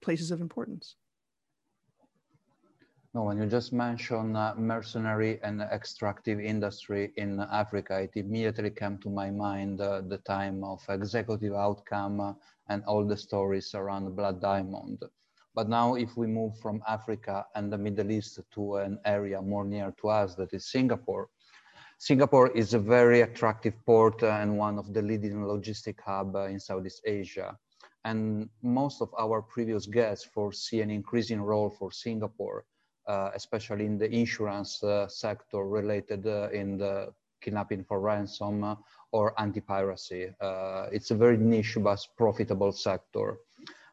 places 0.00 0.30
of 0.30 0.40
importance. 0.40 0.96
No, 3.14 3.24
when 3.24 3.36
you 3.36 3.46
just 3.46 3.74
mention 3.74 4.34
uh, 4.34 4.54
mercenary 4.56 5.38
and 5.42 5.60
extractive 5.60 6.40
industry 6.40 7.12
in 7.16 7.40
Africa, 7.40 8.00
it 8.00 8.12
immediately 8.14 8.70
came 8.70 8.96
to 8.98 9.10
my 9.10 9.30
mind 9.30 9.82
uh, 9.82 10.00
the 10.00 10.16
time 10.18 10.64
of 10.64 10.80
executive 10.88 11.52
outcome 11.52 12.20
uh, 12.20 12.32
and 12.70 12.82
all 12.84 13.04
the 13.04 13.16
stories 13.16 13.74
around 13.74 14.16
Blood 14.16 14.40
Diamond. 14.40 15.02
But 15.54 15.68
now 15.68 15.94
if 15.94 16.16
we 16.16 16.26
move 16.26 16.58
from 16.58 16.82
Africa 16.88 17.46
and 17.54 17.72
the 17.72 17.78
Middle 17.78 18.10
East 18.10 18.40
to 18.54 18.76
an 18.76 18.98
area 19.04 19.40
more 19.42 19.64
near 19.64 19.92
to 20.00 20.08
us, 20.08 20.34
that 20.36 20.52
is 20.52 20.70
Singapore, 20.70 21.28
Singapore 22.02 22.50
is 22.56 22.74
a 22.74 22.80
very 22.80 23.20
attractive 23.20 23.74
port 23.86 24.24
uh, 24.24 24.30
and 24.42 24.58
one 24.58 24.76
of 24.76 24.92
the 24.92 25.00
leading 25.00 25.36
logistic 25.44 26.00
hub 26.00 26.34
uh, 26.34 26.46
in 26.46 26.58
Southeast 26.58 27.00
Asia. 27.06 27.56
And 28.04 28.48
most 28.60 29.00
of 29.00 29.14
our 29.16 29.40
previous 29.40 29.86
guests 29.86 30.24
foresee 30.24 30.80
an 30.80 30.90
increasing 30.90 31.40
role 31.40 31.70
for 31.70 31.92
Singapore, 31.92 32.64
uh, 33.06 33.30
especially 33.34 33.86
in 33.86 33.98
the 33.98 34.10
insurance 34.12 34.82
uh, 34.82 35.06
sector 35.06 35.64
related 35.64 36.26
uh, 36.26 36.48
in 36.50 36.76
the 36.76 37.12
kidnapping 37.40 37.84
for 37.84 38.00
ransom 38.00 38.64
uh, 38.64 38.74
or 39.12 39.40
anti-piracy. 39.40 40.34
it's 40.90 41.12
a 41.12 41.14
very 41.14 41.36
niche 41.36 41.78
but 41.80 42.04
profitable 42.16 42.72
sector 42.72 43.38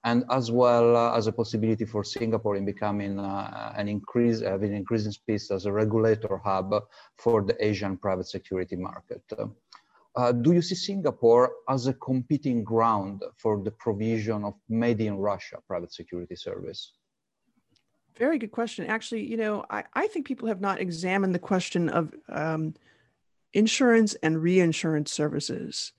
and 0.03 0.23
as 0.29 0.51
well 0.51 0.95
uh, 0.95 1.17
as 1.17 1.27
a 1.27 1.31
possibility 1.31 1.85
for 1.85 2.03
Singapore 2.03 2.55
in 2.55 2.65
becoming 2.65 3.19
uh, 3.19 3.73
an 3.75 3.87
increase, 3.87 4.41
having 4.41 4.73
increasing 4.73 5.11
space 5.11 5.51
as 5.51 5.65
a 5.65 5.71
regulator 5.71 6.37
hub 6.37 6.83
for 7.17 7.41
the 7.41 7.55
Asian 7.65 7.97
private 7.97 8.27
security 8.27 8.75
market. 8.75 9.21
Uh, 10.15 10.31
do 10.31 10.53
you 10.53 10.61
see 10.61 10.75
Singapore 10.75 11.51
as 11.69 11.87
a 11.87 11.93
competing 11.93 12.63
ground 12.63 13.23
for 13.37 13.61
the 13.63 13.71
provision 13.71 14.43
of 14.43 14.53
made 14.67 15.01
in 15.01 15.17
Russia 15.17 15.57
private 15.67 15.93
security 15.93 16.35
service? 16.35 16.93
Very 18.17 18.37
good 18.37 18.51
question. 18.51 18.85
Actually, 18.87 19.25
you 19.25 19.37
know, 19.37 19.65
I, 19.69 19.83
I 19.93 20.07
think 20.07 20.27
people 20.27 20.47
have 20.47 20.59
not 20.59 20.81
examined 20.81 21.35
the 21.35 21.39
question 21.39 21.87
of 21.89 22.13
um, 22.27 22.73
insurance 23.53 24.15
and 24.15 24.41
reinsurance 24.41 25.11
services 25.11 25.93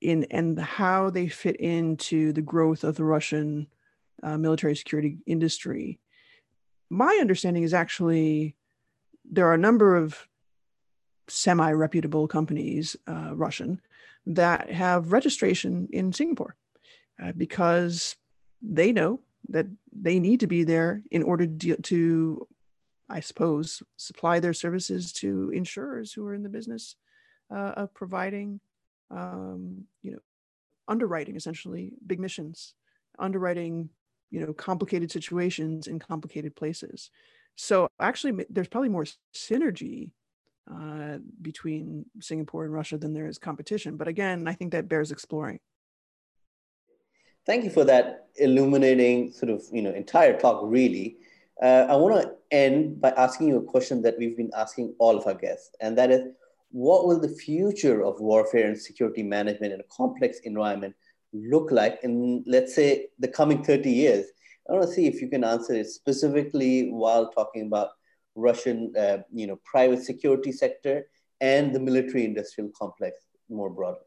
in 0.00 0.24
and 0.30 0.58
how 0.58 1.10
they 1.10 1.28
fit 1.28 1.56
into 1.56 2.32
the 2.32 2.42
growth 2.42 2.84
of 2.84 2.96
the 2.96 3.04
Russian 3.04 3.66
uh, 4.22 4.38
military 4.38 4.76
security 4.76 5.18
industry. 5.26 5.98
my 6.90 7.18
understanding 7.20 7.62
is 7.62 7.74
actually 7.74 8.56
there 9.30 9.46
are 9.46 9.54
a 9.54 9.58
number 9.58 9.96
of 9.96 10.26
semi 11.28 11.70
reputable 11.72 12.26
companies, 12.26 12.96
uh, 13.06 13.34
Russian, 13.34 13.80
that 14.26 14.70
have 14.70 15.12
registration 15.12 15.88
in 15.92 16.12
Singapore 16.12 16.56
uh, 17.22 17.32
because 17.36 18.16
they 18.62 18.92
know 18.92 19.20
that 19.48 19.66
they 19.92 20.18
need 20.18 20.40
to 20.40 20.46
be 20.46 20.64
there 20.64 21.02
in 21.10 21.22
order 21.22 21.46
to, 21.46 21.76
to, 21.76 22.46
I 23.08 23.20
suppose, 23.20 23.82
supply 23.96 24.40
their 24.40 24.52
services 24.52 25.12
to 25.14 25.50
insurers 25.54 26.12
who 26.12 26.26
are 26.26 26.34
in 26.34 26.42
the 26.42 26.48
business 26.48 26.96
uh, 27.50 27.72
of 27.76 27.94
providing, 27.94 28.60
um, 29.10 29.84
you 30.02 30.12
know, 30.12 30.18
underwriting 30.86 31.36
essentially 31.36 31.92
big 32.06 32.20
missions, 32.20 32.74
underwriting, 33.18 33.90
you 34.30 34.40
know, 34.40 34.52
complicated 34.52 35.10
situations 35.10 35.86
in 35.86 35.98
complicated 35.98 36.54
places. 36.56 37.10
So 37.56 37.88
actually, 38.00 38.46
there's 38.50 38.68
probably 38.68 38.88
more 38.88 39.06
synergy 39.34 40.10
uh, 40.70 41.18
between 41.40 42.04
Singapore 42.20 42.64
and 42.64 42.72
Russia 42.72 42.98
than 42.98 43.14
there 43.14 43.26
is 43.26 43.38
competition. 43.38 43.96
But 43.96 44.08
again, 44.08 44.46
I 44.46 44.52
think 44.52 44.72
that 44.72 44.88
bears 44.88 45.10
exploring. 45.10 45.60
Thank 47.46 47.64
you 47.64 47.70
for 47.70 47.84
that 47.84 48.28
illuminating 48.36 49.32
sort 49.32 49.50
of 49.50 49.62
you 49.72 49.80
know 49.80 49.92
entire 49.92 50.38
talk. 50.38 50.60
Really, 50.62 51.16
uh, 51.62 51.86
I 51.88 51.96
want 51.96 52.22
to 52.22 52.34
end 52.50 53.00
by 53.00 53.10
asking 53.12 53.48
you 53.48 53.56
a 53.56 53.62
question 53.62 54.02
that 54.02 54.18
we've 54.18 54.36
been 54.36 54.50
asking 54.54 54.94
all 54.98 55.16
of 55.16 55.26
our 55.26 55.34
guests, 55.34 55.74
and 55.80 55.96
that 55.96 56.10
is, 56.10 56.22
what 56.70 57.06
will 57.06 57.20
the 57.20 57.28
future 57.28 58.04
of 58.04 58.20
warfare 58.20 58.66
and 58.66 58.78
security 58.78 59.22
management 59.22 59.72
in 59.72 59.80
a 59.80 59.84
complex 59.84 60.40
environment 60.44 60.94
look 61.32 61.70
like 61.70 62.00
in, 62.02 62.44
let's 62.46 62.74
say, 62.74 63.08
the 63.18 63.28
coming 63.28 63.62
30 63.64 63.90
years? 63.90 64.26
I 64.68 64.72
want 64.72 64.84
to 64.84 64.92
see 64.92 65.06
if 65.06 65.22
you 65.22 65.28
can 65.28 65.44
answer 65.44 65.74
it 65.74 65.86
specifically 65.86 66.90
while 66.90 67.30
talking 67.30 67.66
about 67.66 67.90
Russian, 68.34 68.92
uh, 68.98 69.18
you 69.32 69.46
know, 69.46 69.58
private 69.64 70.02
security 70.02 70.52
sector 70.52 71.06
and 71.40 71.74
the 71.74 71.80
military 71.80 72.24
industrial 72.24 72.70
complex 72.78 73.16
more 73.48 73.70
broadly? 73.70 74.00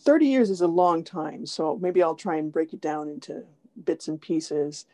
30 0.00 0.26
years 0.26 0.50
is 0.50 0.62
a 0.62 0.66
long 0.66 1.04
time. 1.04 1.44
So 1.44 1.78
maybe 1.80 2.02
I'll 2.02 2.14
try 2.14 2.36
and 2.36 2.50
break 2.50 2.72
it 2.72 2.80
down 2.80 3.08
into 3.08 3.44
bits 3.84 4.08
and 4.08 4.20
pieces. 4.20 4.86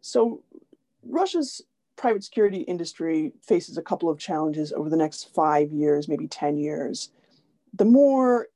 So 0.00 0.42
Russia's 1.04 1.62
private 1.98 2.24
security 2.24 2.60
industry 2.60 3.32
faces 3.42 3.76
a 3.76 3.82
couple 3.82 4.08
of 4.08 4.18
challenges 4.18 4.72
over 4.72 4.88
the 4.88 4.96
next 4.96 5.34
five 5.34 5.70
years, 5.72 6.08
maybe 6.08 6.28
10 6.28 6.56
years. 6.56 7.10
The 7.74 7.84
more 7.84 8.46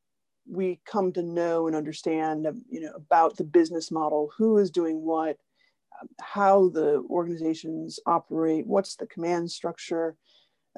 we 0.48 0.80
come 0.86 1.12
to 1.12 1.22
know 1.22 1.66
and 1.66 1.76
understand 1.76 2.46
you 2.70 2.80
know, 2.80 2.92
about 2.94 3.36
the 3.36 3.44
business 3.44 3.90
model, 3.90 4.30
who 4.38 4.58
is 4.58 4.70
doing 4.70 5.02
what, 5.02 5.36
how 6.20 6.68
the 6.68 7.04
organizations 7.10 7.98
operate, 8.06 8.66
what's 8.66 8.96
the 8.96 9.06
command 9.06 9.50
structure, 9.50 10.16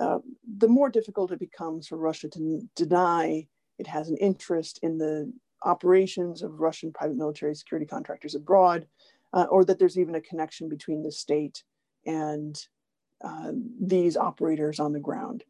uh, 0.00 0.18
the 0.58 0.68
more 0.68 0.90
difficult 0.90 1.32
it 1.32 1.38
becomes 1.38 1.86
for 1.86 1.96
Russia 1.96 2.28
to 2.28 2.68
deny 2.74 3.46
it 3.78 3.86
has 3.86 4.08
an 4.08 4.16
interest 4.16 4.80
in 4.82 4.98
the 4.98 5.32
operations 5.64 6.42
of 6.42 6.60
Russian 6.60 6.92
private 6.92 7.16
military 7.16 7.54
security 7.54 7.86
contractors 7.86 8.34
abroad, 8.34 8.86
uh, 9.32 9.46
or 9.50 9.64
that 9.64 9.78
there's 9.78 9.98
even 9.98 10.14
a 10.14 10.20
connection 10.20 10.68
between 10.68 11.02
the 11.02 11.12
state 11.12 11.62
and 12.06 12.58
uh, 13.22 13.52
these 13.80 14.16
operators 14.16 14.80
on 14.80 14.92
the 14.92 15.00
ground. 15.00 15.44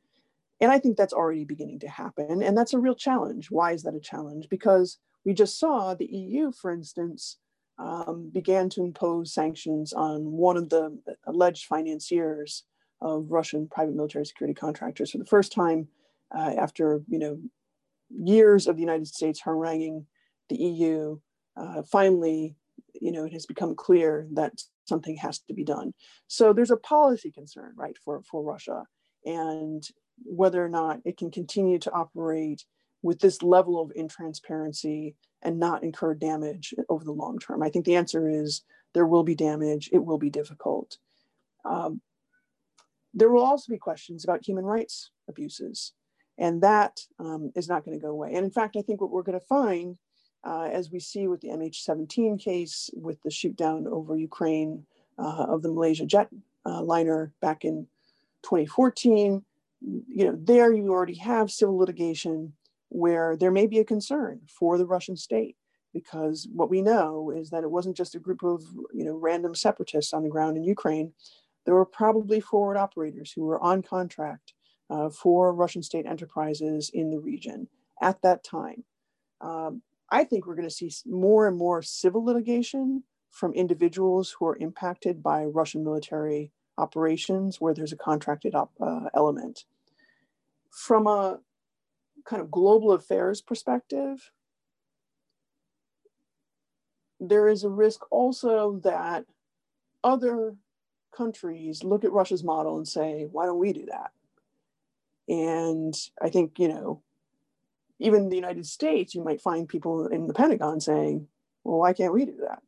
And 0.61 0.71
I 0.71 0.79
think 0.79 0.97
that's 0.97 1.13
already 1.13 1.45
beginning 1.45 1.81
to 1.81 1.89
happen. 1.89 2.43
And 2.43 2.57
that's 2.57 2.75
a 2.75 2.79
real 2.79 2.95
challenge. 2.95 3.51
Why 3.51 3.73
is 3.73 3.83
that 3.83 3.95
a 3.95 4.01
challenge? 4.01 4.49
Because 4.49 4.99
we 5.25 5.35
just 5.35 5.59
saw 5.59 5.95
the 5.95 6.07
EU, 6.07 6.53
for 6.53 6.71
instance, 6.71 7.39
um, 7.79 8.31
began 8.33 8.69
to 8.71 8.83
impose 8.83 9.35
sanctions 9.35 9.93
on 9.93 10.25
one 10.25 10.57
of 10.57 10.69
the 10.69 10.97
alleged 11.27 11.67
financiers 11.67 12.63
of 13.01 13.31
Russian 13.31 13.67
private 13.69 13.97
military 13.97 14.25
security 14.25 14.55
contractors 14.55 15.11
for 15.11 15.19
the 15.19 15.25
first 15.25 15.53
time 15.53 15.89
uh, 16.35 16.55
after 16.57 17.03
you 17.09 17.19
know 17.19 17.39
years 18.11 18.67
of 18.67 18.77
the 18.77 18.83
United 18.83 19.09
States 19.09 19.41
haranguing 19.41 20.07
the 20.49 20.57
EU. 20.57 21.19
Uh, 21.57 21.83
finally, 21.83 22.55
you 23.05 23.13
know, 23.13 23.25
it 23.25 23.35
has 23.35 23.45
become 23.45 23.75
clear 23.75 24.27
that 24.33 24.55
something 24.87 25.17
has 25.17 25.39
to 25.41 25.53
be 25.53 25.63
done. 25.63 25.93
So 26.27 26.55
there's 26.55 26.71
a 26.71 26.77
policy 26.79 27.31
concern, 27.31 27.75
right, 27.77 27.97
for, 28.03 28.23
for 28.23 28.43
Russia 28.43 28.85
and 29.27 29.87
whether 30.25 30.65
or 30.65 30.71
not 30.71 31.01
it 31.05 31.19
can 31.19 31.31
continue 31.31 31.79
to 31.81 31.93
operate 31.93 32.65
with 33.03 33.21
this 33.21 33.43
level 33.43 33.79
of 33.79 33.93
intransparency 33.95 35.15
and 35.43 35.61
not 35.61 35.85
incur 35.85 36.15
damage 36.15 36.73
over 36.89 37.05
the 37.05 37.13
long 37.13 37.39
term? 37.39 37.63
I 37.63 37.69
think 37.69 37.85
the 37.85 37.97
answer 37.97 38.27
is 38.27 38.63
there 38.95 39.07
will 39.07 39.23
be 39.23 39.35
damage, 39.35 39.91
it 39.93 40.03
will 40.03 40.19
be 40.19 40.31
difficult. 40.31 40.97
Um, 41.67 42.01
there 43.13 43.29
will 43.29 43.45
also 43.45 43.71
be 43.71 43.79
questions 43.79 44.25
about 44.25 44.47
human 44.47 44.65
rights 44.65 45.11
abuses, 45.29 45.93
and 46.39 46.63
that 46.63 47.01
um, 47.19 47.53
is 47.55 47.69
not 47.69 47.85
going 47.85 47.99
to 47.99 48.03
go 48.03 48.11
away. 48.11 48.33
And 48.35 48.47
in 48.47 48.51
fact, 48.51 48.77
I 48.79 48.83
think 48.83 49.03
what 49.03 49.11
we're 49.11 49.23
going 49.23 49.39
to 49.39 49.47
find, 49.47 49.99
uh, 50.45 50.69
as 50.73 50.91
we 50.91 51.01
see 51.01 51.27
with 51.27 51.41
the 51.41 51.49
MH17 51.49 52.41
case, 52.41 52.91
with 52.95 53.23
the 53.23 53.31
shoot 53.31 53.57
down 53.57 53.87
over 53.87 54.17
Ukraine 54.17 54.85
uh, 55.19 55.47
of 55.49 55.63
the 55.63 55.71
Malaysia 55.71 56.07
jet 56.07 56.29
uh, 56.67 56.83
liner 56.83 57.33
back 57.41 57.65
in 57.65 57.87
2014, 58.43 59.45
you 59.81 60.25
know, 60.25 60.39
there 60.41 60.73
you 60.73 60.91
already 60.91 61.15
have 61.15 61.51
civil 61.51 61.77
litigation 61.77 62.53
where 62.89 63.37
there 63.37 63.51
may 63.51 63.67
be 63.67 63.79
a 63.79 63.85
concern 63.85 64.41
for 64.49 64.79
the 64.79 64.87
Russian 64.87 65.17
state 65.17 65.57
because 65.93 66.49
what 66.53 66.71
we 66.71 66.83
know 66.83 67.31
is 67.31 67.51
that 67.51 67.63
it 67.63 67.71
wasn't 67.71 67.97
just 67.97 68.15
a 68.15 68.19
group 68.19 68.43
of 68.43 68.63
you 68.93 69.05
know 69.05 69.15
random 69.15 69.55
separatists 69.55 70.13
on 70.13 70.23
the 70.23 70.29
ground 70.29 70.57
in 70.57 70.65
Ukraine. 70.65 71.13
There 71.65 71.75
were 71.75 71.87
probably 71.87 72.41
forward 72.41 72.77
operators 72.77 73.33
who 73.33 73.45
were 73.45 73.63
on 73.63 73.83
contract 73.83 74.53
uh, 74.91 75.09
for 75.09 75.55
Russian 75.55 75.83
state 75.83 76.05
enterprises 76.07 76.91
in 76.93 77.11
the 77.11 77.21
region 77.21 77.69
at 78.03 78.21
that 78.23 78.45
time. 78.45 78.85
Um, 79.41 79.83
I 80.11 80.25
think 80.25 80.47
we're 80.47 80.55
going 80.55 80.69
to 80.69 80.75
see 80.75 80.91
more 81.07 81.47
and 81.49 81.57
more 81.57 81.83
civil 81.83 82.25
litigation 82.25 83.05
from 83.31 83.53
individuals 83.53 84.35
who 84.39 84.47
are 84.47 84.57
impacted 84.57 85.23
by 85.23 85.45
Russian 85.45 85.83
military 85.83 86.53
operations 86.79 87.61
where 87.61 87.75
there's 87.75 87.93
a 87.93 87.97
contracted 87.97 88.55
op, 88.55 88.73
uh, 88.81 89.09
element. 89.15 89.65
From 90.71 91.07
a 91.07 91.41
kind 92.25 92.43
of 92.43 92.51
global 92.51 92.93
affairs 92.93 93.41
perspective, 93.41 94.31
there 97.21 97.49
is 97.49 97.65
a 97.65 97.69
risk 97.69 98.01
also 98.11 98.81
that 98.85 99.25
other 100.03 100.55
countries 101.17 101.85
look 101.85 102.05
at 102.05 102.13
Russia's 102.13 102.45
model 102.45 102.77
and 102.77 102.87
say, 102.87 103.27
why 103.31 103.47
don't 103.47 103.59
we 103.59 103.73
do 103.73 103.87
that? 103.87 104.11
And 105.29 105.95
I 106.21 106.29
think, 106.29 106.59
you 106.59 106.69
know, 106.69 107.03
even 107.99 108.29
the 108.29 108.37
United 108.37 108.67
States, 108.67 109.15
you 109.15 109.23
might 109.23 109.41
find 109.41 109.69
people 109.69 110.07
in 110.07 110.27
the 110.27 110.35
Pentagon 110.35 110.81
saying, 110.81 111.29
well, 111.63 111.79
why 111.79 111.93
can't 111.93 112.13
we 112.13 112.25
do 112.27 112.37
that? 112.41 112.63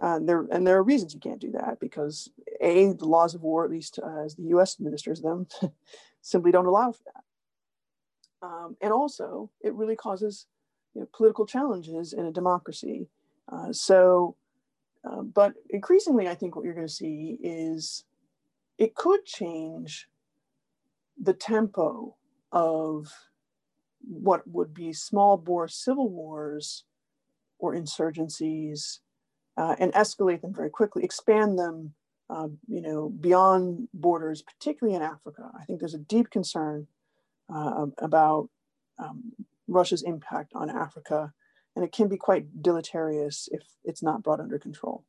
Uh, 0.00 0.18
there, 0.22 0.46
and 0.52 0.66
there 0.66 0.76
are 0.76 0.82
reasons 0.82 1.14
you 1.14 1.20
can't 1.20 1.40
do 1.40 1.50
that 1.52 1.80
because 1.80 2.30
A, 2.60 2.92
the 2.92 3.06
laws 3.06 3.34
of 3.34 3.42
war, 3.42 3.64
at 3.64 3.70
least 3.70 3.98
uh, 4.02 4.24
as 4.24 4.36
the 4.36 4.44
US 4.54 4.76
administers 4.78 5.20
them, 5.20 5.46
simply 6.22 6.52
don't 6.52 6.66
allow 6.66 6.92
for 6.92 7.02
that. 7.14 8.46
Um, 8.46 8.76
and 8.80 8.92
also, 8.92 9.50
it 9.60 9.74
really 9.74 9.96
causes 9.96 10.46
you 10.94 11.00
know, 11.00 11.08
political 11.12 11.44
challenges 11.44 12.12
in 12.12 12.24
a 12.24 12.32
democracy. 12.32 13.08
Uh, 13.50 13.72
so, 13.72 14.36
uh, 15.04 15.22
but 15.22 15.54
increasingly, 15.70 16.28
I 16.28 16.34
think 16.34 16.54
what 16.54 16.64
you're 16.64 16.74
going 16.74 16.86
to 16.86 16.92
see 16.92 17.38
is 17.42 18.04
it 18.78 18.94
could 18.94 19.24
change 19.24 20.08
the 21.20 21.34
tempo 21.34 22.16
of 22.52 23.12
what 24.00 24.46
would 24.46 24.74
be 24.74 24.92
small 24.92 25.36
bore 25.36 25.68
civil 25.68 26.08
wars 26.08 26.84
or 27.58 27.74
insurgencies 27.74 28.98
uh, 29.56 29.76
and 29.78 29.92
escalate 29.92 30.40
them 30.40 30.54
very 30.54 30.70
quickly, 30.70 31.04
expand 31.04 31.58
them, 31.58 31.94
uh, 32.30 32.48
you 32.68 32.80
know, 32.80 33.10
beyond 33.10 33.88
borders, 33.92 34.42
particularly 34.42 34.96
in 34.96 35.02
Africa. 35.02 35.50
I 35.58 35.64
think 35.64 35.80
there's 35.80 35.94
a 35.94 35.98
deep 35.98 36.30
concern 36.30 36.86
uh, 37.52 37.86
about 37.98 38.48
um, 38.98 39.32
Russia's 39.68 40.02
impact 40.02 40.52
on 40.54 40.70
Africa, 40.70 41.32
and 41.76 41.84
it 41.84 41.92
can 41.92 42.08
be 42.08 42.16
quite 42.16 42.62
deleterious 42.62 43.48
if 43.52 43.62
it's 43.84 44.02
not 44.02 44.22
brought 44.22 44.40
under 44.40 44.58
control. 44.58 45.04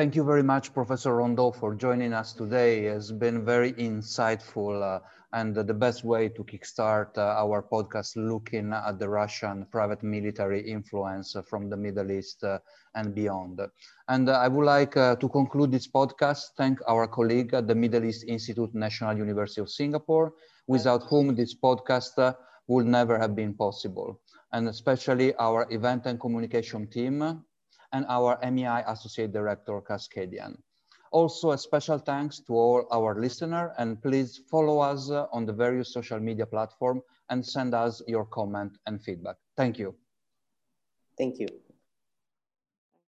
Thank 0.00 0.16
you 0.16 0.24
very 0.24 0.42
much, 0.42 0.72
Professor 0.72 1.10
Rondeaux, 1.10 1.54
for 1.54 1.74
joining 1.74 2.14
us 2.14 2.32
today. 2.32 2.86
It's 2.86 3.12
been 3.12 3.44
very 3.44 3.74
insightful 3.74 4.80
uh, 4.82 5.00
and 5.34 5.54
the 5.54 5.74
best 5.74 6.04
way 6.04 6.30
to 6.30 6.42
kickstart 6.42 7.18
uh, 7.18 7.42
our 7.42 7.62
podcast 7.62 8.16
looking 8.16 8.72
at 8.72 8.98
the 8.98 9.10
Russian 9.10 9.66
private 9.70 10.02
military 10.02 10.62
influence 10.62 11.36
from 11.46 11.68
the 11.68 11.76
Middle 11.76 12.10
East 12.10 12.42
uh, 12.44 12.60
and 12.94 13.14
beyond. 13.14 13.60
And 14.08 14.30
uh, 14.30 14.38
I 14.38 14.48
would 14.48 14.64
like 14.64 14.96
uh, 14.96 15.16
to 15.16 15.28
conclude 15.28 15.70
this 15.70 15.86
podcast, 15.86 16.54
thank 16.56 16.78
our 16.88 17.06
colleague 17.06 17.52
at 17.52 17.68
the 17.68 17.74
Middle 17.74 18.04
East 18.06 18.24
Institute, 18.26 18.74
National 18.74 19.14
University 19.18 19.60
of 19.60 19.68
Singapore, 19.68 20.32
without 20.66 21.02
whom 21.10 21.34
this 21.34 21.54
podcast 21.54 22.34
would 22.68 22.86
never 22.86 23.18
have 23.18 23.36
been 23.36 23.52
possible. 23.52 24.18
and 24.52 24.66
especially 24.68 25.34
our 25.36 25.66
event 25.70 26.06
and 26.06 26.18
communication 26.18 26.86
team 26.86 27.44
and 27.92 28.04
our 28.08 28.38
MEI 28.50 28.82
Associate 28.86 29.32
Director, 29.32 29.80
Cascadian. 29.80 30.56
Also, 31.12 31.50
a 31.50 31.58
special 31.58 31.98
thanks 31.98 32.38
to 32.38 32.52
all 32.54 32.86
our 32.92 33.20
listeners 33.20 33.72
and 33.78 34.00
please 34.00 34.42
follow 34.48 34.78
us 34.78 35.10
uh, 35.10 35.26
on 35.32 35.44
the 35.44 35.52
various 35.52 35.92
social 35.92 36.20
media 36.20 36.46
platform 36.46 37.02
and 37.30 37.44
send 37.44 37.74
us 37.74 38.00
your 38.06 38.24
comment 38.24 38.78
and 38.86 39.02
feedback. 39.02 39.36
Thank 39.56 39.78
you. 39.78 39.96
Thank 41.18 41.40
you. 41.40 41.48